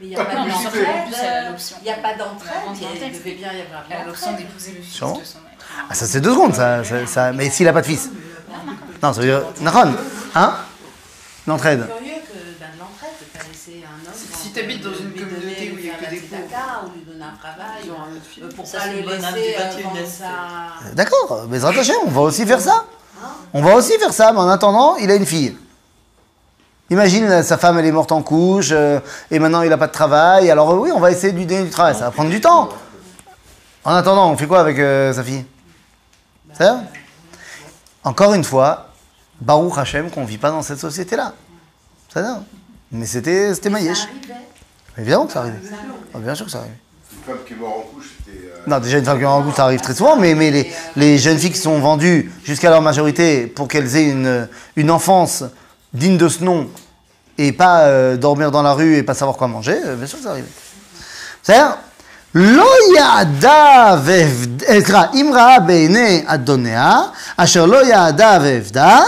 Mais 0.00 0.06
il 0.06 0.08
n'y 0.10 0.16
a 0.16 0.24
pas 0.24 0.34
d'entraide. 0.34 0.84
Il 1.80 1.84
n'y 1.84 1.90
a 1.90 1.94
pas 1.94 2.14
d'entraide. 2.14 2.52
Il 3.04 3.12
devait 3.18 3.34
bien 3.34 3.52
y 3.52 3.60
avoir 3.62 4.06
l'option 4.06 4.32
d'épouser 4.32 4.72
le 4.72 4.82
fils 4.82 4.94
Sûrement. 4.94 5.18
de 5.18 5.24
son 5.24 5.38
maître. 5.38 5.64
Ah, 5.88 5.94
ça 5.94 6.06
c'est 6.06 6.20
deux 6.20 6.32
secondes, 6.32 6.54
ça, 6.54 6.84
ça- 6.84 7.06
ça- 7.06 7.32
mais 7.32 7.50
s'il 7.50 7.66
n'a 7.66 7.72
pas 7.72 7.80
de 7.82 7.86
fils. 7.86 8.10
Non, 9.02 9.12
ça 9.12 9.20
veut 9.20 9.26
dire. 9.26 9.42
Nahon, 9.60 9.94
hein? 10.34 10.56
L'entraide. 11.46 11.86
C'est 11.88 11.98
curieux 11.98 12.20
que 12.20 12.60
ben, 12.60 12.66
l'entraide, 12.78 13.10
de 13.20 13.38
les 13.42 13.48
laisser 13.48 13.84
un 13.86 14.06
homme. 14.06 14.14
Si- 14.14 14.44
donc, 14.48 14.54
t'habites 14.54 14.82
dans 14.82 14.94
une 14.94 15.12
communauté 15.12 15.72
où 15.74 15.78
il 15.78 15.86
y 15.86 15.90
a 15.90 15.94
que 15.94 16.10
des 16.10 16.20
pauvres. 16.20 16.84
ou 16.86 16.92
lui 16.98 17.04
donner 17.04 17.24
un 17.24 17.36
travail, 17.36 17.90
euh, 18.42 18.48
pour 18.54 18.66
Ça, 18.66 18.78
pas 18.78 18.86
le 18.88 18.92
laisser 19.00 19.06
du 19.08 19.14
euh, 19.16 19.58
21e 19.58 19.82
vendre 19.82 19.96
siècle. 19.96 20.08
sa... 20.86 20.90
D'accord, 20.94 21.46
mais 21.48 21.64
on 21.64 22.08
va 22.10 22.20
aussi 22.20 22.46
faire 22.46 22.60
ça. 22.60 22.84
On 23.54 23.62
va 23.62 23.74
aussi 23.74 23.98
faire 23.98 24.12
ça, 24.12 24.32
mais 24.32 24.38
en 24.38 24.48
attendant, 24.48 24.96
il 24.96 25.10
a 25.10 25.14
une 25.14 25.26
fille. 25.26 25.56
Imagine, 26.90 27.42
sa 27.42 27.56
femme, 27.56 27.78
elle 27.78 27.86
est 27.86 27.92
morte 27.92 28.12
en 28.12 28.22
couche, 28.22 28.68
euh, 28.72 29.00
et 29.30 29.38
maintenant 29.38 29.62
il 29.62 29.70
n'a 29.70 29.78
pas 29.78 29.86
de 29.86 29.92
travail. 29.92 30.50
Alors 30.50 30.72
euh, 30.72 30.76
oui, 30.76 30.90
on 30.94 31.00
va 31.00 31.10
essayer 31.10 31.32
de 31.32 31.38
lui 31.38 31.46
donner 31.46 31.64
du 31.64 31.70
travail, 31.70 31.94
ça 31.94 32.04
va 32.04 32.10
prendre 32.10 32.28
du 32.28 32.40
temps. 32.40 32.68
En 33.82 33.94
attendant, 33.94 34.30
on 34.30 34.36
fait 34.36 34.46
quoi 34.46 34.60
avec 34.60 34.78
euh, 34.78 35.10
sa 35.12 35.24
fille? 35.24 35.44
C'est 36.52 36.68
Encore 38.04 38.34
une 38.34 38.44
fois, 38.44 38.88
Baruch 39.40 39.78
Hashem 39.78 40.10
qu'on 40.10 40.20
ne 40.20 40.26
vit 40.26 40.36
pas 40.36 40.50
dans 40.50 40.60
cette 40.60 40.80
société-là. 40.80 41.32
C'est 42.12 42.22
ça 42.22 42.42
Mais 42.90 43.06
c'était 43.06 43.54
c'était 43.54 43.70
Maïesh. 43.70 44.00
Ça 44.00 44.04
arrivait. 44.04 44.42
Évidemment 44.98 45.26
que 45.26 45.32
ça 45.32 45.40
arrive. 45.40 45.74
Ah, 46.14 46.18
bien 46.18 46.34
sûr 46.34 46.44
que 46.44 46.52
ça 46.52 46.58
arrive. 46.58 46.72
Une 47.10 47.22
femme 47.22 47.44
qui 47.46 47.54
est 47.54 47.56
morte 47.56 47.78
en 47.78 47.94
couche, 47.94 48.16
c'était. 48.18 48.51
euh, 48.61 48.67
Non, 48.67 48.79
déjà 48.79 48.97
une 48.97 49.05
femme 49.05 49.17
qui 49.17 49.23
est 49.23 49.27
en 49.27 49.41
goût, 49.41 49.53
ça 49.55 49.63
arrive 49.63 49.81
très 49.81 49.93
souvent, 49.93 50.15
mais, 50.17 50.33
mais 50.35 50.51
les, 50.51 50.71
les 50.95 51.17
jeunes 51.17 51.37
filles 51.37 51.51
qui 51.51 51.59
sont 51.59 51.79
vendues 51.79 52.31
jusqu'à 52.43 52.69
leur 52.69 52.81
majorité 52.81 53.47
pour 53.47 53.67
qu'elles 53.67 53.95
aient 53.95 54.09
une, 54.09 54.47
une 54.75 54.91
enfance 54.91 55.43
digne 55.93 56.17
de 56.17 56.27
ce 56.29 56.43
nom 56.43 56.67
et 57.37 57.51
pas 57.51 57.81
euh, 57.81 58.17
dormir 58.17 58.51
dans 58.51 58.61
la 58.63 58.73
rue 58.73 58.95
et 58.97 59.03
pas 59.03 59.13
savoir 59.13 59.37
quoi 59.37 59.47
manger, 59.47 59.77
euh, 59.85 59.95
bien 59.95 60.07
sûr 60.07 60.17
que 60.17 60.23
ça 60.25 60.31
arrive. 60.31 60.45
C'est-à-dire, 61.43 61.77
לא 62.33 62.67
יעדה 62.97 63.95
ועבדה, 64.03 64.65
סליחה, 64.67 65.03
אם 65.13 65.31
ראה 65.35 65.59
בעיני 65.59 66.23
אדוניה, 66.25 67.01
אשר 67.37 67.65
לא 67.65 67.85
יעדה 67.85 68.37
ועבדה, 68.41 68.99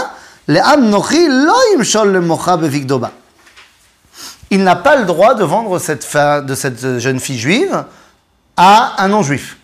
לעם 0.48 0.80
נוחי 0.84 1.28
לא 1.28 1.56
ימשול 1.74 2.08
למוחה 2.16 2.56
בבגדו 2.56 2.98
בה. 2.98 3.08
Il 4.52 4.64
n'a 4.64 4.74
pas 4.74 4.96
le 4.96 5.04
droit 5.04 5.34
de 5.34 5.44
vendre 5.44 5.78
cette, 5.78 6.02
fa- 6.02 6.40
de 6.40 6.54
cette 6.56 6.98
jeune 6.98 7.20
fille 7.20 7.38
juive 7.38 7.84
à 8.57 9.03
un 9.03 9.07
non-juif. 9.07 9.57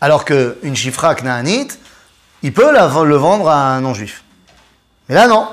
Alors 0.00 0.24
qu'une 0.24 0.74
chifra 0.74 1.14
knaanite, 1.14 1.78
il 2.42 2.52
peut 2.52 2.72
la- 2.72 2.88
le 3.04 3.16
vendre 3.16 3.48
à 3.48 3.74
un 3.74 3.80
non-juif. 3.80 4.24
Mais 5.08 5.14
là, 5.14 5.26
non. 5.26 5.48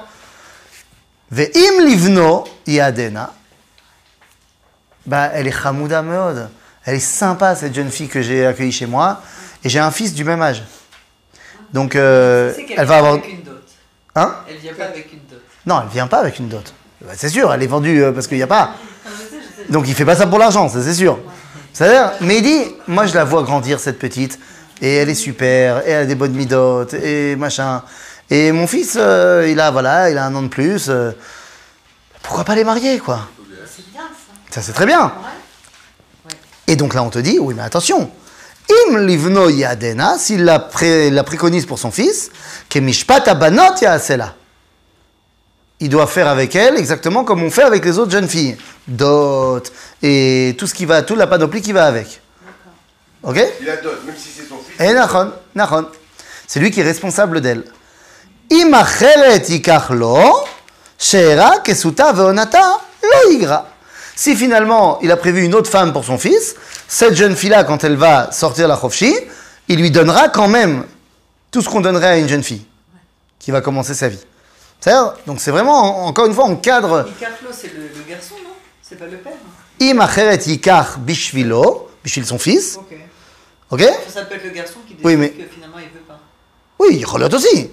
Ve'im 1.31 1.83
livno 1.85 2.45
yadena, 2.65 3.33
bah, 5.05 5.31
elle 5.33 5.47
est 5.47 5.51
chamouda 5.51 6.01
meod. 6.01 6.49
Elle 6.85 6.95
est 6.95 6.99
sympa, 6.99 7.55
cette 7.55 7.75
jeune 7.75 7.91
fille 7.91 8.07
que 8.07 8.21
j'ai 8.21 8.45
accueillie 8.45 8.71
chez 8.71 8.85
moi. 8.85 9.21
Et 9.63 9.69
j'ai 9.69 9.79
un 9.79 9.91
fils 9.91 10.13
du 10.13 10.23
même 10.23 10.41
âge. 10.41 10.63
Donc, 11.73 11.95
euh, 11.97 12.53
elle 12.69 12.77
va 12.77 12.83
vient 12.85 12.95
avoir. 12.95 13.13
avec 13.15 13.29
une 13.33 13.41
dot. 13.43 13.63
Hein? 14.15 14.35
Elle 14.47 14.57
vient 14.57 14.73
pas 14.73 14.85
avec 14.85 15.11
une 15.11 15.19
dot. 15.29 15.41
Non, 15.65 15.81
elle 15.83 15.89
vient 15.89 16.07
pas 16.07 16.19
avec 16.19 16.39
une 16.39 16.47
dot. 16.47 16.73
Bah, 17.01 17.11
c'est 17.17 17.27
sûr, 17.29 17.53
elle 17.53 17.61
est 17.61 17.67
vendue 17.67 18.01
euh, 18.01 18.13
parce 18.13 18.27
qu'il 18.27 18.37
n'y 18.37 18.43
a 18.43 18.47
pas. 18.47 18.75
Donc 19.69 19.85
il 19.87 19.93
fait 19.95 20.05
pas 20.05 20.15
ça 20.15 20.27
pour 20.27 20.39
l'argent, 20.39 20.69
ça 20.69 20.81
c'est 20.81 20.93
sûr. 20.93 21.19
C'est-à-dire, 21.73 22.11
mais 22.21 22.37
il 22.37 22.43
dit, 22.43 22.75
moi 22.87 23.05
je 23.05 23.13
la 23.13 23.23
vois 23.23 23.43
grandir 23.43 23.79
cette 23.79 23.99
petite, 23.99 24.39
et 24.81 24.95
elle 24.95 25.09
est 25.09 25.15
super, 25.15 25.85
et 25.87 25.91
elle 25.91 26.03
a 26.03 26.05
des 26.05 26.15
bonnes 26.15 26.33
midotes, 26.33 26.93
et 26.93 27.35
machin. 27.35 27.83
Et 28.29 28.51
mon 28.51 28.67
fils, 28.67 28.97
euh, 28.99 29.47
il 29.49 29.59
a 29.59 29.71
voilà, 29.71 30.09
il 30.09 30.17
a 30.17 30.25
un 30.25 30.35
an 30.35 30.41
de 30.41 30.47
plus. 30.47 30.87
euh, 30.89 31.11
pourquoi 32.23 32.43
pas 32.43 32.55
les 32.55 32.63
marier, 32.63 32.99
quoi? 32.99 33.27
C'est 33.75 33.89
bien 33.91 34.01
ça. 34.01 34.55
Ça 34.55 34.61
c'est 34.61 34.73
très 34.73 34.85
bien. 34.85 35.13
Et 36.67 36.75
donc 36.75 36.93
là 36.93 37.03
on 37.03 37.09
te 37.09 37.19
dit, 37.19 37.37
oui 37.39 37.53
mais 37.55 37.63
attention. 37.63 38.09
Im 38.89 38.97
livno 38.97 39.49
yadena, 39.49 40.17
s'il 40.17 40.43
la, 40.43 40.59
pré- 40.59 41.09
la 41.09 41.23
préconise 41.23 41.65
pour 41.65 41.79
son 41.79 41.91
fils, 41.91 42.31
que 42.69 42.79
mishpat 42.79 43.27
abanot 43.27 43.75
yaasela. 43.81 44.35
Il 45.79 45.89
doit 45.89 46.07
faire 46.07 46.27
avec 46.27 46.55
elle 46.55 46.75
exactement 46.77 47.23
comme 47.23 47.43
on 47.43 47.51
fait 47.51 47.63
avec 47.63 47.85
les 47.85 47.99
autres 47.99 48.11
jeunes 48.11 48.27
filles. 48.27 48.57
Dot 48.87 49.71
et 50.01 50.55
tout 50.57 50.65
ce 50.65 50.73
qui 50.73 50.85
va, 50.85 51.03
toute 51.03 51.17
la 51.17 51.27
panoplie 51.27 51.61
qui 51.61 51.71
va 51.71 51.85
avec. 51.85 52.21
Ok 53.23 53.43
Il 53.59 53.65
la 53.65 53.77
donne, 53.77 53.97
même 54.05 54.15
si 54.17 54.29
c'est 54.29 54.47
son 54.47 54.57
fils. 54.57 54.79
Et 54.79 54.93
nachon, 54.93 55.31
nachon. 55.53 55.87
C'est 56.47 56.59
lui 56.59 56.71
qui 56.71 56.79
est 56.79 56.83
responsable 56.83 57.41
d'elle. 57.41 57.63
Si 64.15 64.35
finalement 64.35 64.99
il 65.01 65.11
a 65.11 65.17
prévu 65.17 65.43
une 65.43 65.53
autre 65.53 65.69
femme 65.69 65.93
pour 65.93 66.05
son 66.05 66.17
fils, 66.17 66.55
cette 66.87 67.15
jeune 67.15 67.35
fille-là, 67.35 67.63
quand 67.65 67.83
elle 67.83 67.97
va 67.97 68.31
sortir 68.31 68.67
la 68.67 68.77
chofshi, 68.77 69.13
il 69.67 69.79
lui 69.79 69.91
donnera 69.91 70.29
quand 70.29 70.47
même 70.47 70.85
tout 71.51 71.61
ce 71.61 71.69
qu'on 71.69 71.81
donnerait 71.81 72.07
à 72.07 72.17
une 72.17 72.29
jeune 72.29 72.43
fille 72.43 72.65
qui 73.37 73.51
va 73.51 73.61
commencer 73.61 73.93
sa 73.93 74.07
vie. 74.07 74.19
C'est-à-dire, 74.79 75.13
donc 75.25 75.39
c'est 75.39 75.51
vraiment, 75.51 76.05
encore 76.05 76.25
une 76.25 76.33
fois, 76.33 76.45
on 76.45 76.55
cadre. 76.55 77.07
Icarlo, 77.09 77.49
c'est 77.51 77.73
le, 77.73 77.83
le 77.83 78.03
garçon, 78.09 78.35
non? 78.43 78.51
C'est 78.81 78.97
pas 78.97 79.05
le 79.05 79.17
père? 79.17 79.33
Im 79.81 79.99
acheret 79.99 80.37
yikach 80.47 80.97
bishvilo, 80.99 81.89
bishvil 82.03 82.25
son 82.25 82.39
fils. 82.39 82.77
Ok. 82.77 82.95
Ok? 83.69 83.81
Ça 84.07 84.21
être 84.21 84.43
le 84.43 84.49
garçon 84.51 84.79
qui 84.87 84.93
décide 84.93 85.05
Oui, 85.05 85.15
mais- 85.17 85.29
que 85.31 85.43
finalement 85.53 85.77
il 85.79 85.85
veut 85.85 86.05
pas. 86.07 86.19
Oui, 86.79 87.03
relote 87.03 87.33
aussi. 87.33 87.69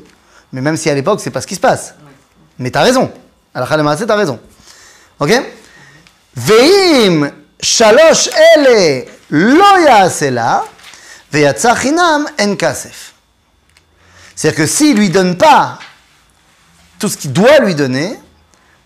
Mais 0.52 0.60
même 0.60 0.76
si 0.76 0.90
à 0.90 0.94
l'époque, 0.94 1.20
c'est 1.20 1.30
pas 1.30 1.40
ce 1.40 1.46
qui 1.46 1.54
se 1.54 1.60
passe. 1.60 1.94
Mais 2.58 2.70
t'as 2.70 2.82
raison. 2.82 3.12
Alors, 3.54 3.68
Khalemase, 3.68 4.04
t'as 4.06 4.16
raison. 4.16 4.40
Ok? 5.20 5.30
Veim 6.36 7.30
shalosh 7.60 8.28
ele 8.56 9.04
lo 9.30 9.78
yaasela, 9.84 10.64
veyatsa 11.32 11.76
chinam 11.76 12.26
en 12.40 12.56
kasef. 12.56 13.14
C'est-à-dire 14.34 14.58
que 14.58 14.66
s'il 14.66 14.96
lui 14.96 15.10
donne 15.10 15.36
pas 15.38 15.78
tout 16.98 17.08
ce 17.08 17.16
qu'il 17.16 17.32
doit 17.32 17.58
lui 17.60 17.74
donner, 17.74 18.18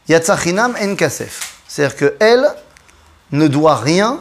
yatsa 0.09 0.37
chinam 0.37 0.77
en 0.81 0.95
kasef. 0.95 1.55
C'est-à-dire 1.67 1.97
qu'elle 1.97 2.49
ne 3.33 3.47
doit 3.49 3.77
rien 3.77 4.21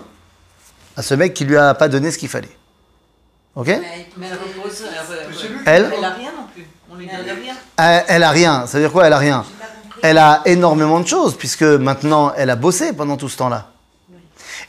à 0.95 1.01
ce 1.01 1.13
mec 1.13 1.33
qui 1.33 1.45
lui 1.45 1.57
a 1.57 1.73
pas 1.73 1.87
donné 1.87 2.11
ce 2.11 2.17
qu'il 2.17 2.29
fallait. 2.29 2.55
Ok 3.55 3.67
Mais 3.67 4.07
elle 4.21 4.33
repose. 4.33 4.83
Elle, 5.65 5.85
a 5.85 6.09
rien 6.09 6.31
non 6.31 6.47
plus. 6.53 6.67
On 6.91 6.95
lui 6.95 7.07
donne 7.07 7.37
rien. 7.41 7.55
Elle, 7.77 8.03
elle 8.07 8.23
a 8.23 8.29
rien. 8.29 8.67
Ça 8.67 8.77
veut 8.77 8.83
dire 8.83 8.91
quoi 8.91 9.07
Elle 9.07 9.13
a 9.13 9.17
rien. 9.17 9.45
Elle 10.03 10.17
a 10.17 10.41
énormément 10.45 10.99
de 10.99 11.07
choses 11.07 11.35
puisque 11.37 11.63
maintenant 11.63 12.33
elle 12.37 12.49
a 12.49 12.55
bossé 12.55 12.93
pendant 12.93 13.17
tout 13.17 13.29
ce 13.29 13.37
temps-là. 13.37 13.71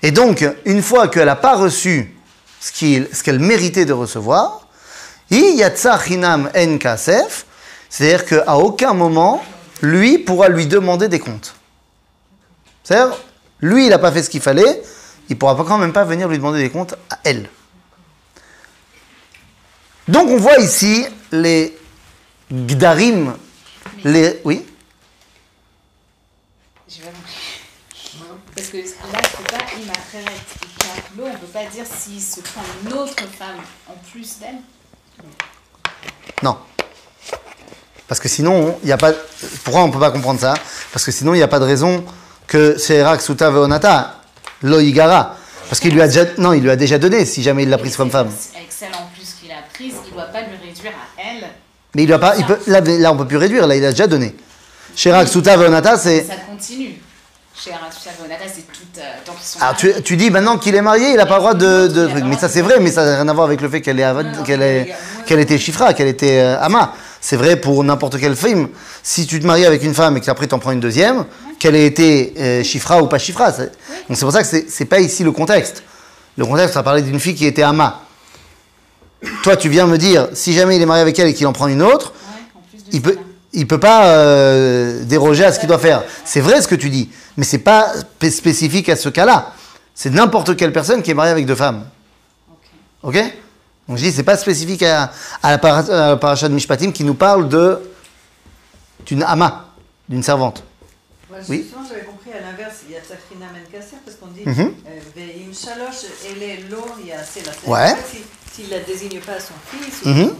Et 0.02 0.10
donc, 0.10 0.46
une 0.64 0.82
fois 0.82 1.08
qu'elle 1.08 1.26
n'a 1.26 1.36
pas 1.36 1.56
reçu 1.56 2.14
ce 2.60 3.22
qu'elle 3.22 3.38
méritait 3.38 3.84
de 3.84 3.92
recevoir, 3.92 4.68
yatsa 5.30 5.98
chinam 5.98 6.50
en 6.56 6.78
kasef, 6.78 7.46
c'est-à-dire 7.88 8.24
qu'à 8.26 8.56
aucun 8.56 8.94
moment, 8.94 9.42
lui 9.82 10.18
pourra 10.18 10.48
lui 10.48 10.66
demander 10.66 11.08
des 11.08 11.20
comptes. 11.20 11.54
C'est-à-dire, 12.84 13.16
lui, 13.60 13.84
il 13.86 13.90
n'a 13.90 13.98
pas 13.98 14.12
fait 14.12 14.22
ce 14.22 14.30
qu'il 14.30 14.40
fallait, 14.40 14.82
il 15.28 15.34
ne 15.34 15.38
pourra 15.38 15.56
pas, 15.56 15.64
quand 15.64 15.78
même 15.78 15.92
pas 15.92 16.04
venir 16.04 16.28
lui 16.28 16.38
demander 16.38 16.60
des 16.60 16.70
comptes 16.70 16.94
à 17.10 17.18
elle. 17.24 17.48
Donc, 20.06 20.30
on 20.30 20.38
voit 20.38 20.58
ici 20.58 21.06
les 21.32 21.76
gdarim, 22.50 23.36
les... 24.04 24.40
Oui? 24.44 24.64
J'ai 26.88 27.02
pas 27.02 27.10
compris. 27.10 27.60
Parce 28.56 28.68
que 28.68 28.78
là, 28.78 28.82
c'est 28.84 29.50
pas 29.50 29.64
imacheret, 29.76 30.34
ikaklo, 30.64 31.24
on 31.26 31.38
peut 31.38 31.46
pas 31.52 31.66
dire 31.66 31.84
s'il 31.86 32.20
se 32.20 32.40
prend 32.40 32.62
une 32.82 32.92
autre 32.94 33.22
femme 33.38 33.60
en 33.86 33.94
plus 34.10 34.38
d'elle. 34.38 34.60
Non. 36.42 36.58
Parce 38.08 38.20
que 38.20 38.28
sinon, 38.28 38.78
il 38.82 38.86
n'y 38.86 38.92
a 38.92 38.96
pas. 38.96 39.12
Pourquoi 39.64 39.82
on 39.82 39.88
ne 39.88 39.92
peut 39.92 40.00
pas 40.00 40.10
comprendre 40.10 40.40
ça? 40.40 40.54
Parce 40.92 41.04
que 41.04 41.12
sinon, 41.12 41.34
il 41.34 41.36
n'y 41.36 41.42
a 41.42 41.48
pas 41.48 41.60
de 41.60 41.64
raison 41.64 42.04
que 42.46 42.78
Serak 42.78 43.20
Suta 43.20 43.50
Veonata, 43.50 44.22
Loïgara. 44.62 45.36
Parce 45.68 45.78
qu'il 45.78 45.92
lui 45.92 46.00
a 46.00 46.06
déjà. 46.08 46.24
Non, 46.38 46.54
il 46.54 46.62
lui 46.62 46.70
a 46.70 46.76
déjà 46.76 46.98
donné 46.98 47.26
si 47.26 47.42
jamais 47.42 47.64
il 47.64 47.68
l'a 47.68 47.76
prise 47.76 47.96
comme 47.96 48.10
femme. 48.10 48.30
Celle 48.70 48.88
en 48.88 49.10
plus 49.14 49.34
qu'il 49.38 49.50
a 49.52 49.56
prise, 49.74 49.94
il 50.06 50.12
doit 50.14 50.24
pas 50.24 50.40
lui 50.40 50.56
réduire 50.56 50.92
à 50.92 51.22
elle. 51.22 51.48
Mais 51.94 52.04
il 52.04 52.06
doit 52.06 52.18
pas. 52.18 52.36
Il 52.38 52.46
peut, 52.46 52.58
là, 52.66 52.80
là, 52.80 53.12
on 53.12 53.16
peut 53.18 53.26
plus 53.26 53.36
réduire. 53.36 53.66
Là, 53.66 53.76
il 53.76 53.84
a 53.84 53.90
déjà 53.90 54.06
donné. 54.06 54.34
Sherak 54.96 55.28
Suta 55.28 55.56
Veonata, 55.58 55.98
c'est. 55.98 56.24
Ça 56.24 56.34
continue. 56.48 56.94
Euh, 57.66 57.72
mariés. 59.60 59.76
tu, 59.76 60.02
tu 60.02 60.16
dis 60.16 60.30
maintenant 60.30 60.58
qu'il 60.58 60.76
est 60.76 60.82
marié, 60.82 61.10
il 61.10 61.16
n'a 61.16 61.26
pas 61.26 61.34
le 61.34 61.40
droit 61.40 61.54
de. 61.54 61.88
de 61.88 62.06
mais 62.24 62.38
ça, 62.38 62.48
c'est 62.48 62.62
vrai, 62.62 62.78
mais 62.80 62.90
ça 62.90 63.04
n'a 63.04 63.16
rien 63.16 63.28
à 63.28 63.32
voir 63.32 63.46
avec 63.46 63.60
le 63.60 63.68
fait 63.68 63.80
qu'elle 63.80 64.02
qu'elle 65.26 65.40
était 65.40 65.58
Chifra, 65.58 65.92
qu'elle 65.92 66.06
était 66.08 66.38
euh, 66.38 66.60
Ama. 66.60 66.94
C'est 67.20 67.36
vrai 67.36 67.56
pour 67.56 67.82
n'importe 67.84 68.18
quel 68.18 68.36
film. 68.36 68.68
Si 69.02 69.26
tu 69.26 69.40
te 69.40 69.46
maries 69.46 69.66
avec 69.66 69.82
une 69.82 69.94
femme 69.94 70.16
et 70.16 70.20
qu'après 70.20 70.46
tu 70.46 70.54
en 70.54 70.58
prends 70.58 70.70
une 70.70 70.80
deuxième, 70.80 71.24
qu'elle 71.58 71.74
ait 71.74 71.86
été 71.86 72.34
euh, 72.38 72.62
Chifra 72.62 73.02
ou 73.02 73.06
pas 73.06 73.18
Chifra. 73.18 73.50
Donc 73.52 73.68
c'est 74.10 74.20
pour 74.20 74.32
ça 74.32 74.42
que 74.42 74.48
c'est, 74.68 74.84
pas 74.84 75.00
ici 75.00 75.24
le 75.24 75.32
contexte. 75.32 75.82
Le 76.36 76.46
contexte, 76.46 76.74
ça 76.74 76.82
parlait 76.82 77.02
d'une 77.02 77.18
fille 77.18 77.34
qui 77.34 77.46
était 77.46 77.62
Ama. 77.62 78.02
Toi, 79.42 79.56
tu 79.56 79.68
viens 79.68 79.86
me 79.86 79.98
dire, 79.98 80.28
si 80.32 80.52
jamais 80.52 80.76
il 80.76 80.82
est 80.82 80.86
marié 80.86 81.02
avec 81.02 81.18
elle 81.18 81.26
et 81.26 81.34
qu'il 81.34 81.46
en 81.48 81.52
prend 81.52 81.66
une 81.66 81.82
autre, 81.82 82.12
il 82.92 83.02
peut, 83.02 83.18
il 83.52 83.66
peut 83.66 83.80
pas 83.80 84.06
euh, 84.06 85.02
déroger 85.02 85.44
à 85.44 85.52
ce 85.52 85.58
qu'il 85.58 85.68
doit 85.68 85.78
faire. 85.78 86.04
C'est 86.24 86.40
vrai 86.40 86.62
ce 86.62 86.68
que 86.68 86.76
tu 86.76 86.88
dis, 86.88 87.10
mais 87.36 87.44
c'est 87.44 87.58
pas 87.58 87.92
spé- 87.96 88.30
spécifique 88.30 88.88
à 88.88 88.94
ce 88.94 89.08
cas-là. 89.08 89.52
C'est 89.96 90.10
n'importe 90.10 90.56
quelle 90.56 90.72
personne 90.72 91.02
qui 91.02 91.10
est 91.10 91.14
mariée 91.14 91.32
avec 91.32 91.46
deux 91.46 91.56
femmes. 91.56 91.84
Ok? 93.02 93.16
Donc 93.88 93.96
je 93.96 94.04
dis, 94.04 94.12
c'est 94.12 94.22
pas 94.22 94.36
spécifique 94.36 94.82
à, 94.82 95.10
à 95.42 95.56
la 95.56 95.88
euh, 95.88 96.16
paracha 96.16 96.48
de 96.48 96.54
Mishpatim 96.54 96.92
qui 96.92 97.04
nous 97.04 97.14
parle 97.14 97.48
d'une 99.06 99.22
ama, 99.22 99.68
d'une 100.08 100.22
servante. 100.22 100.62
Oui. 101.48 101.62
Justement, 101.62 101.82
j'avais 101.88 102.04
compris 102.04 102.30
à 102.32 102.40
l'inverse, 102.40 102.76
il 102.88 102.94
y 102.94 102.96
a 102.96 103.00
Tafrina 103.00 103.46
Menkasser, 103.52 103.96
parce 104.04 104.16
qu'on 104.16 104.26
dit 104.28 104.42
mhm. 104.44 104.74
euh, 104.86 105.00
Veim 105.16 105.52
Shalosh, 105.52 106.10
elle 106.30 106.42
est 106.42 106.70
l'or, 106.70 106.96
il 107.00 107.08
y 107.08 107.12
a 107.12 107.20
assez 107.20 107.40
la 107.42 107.70
Ouais. 107.70 107.94
S'il 108.52 108.66
ne 108.66 108.70
la 108.70 108.80
désigne 108.80 109.20
pas 109.20 109.32
à 109.32 109.40
son 109.40 109.54
fils, 109.70 110.04
mm 110.04 110.12
-hmm. 110.12 110.30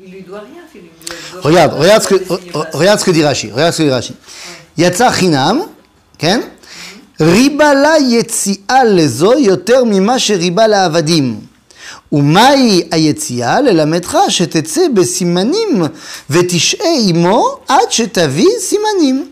il 0.00 0.10
lui 0.10 0.22
doit 0.22 0.40
rien. 0.40 0.62
Lui 0.74 0.90
doit 1.06 1.40
regarde, 1.42 1.72
rien, 1.72 1.82
regarde, 1.82 2.02
ce 2.02 2.08
que, 2.08 2.76
regarde 2.76 3.00
ce 3.00 3.04
que 3.04 3.10
dit 3.12 3.24
Rashi. 3.24 3.50
Regarde 3.52 3.72
ce 3.72 3.78
que 3.78 3.82
dit 3.84 3.90
Rashi. 3.90 4.16
Yatsa 4.76 5.12
Ken? 6.18 6.42
Ribala 7.20 7.98
Yetzi'a 7.98 8.84
lezo 8.84 9.38
yoter 9.38 9.84
mima 9.84 10.18
Sheribala 10.18 10.84
avadim 10.84 11.47
לעבדים. 12.07 12.07
ומהי 12.11 12.83
היציאה? 12.91 13.61
ללמדך 13.61 14.17
שתצא 14.29 14.81
בסימנים 14.93 15.83
ותשעה 16.29 16.87
עמו 17.07 17.57
עד 17.67 17.91
שתביא 17.91 18.49
סימנים. 18.59 19.29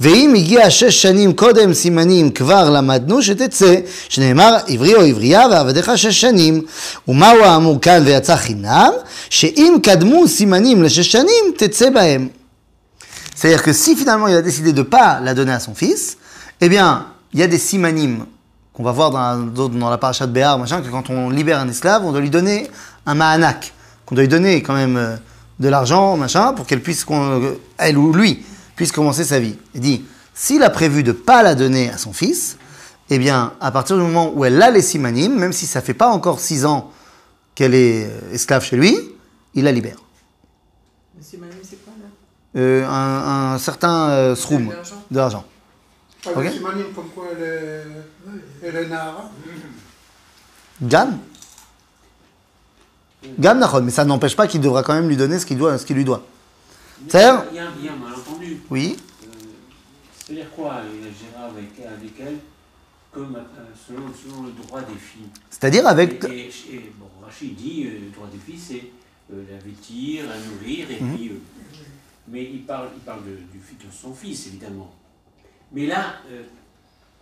ואם 0.00 0.34
הגיע 0.36 0.70
שש 0.70 1.02
שנים 1.02 1.32
קודם 1.32 1.74
סימנים 1.74 2.30
כבר 2.30 2.70
למדנו 2.70 3.22
שתצא, 3.22 3.74
שנאמר 4.08 4.56
עברי 4.68 4.94
או 4.94 5.00
עברייה 5.00 5.46
ועבדיך 5.50 5.98
שש 5.98 6.20
שנים. 6.20 6.62
ומהו 7.08 7.44
האמור 7.44 7.80
כאן 7.80 8.02
ויצא 8.06 8.36
חינם? 8.36 8.90
שאם 9.30 9.76
קדמו 9.82 10.28
סימנים 10.28 10.82
לשש 10.82 11.12
שנים 11.12 11.44
תצא 11.56 11.90
בהם. 11.90 12.28
C'est-à-dire 13.36 13.64
que 13.64 13.72
si 13.72 13.96
finalement 13.96 14.28
il 14.28 14.36
a 14.36 14.42
décidé 14.42 14.72
de 14.72 14.78
ne 14.78 14.84
pas 14.84 15.20
la 15.20 15.34
donner 15.34 15.52
à 15.52 15.58
son 15.58 15.74
fils, 15.74 16.16
eh 16.60 16.68
bien, 16.68 17.06
il 17.32 17.40
y 17.40 17.42
a 17.42 17.48
des 17.48 17.58
simanim 17.58 18.24
qu'on 18.79 18.85
va 18.85 18.93
voir 18.93 19.11
dans 19.11 19.19
la, 19.19 19.67
dans 19.67 19.89
la 19.89 19.97
paracha 19.97 20.25
de 20.25 20.31
Béar, 20.31 20.57
machin, 20.57 20.81
que 20.81 20.87
quand 20.87 21.09
on 21.09 21.29
libère 21.29 21.59
un 21.59 21.67
esclave, 21.67 22.05
on 22.05 22.13
doit 22.13 22.21
lui 22.21 22.29
donner 22.29 22.71
un 23.05 23.13
ma'anak, 23.13 23.73
qu'on 24.05 24.15
doit 24.15 24.23
lui 24.23 24.29
donner 24.29 24.63
quand 24.63 24.73
même 24.73 24.95
euh, 24.95 25.17
de 25.59 25.67
l'argent, 25.67 26.15
machin, 26.15 26.53
pour 26.53 26.65
qu'elle 26.65 26.81
puisse, 26.81 27.05
euh, 27.11 27.55
elle 27.77 27.97
ou 27.97 28.13
lui, 28.13 28.45
puisse 28.77 28.93
commencer 28.93 29.25
sa 29.25 29.37
vie. 29.41 29.57
Il 29.75 29.81
dit, 29.81 30.05
s'il 30.33 30.63
a 30.63 30.69
prévu 30.69 31.03
de 31.03 31.09
ne 31.11 31.17
pas 31.17 31.43
la 31.43 31.55
donner 31.55 31.89
à 31.89 31.97
son 31.97 32.13
fils, 32.13 32.55
eh 33.09 33.19
bien, 33.19 33.51
à 33.59 33.69
partir 33.71 33.97
du 33.97 34.01
moment 34.01 34.31
où 34.33 34.45
elle 34.45 34.61
a 34.61 34.71
les 34.71 34.81
simanim, 34.81 35.37
même 35.37 35.51
si 35.51 35.65
ça 35.65 35.81
fait 35.81 35.93
pas 35.93 36.07
encore 36.07 36.39
six 36.39 36.65
ans 36.65 36.89
qu'elle 37.55 37.73
est 37.73 38.05
euh, 38.05 38.33
esclave 38.33 38.63
chez 38.63 38.77
lui, 38.77 38.97
il 39.55 39.65
la 39.65 39.73
libère. 39.73 39.97
C'est 41.19 41.35
quoi 41.35 41.47
là? 41.99 42.05
Euh, 42.55 42.87
un, 42.87 43.55
un 43.55 43.57
certain 43.57 44.09
euh, 44.11 44.35
sroum 44.35 44.71
De 45.11 45.19
l'argent. 46.25 46.39
de 46.39 46.39
l'argent. 46.39 46.39
Avec 46.39 46.51
Ok. 46.51 46.53
Simanine, 46.57 46.93
comme 46.93 47.09
quoi 47.09 47.25
elle 47.31 47.43
est, 47.43 48.67
elle 48.67 48.75
est 48.75 48.87
Nahara. 48.87 49.31
Gan 50.81 51.19
Gan, 53.37 53.55
Nahon, 53.55 53.81
mais 53.81 53.91
ça 53.91 54.05
n'empêche 54.05 54.35
pas 54.35 54.47
qu'il 54.47 54.61
devra 54.61 54.81
quand 54.81 54.93
même 54.93 55.09
lui 55.09 55.17
donner 55.17 55.39
ce 55.39 55.45
qu'il 55.45 55.57
doit, 55.57 55.77
ce 55.77 55.85
qu'il 55.85 55.97
lui 55.97 56.05
doit. 56.05 56.25
Il 57.05 57.13
y 57.13 57.17
a 57.19 57.33
un 57.33 57.95
malentendu. 57.97 58.61
Oui. 58.69 58.95
Euh, 59.23 59.27
C'est-à-dire 60.25 60.49
quoi 60.51 60.81
Il 60.85 61.05
agira 61.07 61.45
avec, 61.47 61.69
avec 61.85 62.13
elle 62.19 62.37
comme 63.11 63.35
euh, 63.35 63.41
selon, 63.87 64.03
selon 64.13 64.43
le 64.43 64.51
droit 64.51 64.81
des 64.81 64.95
filles. 64.95 65.27
C'est-à-dire 65.49 65.85
avec. 65.87 66.23
Et, 66.25 66.27
et- 66.47 66.75
et, 66.75 66.93
bon, 66.97 67.07
Rachid 67.25 67.55
dit 67.55 67.87
euh, 67.87 67.99
le 68.05 68.11
droit 68.11 68.27
des 68.31 68.37
filles, 68.37 68.59
c'est 68.59 68.83
euh, 69.33 69.43
la 69.51 69.57
vêtir, 69.57 70.25
la 70.27 70.37
nourrir, 70.37 70.89
et 70.91 71.01
Mhm. 71.03 71.15
puis. 71.15 71.29
euh, 71.29 71.39
mais 72.27 72.43
il 72.43 72.61
parle, 72.63 72.89
il 72.95 73.01
parle 73.01 73.23
de 73.25 73.37
son 73.91 74.13
fils, 74.13 74.47
évidemment. 74.47 74.93
Mais 75.71 75.85
là, 75.85 76.15
euh, 76.31 76.43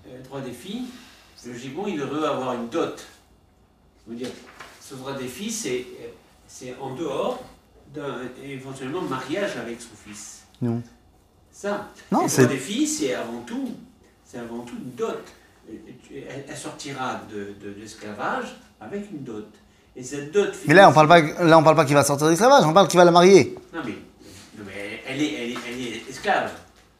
euh, 0.07 0.17
le 0.17 0.23
droit 0.23 0.41
des 0.41 0.51
filles, 0.51 0.85
logiquement, 1.45 1.87
il 1.87 1.99
devrait 1.99 2.27
avoir 2.27 2.53
une 2.53 2.69
dot. 2.69 3.05
Je 4.05 4.11
veux 4.11 4.17
dire, 4.17 4.29
ce 4.81 4.95
droit 4.95 5.13
des 5.13 5.27
filles, 5.27 5.51
c'est 5.51 5.85
euh, 6.01 6.07
c'est 6.47 6.75
en 6.79 6.95
dehors 6.95 7.43
d'un 7.93 8.19
éventuellement 8.43 9.01
mariage 9.01 9.57
avec 9.57 9.81
son 9.81 9.95
fils. 9.95 10.43
Non. 10.61 10.81
Ça. 11.51 11.89
Non, 12.11 12.23
le 12.23 12.29
droit 12.29 12.45
des 12.45 12.57
filles, 12.57 12.87
c'est 12.87 13.13
avant 13.13 13.41
tout, 13.41 13.71
c'est 14.23 14.37
avant 14.39 14.59
tout 14.59 14.75
une 14.77 14.91
dot. 14.91 15.23
Euh, 15.69 15.73
Elle, 16.47 16.55
sortira 16.55 17.21
de, 17.29 17.55
de 17.61 17.75
l'esclavage 17.77 18.55
avec 18.79 19.11
une 19.11 19.23
dot. 19.23 19.49
Et 19.95 20.03
cette 20.03 20.31
dot. 20.31 20.53
Mais 20.67 20.73
là, 20.73 20.89
on 20.89 20.93
parle 20.93 21.07
pas, 21.07 21.21
là, 21.21 21.57
on 21.57 21.63
parle 21.63 21.75
pas 21.75 21.83
qu'il 21.85 21.95
va 21.95 22.03
sortir 22.03 22.29
d'esclavage, 22.29 22.63
on 22.65 22.73
parle 22.73 22.87
qu'il 22.87 22.97
va 22.97 23.03
la 23.03 23.11
marier. 23.11 23.55
Non 23.73 23.81
mais, 23.83 23.91
non, 24.57 24.63
mais 24.65 25.01
elle, 25.05 25.21
est, 25.21 25.33
elle, 25.33 25.51
est, 25.51 25.57
elle 25.67 25.81
est 25.81 26.09
esclave. 26.09 26.51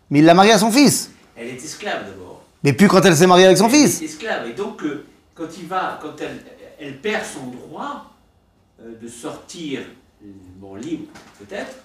Mais 0.10 0.20
il 0.20 0.26
l'a 0.26 0.34
mariée 0.34 0.54
à 0.54 0.58
son 0.58 0.72
fils. 0.72 1.12
Elle 1.38 1.48
est 1.50 1.64
esclave 1.64 2.06
d'abord. 2.10 2.42
Mais 2.64 2.74
plus 2.74 2.88
quand 2.88 3.02
elle 3.06 3.16
s'est 3.16 3.28
mariée 3.28 3.46
avec 3.46 3.58
son 3.58 3.66
Elle 3.66 3.72
fils. 3.76 4.02
est 4.02 4.06
esclave. 4.06 4.50
Et 4.50 4.54
donc, 4.54 4.84
euh, 4.84 5.06
quand 5.36 5.48
il 5.60 5.68
va, 5.68 6.00
quand 6.02 6.20
elle, 6.20 6.44
elle 6.80 6.98
perd 7.00 7.24
son 7.26 7.48
droit 7.48 8.12
euh, 8.82 8.94
de 9.02 9.08
sortir, 9.08 9.82
euh, 10.24 10.28
bon, 10.58 10.76
libre 10.76 11.06
peut-être, 11.40 11.76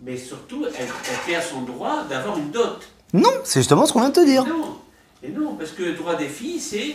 mais 0.00 0.16
surtout, 0.16 0.64
elle, 0.66 0.86
elle 0.86 1.32
perd 1.32 1.44
son 1.44 1.62
droit 1.62 2.04
d'avoir 2.08 2.38
une 2.38 2.50
dot. 2.50 2.78
Non, 3.12 3.30
c'est 3.44 3.60
justement 3.60 3.86
ce 3.86 3.92
qu'on 3.92 4.00
vient 4.00 4.10
de 4.10 4.14
te 4.14 4.24
dire. 4.24 4.46
Non, 4.46 4.76
et 5.22 5.28
non, 5.30 5.54
parce 5.56 5.72
que 5.72 5.82
le 5.82 5.94
droit 5.94 6.14
des 6.14 6.28
filles, 6.28 6.60
c'est 6.60 6.94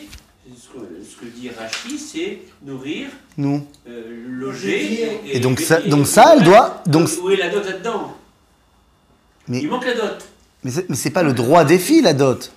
ce 0.55 0.67
que, 0.69 0.79
ce 1.03 1.17
que 1.17 1.25
dit 1.25 1.49
Rachid, 1.49 1.99
c'est 1.99 2.39
nourrir, 2.63 3.09
Nous. 3.37 3.65
euh, 3.87 4.25
loger. 4.29 5.19
Et 5.25 5.39
donc 5.41 5.59
ça- 5.59 5.81
donc 5.81 6.07
ça, 6.07 6.35
elle 6.37 6.43
doit- 6.43 6.81
donc- 6.85 7.09
Où 7.21 7.29
est 7.31 7.35
la 7.35 7.49
dot 7.49 7.65
là-dedans? 7.65 8.15
Mais, 9.47 9.59
Il 9.61 9.69
manque 9.69 9.85
la 9.85 9.93
dot. 9.93 10.25
Mais 10.65 10.95
c'est 10.95 11.11
pas 11.11 11.21
le 11.21 11.33
droit 11.33 11.63
des 11.63 11.77
filles, 11.77 12.01
la 12.01 12.13
dot. 12.13 12.51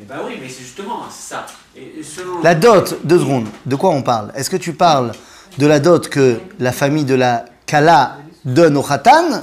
Eh 0.00 0.04
ben 0.04 0.16
oui, 0.24 0.34
mais 0.40 0.48
c'est 0.48 0.62
justement 0.62 1.00
ça. 1.10 1.46
Et 1.76 2.00
selon 2.04 2.40
La 2.42 2.54
dot, 2.54 2.98
deux 3.04 3.18
secondes, 3.18 3.48
de 3.66 3.74
quoi 3.74 3.90
on 3.90 4.02
parle? 4.02 4.30
Est-ce 4.36 4.48
que 4.48 4.56
tu 4.56 4.72
parles 4.72 5.10
de 5.58 5.66
la 5.66 5.80
dot 5.80 6.08
que 6.08 6.38
la 6.60 6.70
famille 6.70 7.04
de 7.04 7.16
la 7.16 7.44
Kala 7.66 8.18
donne 8.44 8.76
au 8.76 8.82
Khatan 8.82 9.42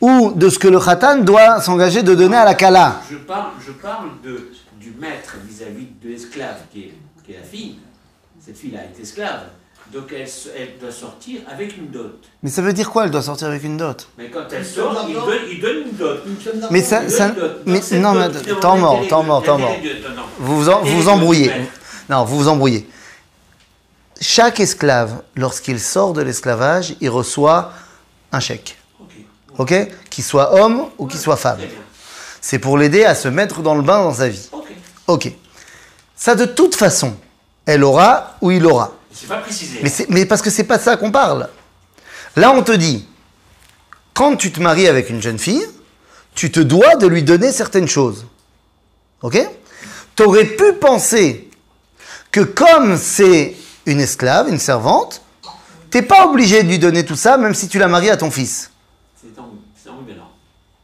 ou 0.00 0.32
de 0.32 0.48
ce 0.48 0.58
que 0.58 0.68
le 0.68 0.80
Khatan 0.80 1.18
doit 1.18 1.60
s'engager 1.60 2.02
de 2.02 2.14
donner 2.14 2.38
à 2.38 2.46
la 2.46 2.54
Kala? 2.54 3.02
Je 3.10 3.16
parle, 3.16 3.50
je 3.66 3.72
parle 3.72 4.08
de, 4.24 4.50
du 4.80 4.94
maître 4.98 5.36
vis-à-vis 5.46 5.88
de 6.02 6.08
l'esclave 6.08 6.56
qui 6.72 6.80
est, 6.80 6.94
qui 7.26 7.32
est 7.32 7.36
la 7.36 7.42
fille. 7.42 7.76
Cette 8.40 8.56
fille-là 8.56 8.80
est 8.84 9.02
esclave. 9.02 9.42
Donc 9.92 10.12
elle, 10.12 10.78
doit 10.80 10.92
sortir 10.92 11.40
avec 11.50 11.76
une 11.76 11.88
dot. 11.88 12.20
Mais 12.42 12.50
ça 12.50 12.62
veut 12.62 12.72
dire 12.72 12.90
quoi 12.90 13.04
Elle 13.04 13.10
doit 13.10 13.22
sortir 13.22 13.48
avec 13.48 13.64
une 13.64 13.76
dot? 13.76 14.08
Mais 14.16 14.30
quand 14.30 14.44
elle 14.52 14.64
sort, 14.64 15.04
il 15.08 15.14
donne, 15.14 15.38
il 15.50 15.60
donne 15.60 15.76
une 15.88 15.96
dot. 15.96 16.22
Mais 16.70 16.80
ça, 16.82 17.02
une 17.02 17.34
dot. 17.34 17.62
mais 17.66 17.80
non, 17.98 18.14
mais 18.14 18.28
dot, 18.28 18.60
temps 18.60 18.76
mort, 18.76 19.00
de- 19.00 19.08
mort, 19.24 19.42
temps 19.42 19.58
mort. 19.58 19.76
Vous 20.38 20.56
vous, 20.62 20.68
en- 20.70 21.12
embrouillez. 21.12 21.50
Non, 22.08 22.24
vous 22.24 22.36
vous 22.38 22.48
embrouillez. 22.48 22.88
Chaque 24.20 24.60
esclave, 24.60 25.22
lorsqu'il 25.34 25.80
sort 25.80 26.12
de 26.12 26.22
l'esclavage, 26.22 26.94
il 27.00 27.08
reçoit 27.10 27.72
un 28.32 28.40
chèque. 28.40 28.76
Ok. 29.00 29.14
Ok? 29.58 29.88
Qu'il 30.10 30.22
soit 30.24 30.54
homme 30.60 30.86
ou 30.98 31.06
qu'il 31.06 31.18
soit 31.18 31.36
femme. 31.36 31.58
C'est 32.40 32.58
pour 32.58 32.78
l'aider 32.78 33.04
à 33.04 33.14
se 33.14 33.28
mettre 33.28 33.60
dans 33.60 33.74
le 33.74 33.82
bain 33.82 34.02
dans 34.04 34.14
sa 34.14 34.28
vie. 34.28 34.48
Ok. 34.52 34.66
Ok. 35.08 35.32
Ça, 36.16 36.34
de 36.34 36.44
toute 36.44 36.74
façon, 36.74 37.14
elle 37.66 37.82
aura 37.82 38.36
ou 38.40 38.50
il 38.50 38.64
aura. 38.66 38.92
C'est 39.20 39.26
pas 39.26 39.38
précisé. 39.38 39.80
Mais, 40.08 40.24
parce 40.24 40.40
que 40.40 40.48
c'est 40.50 40.64
pas 40.64 40.78
de 40.78 40.82
ça 40.82 40.96
qu'on 40.96 41.10
parle. 41.10 41.48
Là, 42.36 42.52
on 42.52 42.62
te 42.62 42.72
dit, 42.72 43.06
quand 44.14 44.36
tu 44.36 44.50
te 44.52 44.60
maries 44.60 44.86
avec 44.88 45.10
une 45.10 45.20
jeune 45.20 45.38
fille, 45.38 45.66
tu 46.34 46.50
te 46.50 46.60
dois 46.60 46.94
de 46.96 47.06
lui 47.06 47.22
donner 47.22 47.52
certaines 47.52 47.88
choses. 47.88 48.26
Ok? 49.22 49.38
Tu 50.16 50.22
aurais 50.22 50.44
pu 50.46 50.72
penser 50.74 51.50
que 52.30 52.40
comme 52.40 52.96
c'est 52.96 53.56
une 53.86 54.00
esclave, 54.00 54.48
une 54.48 54.58
servante, 54.58 55.20
t'es 55.90 56.02
pas 56.02 56.26
obligé 56.26 56.62
de 56.62 56.68
lui 56.68 56.78
donner 56.78 57.04
tout 57.04 57.16
ça, 57.16 57.36
même 57.36 57.54
si 57.54 57.68
tu 57.68 57.78
la 57.78 57.88
maries 57.88 58.10
à 58.10 58.16
ton 58.16 58.30
fils. 58.30 58.70
C'est 59.20 59.38
en-. 59.38 59.50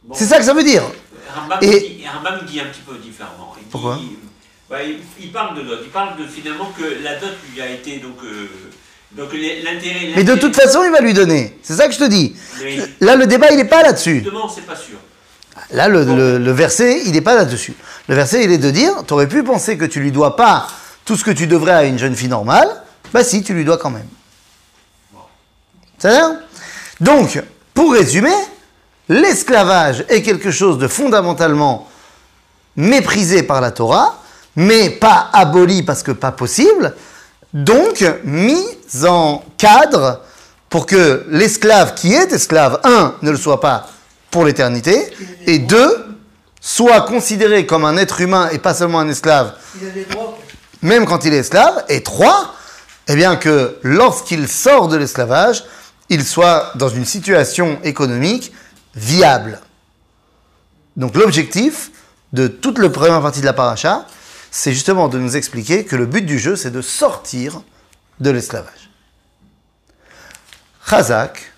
Bon. 0.03 0.13
Ça 0.13 0.37
que 0.37 0.45
ça 0.45 0.53
veut 0.53 0.63
dire. 0.63 0.83
Rambam, 1.35 1.59
Et- 1.61 1.79
dit, 1.79 2.03
Rambam 2.07 2.45
dit 2.45 2.59
un 2.59 2.65
petit 2.65 2.81
peu 2.81 2.97
différemment. 2.97 3.53
Il 3.57 3.63
dit- 3.63 3.69
Pourquoi 3.71 3.99
bah, 4.69 4.83
il, 4.83 4.99
il 5.19 5.31
parle 5.31 5.57
de 5.57 5.61
dot. 5.63 5.79
Il 5.83 5.89
parle 5.89 6.17
de 6.17 6.25
finalement 6.27 6.71
que 6.77 7.03
la 7.03 7.15
dot 7.15 7.29
lui 7.53 7.61
a 7.61 7.69
été 7.69 7.97
donc. 7.97 8.17
euh, 8.23 8.47
donc 9.13 9.29
l'intérêt. 9.33 10.11
Mais 10.15 10.23
de 10.23 10.35
toute 10.35 10.55
façon, 10.55 10.83
il 10.83 10.91
va 10.91 10.99
lui 10.99 11.13
donner. 11.13 11.57
C'est 11.63 11.75
ça 11.75 11.87
que 11.87 11.93
je 11.93 11.99
te 11.99 12.03
dis. 12.07 12.35
Mais 12.61 12.77
Là, 12.99 13.15
le 13.15 13.25
débat, 13.25 13.47
il 13.51 13.57
n'est 13.57 13.65
pas 13.65 13.81
là-dessus. 13.81 14.15
justement, 14.21 14.49
c'est 14.49 14.65
pas 14.65 14.75
sûr. 14.75 14.97
Là, 15.71 15.87
le, 15.87 16.03
le- 16.03 16.37
le 16.37 16.51
verset, 16.51 17.01
il 17.05 17.13
n'est 17.13 17.21
pas 17.21 17.33
là-dessus. 17.35 17.73
Le 18.09 18.15
verset, 18.15 18.43
il 18.43 18.51
est 18.51 18.57
de 18.57 18.69
dire, 18.69 18.91
tu 19.07 19.13
aurais 19.13 19.27
pu 19.27 19.43
penser 19.43 19.77
que 19.77 19.85
tu 19.85 19.99
lui 20.01 20.11
dois 20.11 20.35
pas 20.35 20.67
tout 21.05 21.15
ce 21.15 21.23
que 21.23 21.31
tu 21.31 21.47
devrais 21.47 21.71
à 21.71 21.83
une 21.85 21.97
jeune 21.97 22.15
fille 22.15 22.27
normale. 22.27 22.67
Bah 23.13 23.23
si, 23.23 23.41
tu 23.43 23.53
lui 23.53 23.63
dois 23.65 23.77
quand 23.77 23.89
même. 23.89 24.07
C'est 25.97 26.11
ça 26.11 26.39
Donc, 26.99 27.41
pour 27.73 27.93
résumer, 27.93 28.35
l'esclavage 29.09 30.05
est 30.09 30.21
quelque 30.21 30.51
chose 30.51 30.77
de 30.77 30.87
fondamentalement 30.87 31.89
méprisé 32.75 33.41
par 33.43 33.61
la 33.61 33.71
Torah, 33.71 34.21
mais 34.57 34.89
pas 34.89 35.29
aboli 35.31 35.83
parce 35.83 36.03
que 36.03 36.11
pas 36.11 36.31
possible, 36.31 36.93
donc 37.53 38.03
mis 38.23 38.65
en 39.05 39.45
cadre 39.57 40.21
pour 40.67 40.87
que 40.87 41.25
l'esclave 41.29 41.93
qui 41.93 42.13
est 42.13 42.33
esclave, 42.33 42.81
un, 42.83 43.13
ne 43.21 43.31
le 43.31 43.37
soit 43.37 43.61
pas 43.61 43.87
pour 44.31 44.43
l'éternité, 44.43 45.13
et 45.45 45.59
deux, 45.59 46.05
soit 46.59 47.01
considéré 47.01 47.65
comme 47.67 47.85
un 47.85 47.95
être 47.97 48.19
humain 48.19 48.49
et 48.51 48.57
pas 48.57 48.73
seulement 48.73 48.99
un 48.99 49.07
esclave, 49.07 49.53
même 50.81 51.05
quand 51.05 51.23
il 51.23 51.33
est 51.33 51.37
esclave, 51.37 51.85
et 51.87 52.01
trois, 52.01 52.55
eh 53.07 53.15
bien 53.15 53.35
que 53.35 53.77
lorsqu'il 53.83 54.47
sort 54.47 54.87
de 54.87 54.97
l'esclavage, 54.97 55.63
il 56.09 56.25
soit 56.25 56.71
dans 56.75 56.89
une 56.89 57.05
situation 57.05 57.77
économique 57.83 58.51
viable. 58.95 59.61
Donc 60.95 61.15
l'objectif 61.15 61.91
de 62.33 62.47
toute 62.47 62.79
la 62.79 62.89
première 62.89 63.21
partie 63.21 63.39
de 63.41 63.45
la 63.45 63.53
paracha, 63.53 64.05
c'est 64.51 64.73
justement 64.73 65.07
de 65.07 65.19
nous 65.19 65.35
expliquer 65.35 65.85
que 65.85 65.95
le 65.95 66.05
but 66.05 66.25
du 66.25 66.39
jeu, 66.39 66.55
c'est 66.55 66.71
de 66.71 66.81
sortir 66.81 67.61
de 68.19 68.29
l'esclavage. 68.29 68.89
Chazak, 70.89 71.51